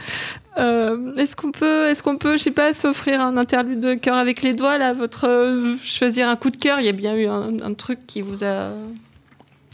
Euh, 0.57 1.13
est-ce 1.15 1.35
qu'on 1.35 1.51
peut, 1.51 1.87
est-ce 1.87 2.01
qu'on 2.01 2.17
peut, 2.17 2.37
je 2.37 2.43
sais 2.43 2.51
pas, 2.51 2.73
s'offrir 2.73 3.19
un 3.21 3.35
interlude 3.37 3.79
de 3.81 3.93
cœur 3.95 4.15
avec 4.15 4.41
les 4.41 4.53
doigts 4.53 4.77
là, 4.77 4.93
votre 4.93 5.27
euh, 5.27 5.75
choisir 5.83 6.29
un 6.29 6.35
coup 6.37 6.49
de 6.49 6.57
cœur? 6.57 6.79
Il 6.79 6.85
y 6.85 6.89
a 6.89 6.93
bien 6.93 7.15
eu 7.15 7.25
un, 7.27 7.59
un 7.61 7.73
truc 7.73 7.99
qui 8.07 8.21
vous 8.21 8.43
a 8.43 8.69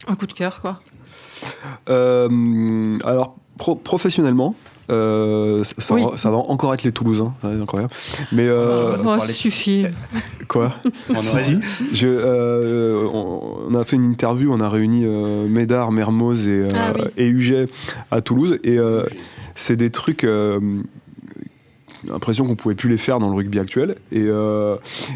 un 0.08 0.16
coup 0.16 0.26
de 0.26 0.34
cœur, 0.34 0.60
quoi. 0.62 0.82
Alors, 1.88 3.36
pro- 3.58 3.76
professionnellement, 3.76 4.56
euh, 4.92 5.64
ça, 5.78 5.94
Oui. 5.94 6.04
va, 6.10 6.18
ça 6.18 6.30
va 6.32 6.38
encore 6.38 6.74
être 6.74 6.84
les 6.84 6.92
Toulousains, 6.92 7.34
ça 7.42 7.48
va 7.50 7.54
être 7.56 7.62
incroyable. 7.62 7.94
Mais 8.32 8.48
euh, 8.48 8.98
oh, 9.00 9.04
parler. 9.04 9.34
suffit. 9.34 9.86
quoi? 10.48 10.74
On 11.10 11.16
aura- 11.16 11.40
Je, 11.94 12.08
euh, 12.08 13.08
on, 13.14 13.58
on 13.70 13.76
a 13.76 13.84
fait 13.86 13.96
une 13.96 14.06
interview, 14.12 14.52
on 14.54 14.60
a 14.60 14.70
réuni 14.70 15.04
euh, 15.06 15.48
Médard, 15.48 15.92
Mermoz 15.92 16.48
et, 16.48 16.52
euh, 16.52 16.70
Ah 16.76 16.94
oui. 16.96 17.02
et 17.18 17.28
Huget 17.28 17.68
à 18.12 18.22
Toulouse. 18.22 18.60
Et 18.64 18.78
euh, 18.78 19.04
c'est 19.56 19.76
des 19.76 19.90
trucs. 19.90 20.26
L'impression 22.08 22.46
qu'on 22.46 22.56
pouvait 22.56 22.76
plus 22.76 22.90
les 22.90 22.98
faire 22.98 23.20
dans 23.20 23.30
le 23.30 23.36
rugby 23.36 23.60
actuel. 23.60 23.96
Et, 24.12 24.24
euh, 24.24 24.76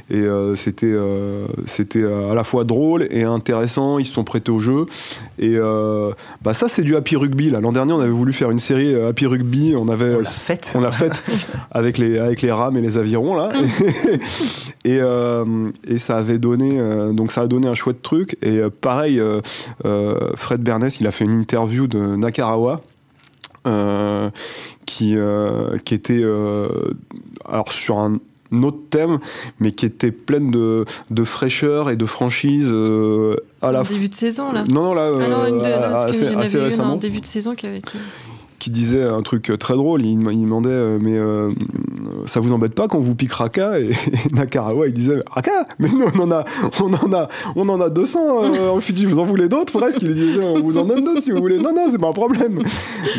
et 0.10 0.18
euh, 0.18 0.56
c'était 0.56 0.92
euh, 0.92 1.48
c'était 1.66 2.04
à 2.04 2.34
la 2.34 2.44
fois 2.44 2.64
drôle 2.64 3.08
et 3.10 3.24
intéressant. 3.24 4.00
Ils 4.00 4.06
se 4.06 4.14
sont 4.14 4.24
prêtés 4.24 4.52
au 4.52 4.60
jeu. 4.60 4.86
Et 5.40 5.58
bah 6.42 6.54
ça 6.54 6.68
c'est 6.68 6.84
du 6.84 6.96
happy 6.96 7.16
rugby 7.16 7.50
l'an 7.50 7.72
dernier 7.72 7.94
on 7.94 8.00
avait 8.00 8.10
voulu 8.10 8.34
faire 8.34 8.52
une 8.52 8.60
série 8.60 8.96
happy 8.96 9.26
rugby. 9.26 9.76
On 9.76 9.88
avait 9.88 10.16
On 10.16 10.20
l'a 10.20 10.24
faite. 10.24 10.74
on 10.76 10.80
l'a 10.82 10.92
faite 10.92 11.24
avec 11.72 11.98
les 11.98 12.18
avec 12.18 12.42
les 12.42 12.52
rames 12.52 12.78
et 12.78 12.82
les 12.82 12.98
avirons 12.98 13.36
là. 13.36 13.52
Et 14.86 15.00
et 15.88 15.98
ça 15.98 16.18
avait 16.18 16.38
donné 16.38 16.80
donc 17.14 17.32
ça 17.32 17.42
a 17.42 17.48
donné 17.48 17.68
un 17.68 17.74
chouette 17.74 18.04
truc. 18.04 18.38
Et 18.44 18.62
pareil 18.82 19.20
Fred 20.36 20.62
Bernès 20.62 21.00
il 21.00 21.08
a 21.08 21.12
fait 21.12 21.26
une 21.26 21.40
interview 21.40 21.88
de 21.88 22.16
Nakarawa. 22.16 22.82
Euh, 23.68 24.30
qui, 24.86 25.16
euh, 25.18 25.78
qui 25.84 25.94
était 25.94 26.22
euh, 26.22 26.68
alors 27.48 27.72
sur 27.72 28.00
un 28.00 28.20
autre 28.64 28.78
thème, 28.90 29.20
mais 29.60 29.72
qui 29.72 29.86
était 29.86 30.12
pleine 30.12 30.52
de, 30.52 30.86
de 31.10 31.24
fraîcheur 31.24 31.90
et 31.90 31.96
de 31.96 32.06
franchise 32.06 32.68
euh, 32.70 33.36
à 33.62 33.72
la 33.72 33.84
début 33.84 34.10
de 34.10 34.16
saison, 34.16 34.52
là. 34.52 34.64
Non, 34.70 34.84
non, 34.84 34.94
là, 34.94 35.12
Ah 35.22 35.28
non, 35.28 35.46
une 35.48 35.62
de, 35.62 35.68
non, 35.68 35.80
parce 35.80 36.06
qu'il 36.16 36.24
assez, 36.24 36.34
y 36.34 36.36
en 36.36 36.40
assez 36.40 36.56
avait 36.56 36.66
une 36.66 36.72
récemment 36.72 36.94
en 36.94 36.98
début 36.98 37.22
de 37.22 37.26
saison 37.26 37.56
qui 37.56 37.66
avait 37.66 37.80
été. 37.80 37.98
qui 38.60 38.70
disait 38.70 39.04
un 39.04 39.22
truc 39.24 39.52
très 39.60 39.74
drôle. 39.74 40.06
Il, 40.06 40.22
il 40.32 40.42
demandait, 40.42 40.98
mais 41.00 41.18
euh, 41.18 41.52
ça 42.26 42.40
vous 42.40 42.54
embête 42.54 42.74
pas 42.74 42.88
quand 42.88 43.00
vous 43.00 43.16
pique 43.16 43.34
Raka 43.34 43.80
Et, 43.80 43.92
Nakarawa, 44.32 44.88
il 44.88 44.94
disait, 44.94 45.18
Raka 45.30 45.68
Mais 45.80 45.90
nous, 45.90 46.06
on 46.16 46.20
en 46.20 46.32
a, 46.32 46.46
on 46.82 46.94
en 46.94 47.14
a, 47.14 47.30
on 47.56 47.70
en 47.70 47.82
a 47.82 47.90
200 47.90 48.20
euh, 48.20 48.70
en 48.70 48.80
Fidji. 48.80 49.06
Vous 49.06 49.20
en 49.20 49.26
voulez 49.26 49.48
d'autres 49.48 49.78
presque? 49.78 50.02
Il 50.02 50.14
disait, 50.14 50.42
on 50.42 50.62
vous 50.62 50.78
en 50.78 50.86
donne 50.86 51.04
d'autres 51.04 51.22
si 51.22 51.32
vous 51.32 51.40
voulez. 51.40 51.58
Non, 51.58 51.74
non, 51.74 51.88
c'est 51.90 51.98
pas 51.98 52.10
un 52.10 52.14
problème. 52.14 52.62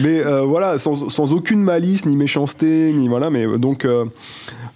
Mais 0.02 0.24
euh, 0.24 0.42
voilà, 0.42 0.78
sans, 0.78 1.32
aucune 1.32 1.62
malice, 1.62 2.06
ni 2.06 2.16
méchanceté, 2.16 2.92
ni 2.92 3.08
voilà. 3.08 3.30
Mais 3.30 3.46
donc, 3.58 3.84
euh, 3.84 4.04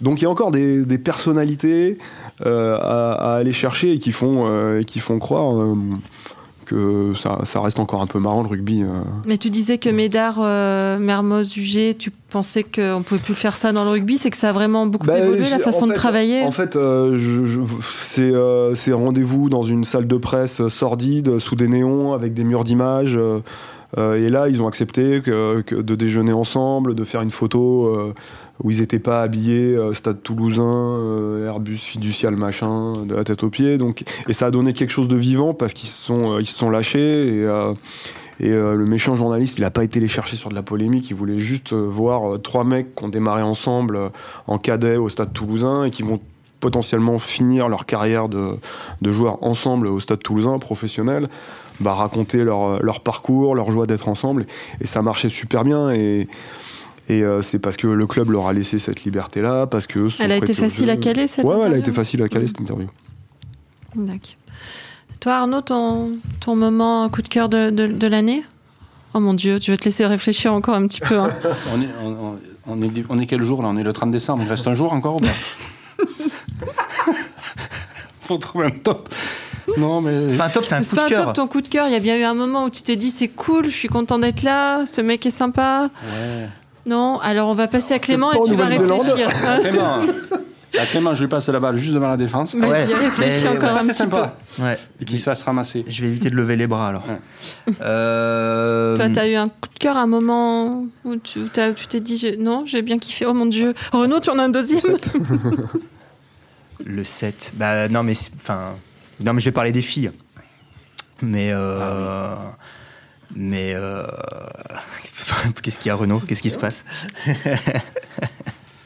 donc 0.01 0.21
il 0.21 0.23
y 0.23 0.27
a 0.27 0.29
encore 0.29 0.51
des, 0.51 0.97
personnalités 0.97 1.97
euh, 2.45 2.77
à, 2.77 3.35
aller 3.35 3.51
chercher 3.51 3.93
et 3.93 3.99
qui 3.99 4.11
font, 4.11 4.81
qui 4.85 4.99
font 4.99 5.19
croire. 5.19 5.75
Que 6.71 7.13
ça, 7.21 7.39
ça 7.43 7.61
reste 7.61 7.79
encore 7.79 8.01
un 8.01 8.07
peu 8.07 8.19
marrant 8.19 8.41
le 8.41 8.47
rugby. 8.47 8.81
euh. 8.83 9.01
Mais 9.25 9.37
tu 9.37 9.49
disais 9.49 9.77
que 9.77 9.89
Médard, 9.89 10.37
euh, 10.39 10.97
Mermoz, 10.99 11.55
UG, 11.57 11.97
tu 11.97 12.11
pensais 12.29 12.63
qu'on 12.63 13.03
pouvait 13.05 13.21
plus 13.21 13.35
faire 13.35 13.55
ça 13.55 13.71
dans 13.71 13.83
le 13.83 13.89
rugby, 13.91 14.17
c'est 14.17 14.29
que 14.31 14.37
ça 14.37 14.49
a 14.49 14.51
vraiment 14.51 14.85
beaucoup 14.87 15.05
Bah, 15.07 15.19
évolué 15.19 15.49
la 15.49 15.59
façon 15.59 15.83
en 15.83 15.87
de 15.87 15.93
travailler. 15.93 16.41
En 16.43 16.51
fait, 16.51 16.75
euh, 16.75 17.15
je- 17.17 17.45
je- 17.45 17.61
c'est 17.81 18.31
euh, 18.31 18.73
rendez-vous 18.93 19.49
dans 19.49 19.63
une 19.63 19.83
salle 19.83 20.07
de 20.07 20.17
presse 20.17 20.67
sordide, 20.69 21.39
sous 21.39 21.55
des 21.55 21.67
néons, 21.67 22.13
avec 22.13 22.33
des 22.33 22.43
murs 22.43 22.63
d'images. 22.63 23.19
et 23.97 24.29
là, 24.29 24.47
ils 24.47 24.61
ont 24.61 24.67
accepté 24.67 25.21
que, 25.21 25.61
que 25.61 25.75
de 25.75 25.95
déjeuner 25.95 26.31
ensemble, 26.33 26.95
de 26.95 27.03
faire 27.03 27.21
une 27.21 27.31
photo 27.31 28.13
où 28.63 28.71
ils 28.71 28.79
n'étaient 28.79 28.99
pas 28.99 29.21
habillés, 29.21 29.75
euh, 29.75 29.93
Stade 29.93 30.21
Toulousain, 30.21 30.63
euh, 30.63 31.47
Airbus 31.47 31.77
fiducial 31.77 32.35
machin, 32.35 32.93
de 33.05 33.15
la 33.15 33.23
tête 33.23 33.43
aux 33.43 33.49
pieds. 33.49 33.77
Donc, 33.77 34.03
et 34.27 34.33
ça 34.33 34.47
a 34.47 34.51
donné 34.51 34.73
quelque 34.73 34.91
chose 34.91 35.07
de 35.07 35.15
vivant 35.15 35.53
parce 35.53 35.73
qu'ils 35.73 35.89
se 35.89 35.97
sont, 35.97 36.37
euh, 36.37 36.43
sont 36.43 36.69
lâchés. 36.69 36.99
Et, 36.99 37.45
euh, 37.45 37.73
le 38.39 38.85
méchant 38.85 39.15
journaliste, 39.15 39.57
il 39.59 39.61
n'a 39.61 39.69
pas 39.69 39.83
été 39.83 39.99
les 39.99 40.07
chercher 40.07 40.35
sur 40.35 40.49
de 40.49 40.55
la 40.55 40.63
polémique. 40.63 41.09
Il 41.11 41.15
voulait 41.15 41.37
juste 41.37 41.73
voir 41.73 42.41
trois 42.41 42.63
mecs 42.63 42.95
qui 42.95 43.03
ont 43.03 43.09
démarré 43.09 43.43
ensemble 43.43 44.11
en 44.47 44.57
cadet 44.57 44.97
au 44.97 45.09
Stade 45.09 45.31
Toulousain 45.31 45.83
et 45.83 45.91
qui 45.91 46.01
vont 46.01 46.19
potentiellement 46.59 47.19
finir 47.19 47.69
leur 47.69 47.85
carrière 47.85 48.29
de, 48.29 48.55
de 49.01 49.11
joueurs 49.11 49.43
ensemble 49.43 49.87
au 49.87 49.99
Stade 49.99 50.23
Toulousain 50.23 50.57
professionnel, 50.57 51.27
bah, 51.81 51.93
raconter 51.93 52.43
leur, 52.43 52.81
leur 52.81 53.01
parcours, 53.01 53.53
leur 53.53 53.69
joie 53.69 53.85
d'être 53.85 54.07
ensemble. 54.07 54.47
Et 54.79 54.87
ça 54.87 55.03
marchait 55.03 55.29
super 55.29 55.63
bien. 55.63 55.91
Et, 55.91 56.27
et 57.11 57.23
euh, 57.23 57.41
c'est 57.41 57.59
parce 57.59 57.77
que 57.77 57.87
le 57.87 58.07
club 58.07 58.29
leur 58.31 58.47
a 58.47 58.53
laissé 58.53 58.79
cette 58.79 59.03
liberté-là, 59.03 59.67
parce 59.67 59.85
que 59.87 60.07
Elle 60.21 60.31
a 60.31 60.37
été 60.37 60.53
facile 60.53 60.89
à 60.89 60.97
caler 60.97 61.27
cette 61.27 61.45
Ouais, 61.45 61.51
ouais, 61.55 61.57
elle 61.57 61.61
a 61.63 61.65
interview 61.67 61.81
été 61.83 61.91
facile 61.91 62.23
à 62.23 62.27
caler 62.27 62.43
Mhm. 62.43 62.47
cette 62.47 62.59
interview. 62.61 62.87
D'accord. 63.95 64.35
Toi, 65.19 65.33
Arnaud, 65.33 65.61
ton, 65.61 66.13
ton 66.39 66.55
moment 66.55 67.07
coup 67.09 67.21
de 67.21 67.27
cœur 67.27 67.49
de, 67.49 67.69
de, 67.69 67.87
de 67.87 68.07
l'année? 68.07 68.43
Oh 69.13 69.19
mon 69.19 69.33
Dieu, 69.33 69.59
je 69.61 69.71
vais 69.71 69.77
te 69.77 69.83
laisser 69.85 70.05
réfléchir 70.05 70.53
encore 70.53 70.75
un 70.75 70.87
petit 70.87 71.01
peu. 71.01 71.19
hein. 71.19 71.29
On 71.73 71.81
est, 71.81 71.87
on, 72.65 72.81
est, 72.83 73.03
on 73.09 73.19
est 73.19 73.25
quel 73.25 73.43
jour 73.43 73.61
là? 73.61 73.67
On 73.69 73.77
est 73.77 73.83
le 73.83 73.91
30 73.93 74.09
décembre. 74.11 74.43
Il 74.43 74.49
reste 74.49 74.67
un 74.67 74.73
jour 74.73 74.93
encore 74.93 75.15
ou 75.15 75.19
pas? 75.19 76.05
Faut 78.21 78.37
trouver 78.37 78.67
un 78.67 78.71
top. 78.71 79.09
Non, 79.77 80.01
mais. 80.01 80.29
C'est 80.29 80.37
pas 80.37 80.45
un 80.45 80.49
top, 80.49 80.65
c'est 80.65 80.75
un 80.75 80.83
C'est 80.83 80.89
coup 80.91 80.95
pas 80.95 81.01
de 81.09 81.13
un 81.13 81.17
cœur. 81.17 81.25
top 81.27 81.35
ton 81.35 81.47
coup 81.47 81.61
de 81.61 81.67
cœur. 81.67 81.87
Il 81.87 81.93
y 81.93 81.95
a 81.95 81.99
bien 81.99 82.17
eu 82.17 82.23
un 82.23 82.33
moment 82.33 82.65
où 82.65 82.69
tu 82.69 82.81
t'es 82.83 82.95
dit 82.95 83.11
c'est 83.11 83.27
cool, 83.27 83.65
je 83.65 83.75
suis 83.75 83.87
content 83.89 84.19
d'être 84.19 84.43
là, 84.43 84.85
ce 84.85 85.01
mec 85.01 85.25
est 85.25 85.29
sympa. 85.31 85.89
Ouais. 86.03 86.47
Non, 86.85 87.19
alors 87.19 87.49
on 87.49 87.53
va 87.55 87.67
passer 87.67 87.93
à 87.93 87.99
Clément 87.99 88.31
et 88.33 88.41
tu 88.47 88.55
vas 88.55 88.65
réfléchir. 88.65 89.27
hein. 89.45 89.59
Clément, 89.61 89.97
à 90.79 90.85
Clément, 90.85 91.13
je 91.13 91.21
lui 91.21 91.27
passe 91.27 91.47
la 91.49 91.59
balle 91.59 91.77
juste 91.77 91.93
devant 91.93 92.07
la 92.09 92.17
défense. 92.17 92.55
Vas-y, 92.55 92.69
Ouais, 92.69 92.83
réfléchis 92.85 93.43
mais- 93.43 93.49
encore 93.49 93.71
un 93.77 93.81
c'est 93.81 93.87
petit 93.89 94.03
peu. 94.03 94.15
sympa. 94.17 94.37
Ouais. 94.59 94.79
Et 95.01 95.05
qu'il 95.05 95.19
se 95.19 95.23
fasse 95.25 95.43
ramasser. 95.43 95.83
Je 95.87 96.01
vais 96.01 96.07
éviter 96.07 96.29
de 96.29 96.35
lever 96.35 96.55
les 96.55 96.65
bras 96.67 96.87
alors. 96.87 97.03
Ouais. 97.07 97.19
Euh, 97.81 98.95
Toi, 98.95 99.07
t'as 99.13 99.27
eu 99.27 99.35
un 99.35 99.49
coup 99.49 99.67
de 99.73 99.79
cœur, 99.79 99.97
un 99.97 100.07
moment 100.07 100.85
où 101.03 101.15
tu 101.17 101.41
t'es 101.49 101.99
dit 101.99 102.35
non, 102.39 102.63
j'ai 102.65 102.81
bien 102.81 102.97
kiffé. 102.99 103.25
Oh 103.25 103.33
mon 103.33 103.45
Dieu, 103.47 103.73
Renaud, 103.91 104.19
tu 104.21 104.29
en 104.29 104.39
as 104.39 104.43
un 104.43 104.49
deuxième 104.49 104.81
Le 106.85 107.03
7. 107.03 107.51
Bah 107.57 107.87
non 107.89 108.03
mais 108.03 108.13
enfin 108.35 108.73
non 109.19 109.33
mais 109.33 109.39
je 109.41 109.45
vais 109.45 109.51
parler 109.51 109.71
des 109.71 109.81
filles. 109.83 110.11
Mais 111.21 111.51
euh, 111.51 112.33
mais 113.35 113.73
euh, 113.75 114.05
qu'est-ce 115.61 115.79
qu'il 115.79 115.87
y 115.87 115.91
a 115.91 115.95
Renaud? 115.95 116.19
Qu'est-ce 116.19 116.41
qui 116.41 116.49
se 116.49 116.57
passe? 116.57 116.83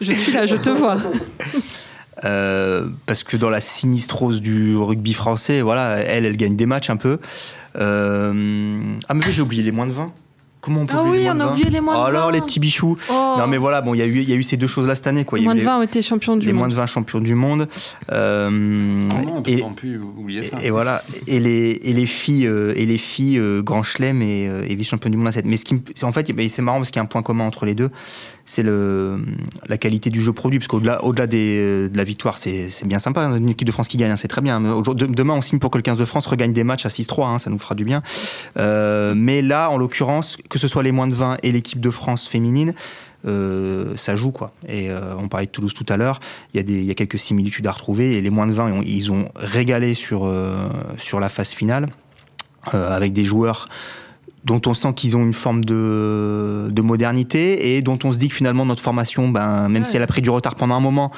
Je 0.02 0.12
suis 0.12 0.32
là, 0.32 0.46
je 0.46 0.56
te 0.56 0.70
vois. 0.70 0.98
Euh, 2.24 2.88
parce 3.06 3.26
que 3.26 3.36
dans 3.36 3.50
la 3.50 3.60
sinistrose 3.60 4.40
du 4.40 4.78
rugby 4.78 5.14
français, 5.14 5.62
voilà, 5.62 5.98
elle, 5.98 6.26
elle 6.26 6.38
gagne 6.38 6.56
des 6.56 6.66
matchs 6.66 6.90
un 6.90 6.96
peu. 6.96 7.20
Euh, 7.76 8.98
ah 9.10 9.14
mais 9.14 9.32
j'ai 9.32 9.42
oublié 9.42 9.64
les 9.64 9.74
moins 9.74 9.86
de 9.86 9.92
20. 9.92 10.14
Comment 10.66 10.82
on 10.82 10.86
peut 10.88 10.96
Ah 10.98 11.04
oui, 11.06 11.20
les 11.20 11.24
moins 11.26 11.36
on 11.36 11.40
a 11.40 11.46
20? 11.46 11.52
oublié 11.52 11.70
les 11.70 11.80
moins 11.80 11.94
de 11.94 12.00
Oh 12.00 12.04
alors 12.06 12.26
20. 12.28 12.32
les 12.34 12.42
petits 12.42 12.60
bichous. 12.60 12.98
Oh. 13.10 13.36
Non 13.38 13.46
mais 13.48 13.58
voilà, 13.58 13.82
bon, 13.82 13.94
il 13.94 14.00
y 14.00 14.02
a 14.02 14.06
eu 14.08 14.20
il 14.22 14.30
y 14.30 14.34
a 14.34 14.36
eu 14.36 14.42
ces 14.44 14.58
deux 14.58 14.66
choses 14.68 14.88
là 14.88 14.96
cette 14.96 15.06
année 15.08 15.24
quoi. 15.24 15.38
A 15.38 15.42
moins 15.44 15.54
de 15.54 15.60
les- 15.60 15.66
20 15.66 15.78
ont 15.80 15.84
été 15.84 16.02
champions 16.02 16.36
du 16.38 16.48
les 16.48 16.54
moins 16.54 16.64
monde. 16.64 16.72
de 16.72 16.76
20 16.76 16.88
champions 16.88 17.22
du 17.22 17.36
monde. 17.36 17.68
Euh, 18.12 18.50
Comment 19.10 19.38
on 19.38 19.42
peut 19.44 19.52
et, 19.52 19.58
pas 19.58 19.70
pu 19.76 19.98
oublier 20.00 20.42
ça 20.42 20.58
et, 20.62 20.68
et 20.68 20.70
voilà. 20.72 21.04
Et 21.28 21.40
les, 21.40 21.80
et 21.84 21.94
les 21.94 22.06
filles, 22.06 22.48
euh, 22.48 22.74
et 22.76 22.86
les 22.86 22.98
filles 22.98 23.38
euh, 23.38 23.62
Grand 23.62 23.84
Chelem 23.84 24.22
et, 24.22 24.48
euh, 24.50 24.66
et 24.68 24.76
vice-championne 24.76 25.12
du 25.12 25.18
monde 25.18 25.28
à 25.28 25.32
7. 25.32 25.46
Mais 25.46 25.58
ce 25.58 25.66
qui, 25.66 25.76
en 26.04 26.12
fait, 26.12 26.32
ben, 26.32 26.50
c'est 26.50 26.62
marrant 26.62 26.78
parce 26.78 26.90
qu'il 26.90 26.98
y 26.98 27.02
a 27.02 27.04
un 27.04 27.08
point 27.08 27.22
commun 27.22 27.46
entre 27.46 27.66
les 27.66 27.76
deux. 27.76 27.90
C'est 28.48 28.62
le, 28.64 29.20
la 29.68 29.78
qualité 29.78 30.10
du 30.12 30.22
jeu 30.22 30.32
produit. 30.34 30.60
Parce 30.60 30.68
qu'au-delà 30.68 31.04
au-delà 31.04 31.26
des, 31.28 31.58
euh, 31.60 31.90
de 31.90 31.98
la 31.98 32.04
victoire, 32.04 32.38
c'est 32.38 32.70
c'est 32.70 32.88
bien 32.88 33.00
sympa. 33.00 33.22
Une 33.26 33.50
équipe 33.50 33.68
de 33.68 33.72
France 33.72 33.88
qui 33.88 33.98
gagne, 33.98 34.12
hein, 34.12 34.18
c'est 34.18 34.28
très 34.28 34.42
bien. 34.42 34.60
Demain, 34.62 35.34
on 35.34 35.42
signe 35.42 35.60
pour 35.60 35.72
que 35.72 35.78
le 35.78 35.82
15 35.84 35.98
de 35.98 36.06
France 36.06 36.26
regagne 36.28 36.54
des 36.54 36.64
matchs 36.64 36.86
à 36.86 36.90
6-3. 36.90 37.28
hein, 37.28 37.40
ça 37.40 37.50
nous 37.50 37.60
fera 37.60 37.76
du 37.76 37.86
bien. 37.86 38.02
Euh, 38.58 39.14
mais 39.16 39.42
là, 39.42 39.70
en 39.70 39.78
l'occurrence, 39.78 40.38
que 40.56 40.60
ce 40.60 40.70
soit 40.70 40.84
les 40.84 40.94
moins 40.94 41.08
de 41.08 41.14
20 41.14 41.40
et 41.44 41.52
l'équipe 41.52 41.82
de 41.82 41.90
France 41.90 42.30
féminine, 42.30 42.74
euh, 43.28 43.92
ça 43.98 44.16
joue 44.16 44.32
quoi. 44.32 44.54
Et 44.70 44.90
euh, 44.90 45.14
on 45.20 45.28
parlait 45.28 45.48
de 45.48 45.52
Toulouse 45.52 45.74
tout 45.74 45.86
à 45.90 45.98
l'heure. 45.98 46.22
Il 46.54 46.62
y 46.62 46.90
a 46.90 46.92
y 46.92 46.96
quelques 46.96 47.20
similitudes 47.20 47.68
à 47.68 47.74
retrouver. 47.74 48.14
Et 48.14 48.22
les 48.22 48.30
moins 48.30 48.48
de 48.48 48.54
20, 48.54 48.84
ils 48.86 49.12
ont, 49.12 49.28
régalé 49.36 49.96
sur 49.96 50.24
euh, 50.24 50.70
sur 50.98 51.20
la 51.20 51.28
phase 51.28 51.50
finale 51.50 51.88
avec 52.72 53.12
des 53.12 53.26
joueurs 53.26 53.68
dont 54.46 54.62
on 54.66 54.74
sent 54.74 54.94
qu'ils 54.96 55.18
ont 55.18 55.24
une 55.24 55.34
forme 55.34 55.66
de, 55.66 56.70
de 56.72 56.82
modernité 56.82 57.76
et 57.76 57.82
dont 57.82 58.00
on 58.06 58.14
se 58.14 58.18
dit 58.18 58.30
que 58.30 58.34
finalement 58.34 58.66
notre 58.66 58.82
formation, 58.82 59.28
ben, 59.28 59.68
même 59.68 59.84
Ouais. 59.84 59.90
si 59.90 59.98
elle 59.98 60.04
a 60.04 60.08
pris 60.08 60.22
du 60.22 60.30
retard 60.30 60.56
pendant 60.56 60.76
un 60.76 60.80
moment, 60.80 61.12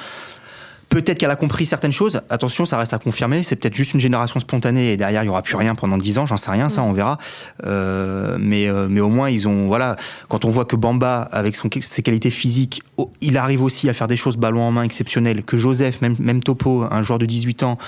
peut-être 0.88 1.18
qu'elle 1.18 1.30
a 1.30 1.36
compris 1.36 1.66
certaines 1.66 1.92
choses. 1.92 2.20
Attention, 2.30 2.64
ça 2.66 2.78
reste 2.78 2.92
à 2.92 2.98
confirmer. 2.98 3.42
C'est 3.42 3.56
peut-être 3.56 3.74
juste 3.74 3.94
une 3.94 4.00
génération 4.00 4.40
spontanée 4.40 4.92
et 4.92 4.96
derrière 4.96 5.22
il 5.22 5.26
y 5.26 5.28
aura 5.28 5.42
plus 5.42 5.56
rien 5.56 5.74
pendant 5.74 5.98
10 5.98 6.18
ans. 6.18 6.26
J'en 6.26 6.36
sais 6.36 6.50
rien, 6.50 6.68
ça 6.68 6.82
on 6.82 6.92
verra. 6.92 7.18
Euh, 7.64 8.36
mais 8.40 8.68
euh, 8.68 8.88
mais 8.88 9.00
au 9.00 9.08
moins 9.08 9.30
ils 9.30 9.48
ont 9.48 9.66
voilà. 9.66 9.96
Quand 10.28 10.44
on 10.44 10.48
voit 10.48 10.64
que 10.64 10.76
Bamba 10.76 11.22
avec 11.32 11.56
son, 11.56 11.68
ses 11.80 12.02
qualités 12.02 12.30
physiques, 12.30 12.82
oh, 12.96 13.12
il 13.20 13.36
arrive 13.36 13.62
aussi 13.62 13.88
à 13.88 13.94
faire 13.94 14.06
des 14.06 14.16
choses 14.16 14.36
ballon 14.36 14.62
en 14.62 14.70
main 14.70 14.82
exceptionnelles. 14.82 15.42
Que 15.42 15.56
Joseph, 15.56 16.00
même 16.00 16.16
même 16.18 16.42
Topo, 16.42 16.84
un 16.90 17.02
joueur 17.02 17.18
de 17.18 17.26
18 17.26 17.62
ans 17.62 17.78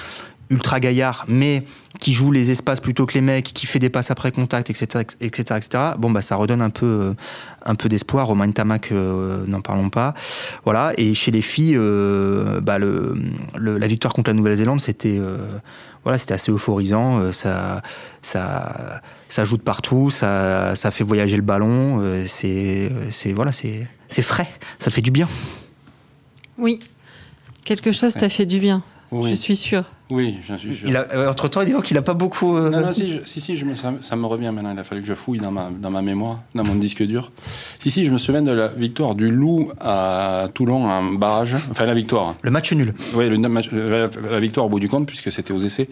ultra 0.50 0.80
gaillard, 0.80 1.24
mais 1.28 1.64
qui 2.00 2.12
joue 2.12 2.32
les 2.32 2.50
espaces 2.50 2.80
plutôt 2.80 3.06
que 3.06 3.14
les 3.14 3.20
mecs, 3.20 3.44
qui 3.52 3.66
fait 3.66 3.78
des 3.78 3.88
passes 3.88 4.10
après 4.10 4.32
contact, 4.32 4.68
etc., 4.70 5.04
etc., 5.20 5.58
etc. 5.58 5.84
Bon, 5.98 6.10
bah, 6.10 6.22
ça 6.22 6.36
redonne 6.36 6.60
un 6.62 6.70
peu, 6.70 6.86
euh, 6.86 7.12
un 7.64 7.74
peu 7.76 7.88
d'espoir. 7.88 8.26
Romain 8.26 8.50
Tamac, 8.50 8.90
euh, 8.92 9.44
n'en 9.46 9.60
parlons 9.60 9.90
pas. 9.90 10.14
Voilà. 10.64 10.92
Et 10.98 11.14
chez 11.14 11.30
les 11.30 11.42
filles, 11.42 11.76
euh, 11.76 12.60
bah, 12.60 12.78
le, 12.78 13.14
le- 13.56 13.78
la 13.78 13.86
victoire 13.86 14.12
contre 14.12 14.30
la 14.30 14.34
Nouvelle-Zélande, 14.34 14.80
c'était, 14.80 15.16
euh, 15.18 15.36
voilà, 16.02 16.18
c'était 16.18 16.34
assez 16.34 16.50
euphorisant. 16.50 17.20
Euh, 17.20 17.32
ça, 17.32 17.80
ça, 18.22 19.00
ça 19.28 19.44
joue 19.44 19.56
de 19.56 19.62
partout. 19.62 20.10
Ça, 20.10 20.74
ça 20.74 20.90
fait 20.90 21.04
voyager 21.04 21.36
le 21.36 21.42
ballon. 21.42 22.00
Euh, 22.00 22.24
c'est, 22.26 22.90
c'est, 23.10 23.32
voilà, 23.32 23.52
c'est, 23.52 23.86
c'est 24.08 24.22
frais. 24.22 24.48
Ça 24.80 24.90
fait 24.90 25.02
du 25.02 25.10
bien. 25.12 25.28
Oui, 26.58 26.80
quelque 27.64 27.92
chose 27.92 28.14
t'a 28.14 28.28
fait 28.28 28.46
du 28.46 28.58
bien, 28.58 28.82
je 29.12 29.16
Oui, 29.16 29.36
suis 29.36 29.56
sûre. 29.56 29.84
oui 30.10 30.38
j'en 30.46 30.56
suis 30.58 30.74
sûr. 30.74 30.88
Il 30.88 30.96
a, 30.96 31.28
entre 31.30 31.48
temps, 31.48 31.60
il 31.62 31.66
dit 31.74 31.82
qu'il 31.82 31.96
a 31.98 32.02
pas 32.02 32.14
beaucoup. 32.14 32.56
euh, 32.56 32.70
Non, 32.70 32.80
non, 32.80 32.92
si, 32.92 33.08
je- 33.08 33.18
si, 33.24 33.40
si 33.40 33.56
je 33.56 33.64
me, 33.64 33.74
ça, 33.74 33.92
ça 34.02 34.14
me 34.16 34.26
revient 34.26 34.50
maintenant. 34.54 34.72
Il 34.72 34.78
a 34.78 34.84
fallu 34.84 35.00
que 35.00 35.06
je 35.06 35.14
fouille 35.14 35.38
dans 35.38 35.50
ma, 35.50 35.68
dans 35.70 35.90
ma 35.90 36.00
mémoire, 36.02 36.42
dans 36.54 36.62
mon 36.64 36.74
disque 36.76 37.02
dur. 37.04 37.32
Si, 37.78 37.90
si, 37.90 38.04
je 38.04 38.12
me 38.12 38.18
souviens 38.18 38.42
de 38.42 38.52
la 38.52 38.68
victoire 38.68 39.14
du 39.14 39.30
Loup 39.30 39.72
à 39.80 40.48
Toulon 40.54 40.84
en 40.88 41.12
barrage. 41.14 41.56
Enfin, 41.70 41.86
la 41.86 41.94
victoire. 41.94 42.36
Le 42.42 42.50
match 42.50 42.72
nul. 42.72 42.94
Oui, 43.14 43.28
le 43.28 43.36
la, 43.36 44.08
la 44.30 44.40
victoire 44.40 44.66
au 44.66 44.68
bout 44.68 44.80
du 44.80 44.88
compte, 44.88 45.06
puisque 45.06 45.32
c'était 45.32 45.52
aux 45.52 45.60
essais. 45.60 45.88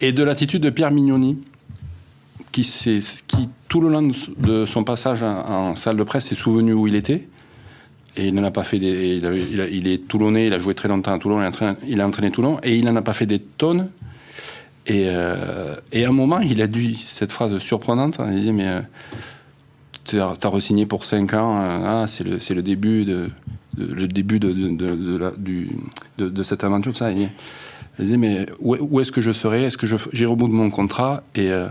Et 0.00 0.12
de 0.12 0.24
l'attitude 0.24 0.62
de 0.62 0.70
Pierre 0.70 0.90
Mignoni, 0.90 1.38
qui, 2.50 2.64
s'est- 2.64 2.98
qui 3.26 3.48
tout 3.68 3.80
le 3.80 3.88
long 3.88 4.10
de 4.38 4.66
son 4.66 4.84
passage 4.84 5.22
en, 5.22 5.70
en 5.70 5.74
salle 5.76 5.96
de 5.96 6.02
presse 6.04 6.26
s'est 6.28 6.34
souvenu 6.34 6.72
où 6.74 6.86
il 6.86 6.94
était. 6.94 7.26
Et 8.16 8.28
il 8.28 8.34
n'en 8.34 8.44
a 8.44 8.50
pas 8.50 8.64
fait 8.64 8.78
des. 8.78 9.16
Il, 9.16 9.24
il 9.24 9.68
il 9.72 9.88
est 9.88 10.06
toulonnais, 10.06 10.46
il 10.46 10.52
a 10.52 10.58
joué 10.58 10.74
très 10.74 10.88
longtemps 10.88 11.12
à 11.12 11.18
Toulon, 11.18 11.40
il 11.40 11.44
a 12.00 12.06
entraîné, 12.06 12.28
il 12.28 12.32
Toulon, 12.32 12.58
et 12.62 12.76
il 12.76 12.84
n'en 12.84 12.96
a 12.96 13.02
pas 13.02 13.14
fait 13.14 13.26
des 13.26 13.38
tonnes. 13.38 13.88
Et, 14.86 15.04
euh, 15.08 15.76
à 15.92 16.08
un 16.08 16.12
moment, 16.12 16.40
il 16.40 16.60
a 16.60 16.66
dit 16.66 17.02
cette 17.06 17.32
phrase 17.32 17.56
surprenante 17.58 18.18
il 18.28 18.40
disait 18.40 18.52
Mais 18.52 18.66
euh, 18.66 18.80
t'as 20.04 20.36
t'as 20.36 20.48
re-signé 20.48 20.86
pour 20.86 21.04
5 21.04 21.34
ans, 21.34 21.60
euh, 21.60 22.02
ah, 22.02 22.06
c'est 22.06 22.24
le, 22.24 22.38
le 22.54 22.62
début 22.62 23.04
de. 23.04 23.30
le 23.78 24.08
début 24.08 24.38
de, 24.38 24.52
de, 24.52 26.28
de, 26.28 26.42
cette 26.42 26.64
aventure, 26.64 26.96
ça. 26.96 27.12
Et 27.12 27.28
je 27.98 28.04
disais, 28.04 28.16
mais 28.16 28.46
où, 28.60 28.76
où 28.76 29.00
est-ce 29.00 29.12
que 29.12 29.20
je 29.20 29.32
serai? 29.32 29.64
Est-ce 29.64 29.78
que 29.78 29.86
j'ai 30.12 30.26
au 30.26 30.36
bout 30.36 30.48
de 30.48 30.52
mon 30.52 30.70
contrat? 30.70 31.22
Et 31.34 31.52
euh, 31.52 31.68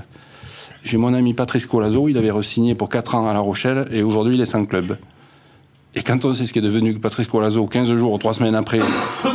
j'ai 0.84 0.98
mon 0.98 1.14
ami 1.14 1.34
Patrice 1.34 1.66
Colazo, 1.66 2.08
il 2.10 2.18
avait 2.18 2.32
re-signé 2.32 2.76
pour 2.76 2.90
4 2.90 3.16
ans 3.16 3.28
à 3.28 3.34
La 3.34 3.40
Rochelle 3.40 3.88
et 3.92 4.04
aujourd'hui 4.04 4.36
il 4.36 4.42
est 4.42 4.46
sans 4.46 4.66
club. 4.66 4.98
Et 5.94 6.04
quand 6.04 6.24
on 6.24 6.34
sait 6.34 6.46
ce 6.46 6.54
qui 6.54 6.60
est 6.60 6.62
devenu 6.62 6.94
Patrice 6.94 7.28
Colazo, 7.28 7.68
15 7.68 7.94
jours 7.96 8.14
ou 8.14 8.18
3 8.18 8.32
semaines 8.32 8.56
après, 8.56 8.80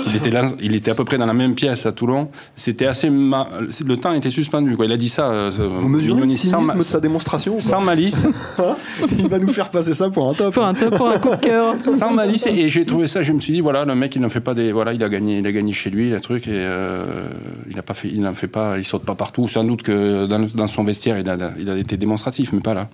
il 0.07 0.17
était, 0.17 0.31
là- 0.31 0.49
il 0.63 0.75
était 0.75 0.91
à 0.91 0.95
peu 0.95 1.05
près 1.05 1.19
dans 1.19 1.27
la 1.27 1.35
même 1.35 1.55
pièce 1.55 1.85
à 1.85 1.93
Toulon, 1.93 2.31
c'était 2.57 2.87
assez. 2.87 3.11
ma- 3.11 3.47
Le 3.85 3.97
temps 3.99 4.15
était 4.15 4.31
suspendu. 4.31 4.75
Quoi. 4.75 4.87
Il 4.87 4.93
a 4.93 4.97
dit 4.97 5.11
ça. 5.11 5.29
euh, 5.31 5.51
Vous 5.77 5.87
mesurez 5.89 6.23
le 6.23 6.29
sans, 6.29 6.35
cynisme 6.35 6.65
ma- 6.65 6.75
de 6.77 6.81
sa 6.83 6.99
démonstration 6.99 7.59
sans 7.59 7.83
malice. 7.83 8.25
Il 9.19 9.29
va 9.29 9.39
nous 9.39 9.53
faire 9.53 9.69
passer 9.71 9.93
ça 9.93 10.09
pour 10.09 10.31
un 10.31 10.33
top. 10.33 10.55
Pour 10.55 10.65
un 10.65 10.73
top, 10.73 10.97
pour 10.97 11.09
un 11.11 11.19
coup 11.19 11.29
de 11.29 11.41
cœur. 11.41 11.75
sans 11.99 12.13
malice 12.15 12.47
et 12.47 12.71
j'ai 12.71 12.87
trouvé 12.87 13.07
ça 13.07 13.23
je 13.23 13.33
me 13.35 13.41
suis 13.41 13.53
dit 13.53 13.61
voilà 13.61 13.85
le 13.85 13.95
mec 13.95 14.17
il 14.17 14.23
n'en 14.23 14.31
fait 14.31 14.41
pas 14.41 14.55
des 14.55 14.73
voilà 14.73 14.95
il 14.95 15.03
a 15.05 15.09
gagné 15.11 15.39
il 15.41 15.47
a 15.47 15.53
gagné 15.53 15.73
chez 15.75 15.91
lui 15.91 16.09
le 16.09 16.21
truc 16.21 16.47
et 16.49 16.53
euh, 16.55 17.29
il 17.71 17.79
a 17.79 17.83
pas 17.83 17.93
fait 17.95 18.09
il 18.09 18.21
n'en 18.21 18.33
fait 18.33 18.47
pas 18.49 18.79
il 18.79 18.85
saute 18.85 19.05
pas 19.05 19.15
partout 19.15 19.47
sans 19.49 19.63
doute 19.65 19.83
que 19.83 20.27
dans, 20.27 20.39
dans 20.55 20.67
son 20.67 20.85
vestiaire 20.85 21.19
il 21.19 21.29
a, 21.29 21.37
il 21.59 21.69
a 21.69 21.77
été 21.77 21.97
démonstratif 21.99 22.53
mais 22.55 22.61
pas 22.61 22.73
là 22.75 22.89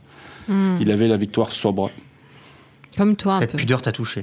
Hmm. 0.48 0.79
il 0.81 0.90
avait 0.90 1.07
la 1.07 1.16
victoire 1.16 1.53
sobre 1.53 1.88
Comme 2.96 3.16
toi, 3.16 3.35
un 3.35 3.40
Cette 3.40 3.52
peu. 3.52 3.59
pudeur 3.59 3.83
t'a 3.83 3.92
touché. 3.92 4.22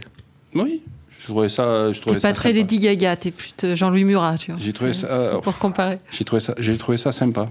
oui 0.56 0.82
je 1.20 1.26
trouvais 1.26 1.50
ça 1.50 1.92
je 1.92 2.00
trouvais 2.00 2.16
T'es 2.16 2.22
pas 2.22 2.28
ça 2.30 2.34
très 2.34 2.50
sympa. 2.50 2.60
Lady 2.60 2.80
Gaga, 2.80 3.16
t'es 3.18 3.32
plutôt 3.32 3.76
Jean-Louis 3.76 4.06
Murat, 4.06 4.38
tu 4.38 4.52
vois. 4.52 4.60
j'ai 4.60 4.72
trouvé 4.74 4.94
ça 4.94 5.08
euh, 5.08 5.38
Pour 5.40 5.58
comparer. 5.58 6.00
j'ai 6.12 6.24
trouvé 6.24 6.40
ça 6.40 6.56
j'ai 6.58 6.78
trouvé 6.78 6.98
ça 6.98 7.12
sympa 7.12 7.50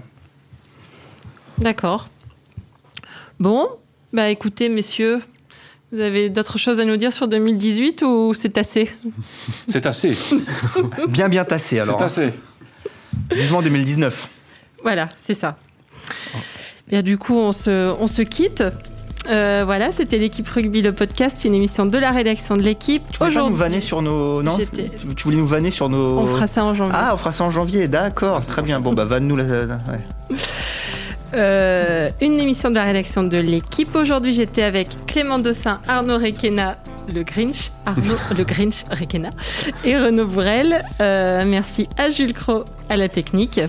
D'accord. 1.59 2.09
Bon, 3.39 3.67
bah 4.13 4.29
écoutez, 4.29 4.69
messieurs, 4.69 5.21
vous 5.91 5.99
avez 5.99 6.29
d'autres 6.29 6.57
choses 6.57 6.79
à 6.79 6.85
nous 6.85 6.97
dire 6.97 7.13
sur 7.13 7.27
2018 7.27 8.01
ou 8.03 8.33
c'est 8.33 8.57
assez 8.57 8.91
c'est 9.67 9.85
assez 9.85 10.17
Bien, 11.09 11.29
bien 11.29 11.45
tassé 11.45 11.79
alors. 11.79 11.97
c'est 11.97 12.03
hein. 12.23 12.27
assez 12.27 12.33
Vivement 13.35 13.61
2019. 13.61 14.27
Voilà, 14.83 15.09
c'est 15.15 15.33
ça. 15.35 15.57
Bien, 16.87 17.01
du 17.03 17.17
coup, 17.19 17.35
on 17.37 17.51
se, 17.51 17.91
on 17.99 18.07
se 18.07 18.21
quitte. 18.23 18.63
Euh, 19.27 19.63
voilà, 19.65 19.91
c'était 19.91 20.17
l'équipe 20.17 20.47
rugby, 20.47 20.81
le 20.81 20.93
podcast, 20.93 21.43
une 21.45 21.53
émission 21.53 21.85
de 21.85 21.97
la 21.97 22.11
rédaction 22.11 22.55
de 22.57 22.63
l'équipe. 22.63 23.03
Tu 23.11 23.19
voulais 23.19 23.33
pas 23.35 23.49
nous 23.49 23.55
vanner 23.55 23.81
sur 23.81 24.01
nos. 24.01 24.41
Non 24.41 24.57
tu, 25.15 25.23
voulais 25.23 25.37
nous 25.37 25.45
vanner 25.45 25.71
sur 25.71 25.89
nos. 25.89 26.17
on 26.17 26.27
fera 26.27 26.47
ça 26.47 26.63
en 26.63 26.73
janvier. 26.73 26.93
Ah, 26.95 27.11
on 27.13 27.17
fera 27.17 27.31
ça 27.31 27.43
en 27.43 27.51
janvier, 27.51 27.87
d'accord, 27.87 28.45
très 28.45 28.61
bien. 28.61 28.79
Bon, 28.79 28.93
bah, 28.93 29.05
vanne-nous 29.05 29.35
la. 29.35 29.43
la- 29.43 29.75
ouais. 29.75 30.37
Euh, 31.35 32.09
une 32.21 32.39
émission 32.39 32.69
de 32.69 32.75
la 32.75 32.83
rédaction 32.83 33.21
de 33.23 33.37
l'équipe. 33.37 33.93
Aujourd'hui, 33.95 34.33
j'étais 34.33 34.63
avec 34.63 35.05
Clément 35.05 35.37
Dossin, 35.37 35.79
Arnaud 35.87 36.17
Requena, 36.17 36.77
le 37.13 37.21
Grinch, 37.23 37.71
Arnaud 37.85 38.15
le 38.37 38.43
Grinch 38.43 38.83
Requena 38.89 39.29
et 39.85 39.95
Renaud 39.97 40.25
Bourrel. 40.25 40.83
Euh, 41.01 41.43
merci 41.45 41.87
à 41.97 42.09
Jules 42.09 42.33
Cro 42.33 42.63
à 42.89 42.97
la 42.97 43.09
technique. 43.09 43.59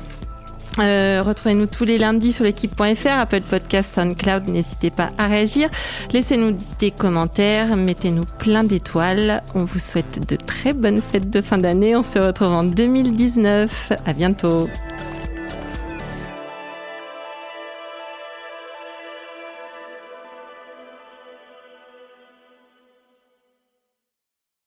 Euh, 0.78 1.22
Retrouvez-nous 1.22 1.66
tous 1.66 1.84
les 1.84 1.98
lundis 1.98 2.32
sur 2.32 2.44
l'équipe.fr, 2.44 3.08
Apple 3.08 3.42
Podcast, 3.42 3.94
SoundCloud. 3.94 4.48
N'hésitez 4.48 4.90
pas 4.90 5.10
à 5.18 5.26
réagir. 5.26 5.68
Laissez-nous 6.12 6.56
des 6.78 6.90
commentaires, 6.90 7.76
mettez-nous 7.76 8.24
plein 8.38 8.64
d'étoiles. 8.64 9.42
On 9.54 9.64
vous 9.64 9.78
souhaite 9.78 10.28
de 10.28 10.36
très 10.36 10.72
bonnes 10.72 11.02
fêtes 11.02 11.30
de 11.30 11.40
fin 11.40 11.58
d'année. 11.58 11.96
On 11.96 12.02
se 12.02 12.18
retrouve 12.18 12.52
en 12.52 12.64
2019. 12.64 13.92
À 14.06 14.12
bientôt. 14.12 14.68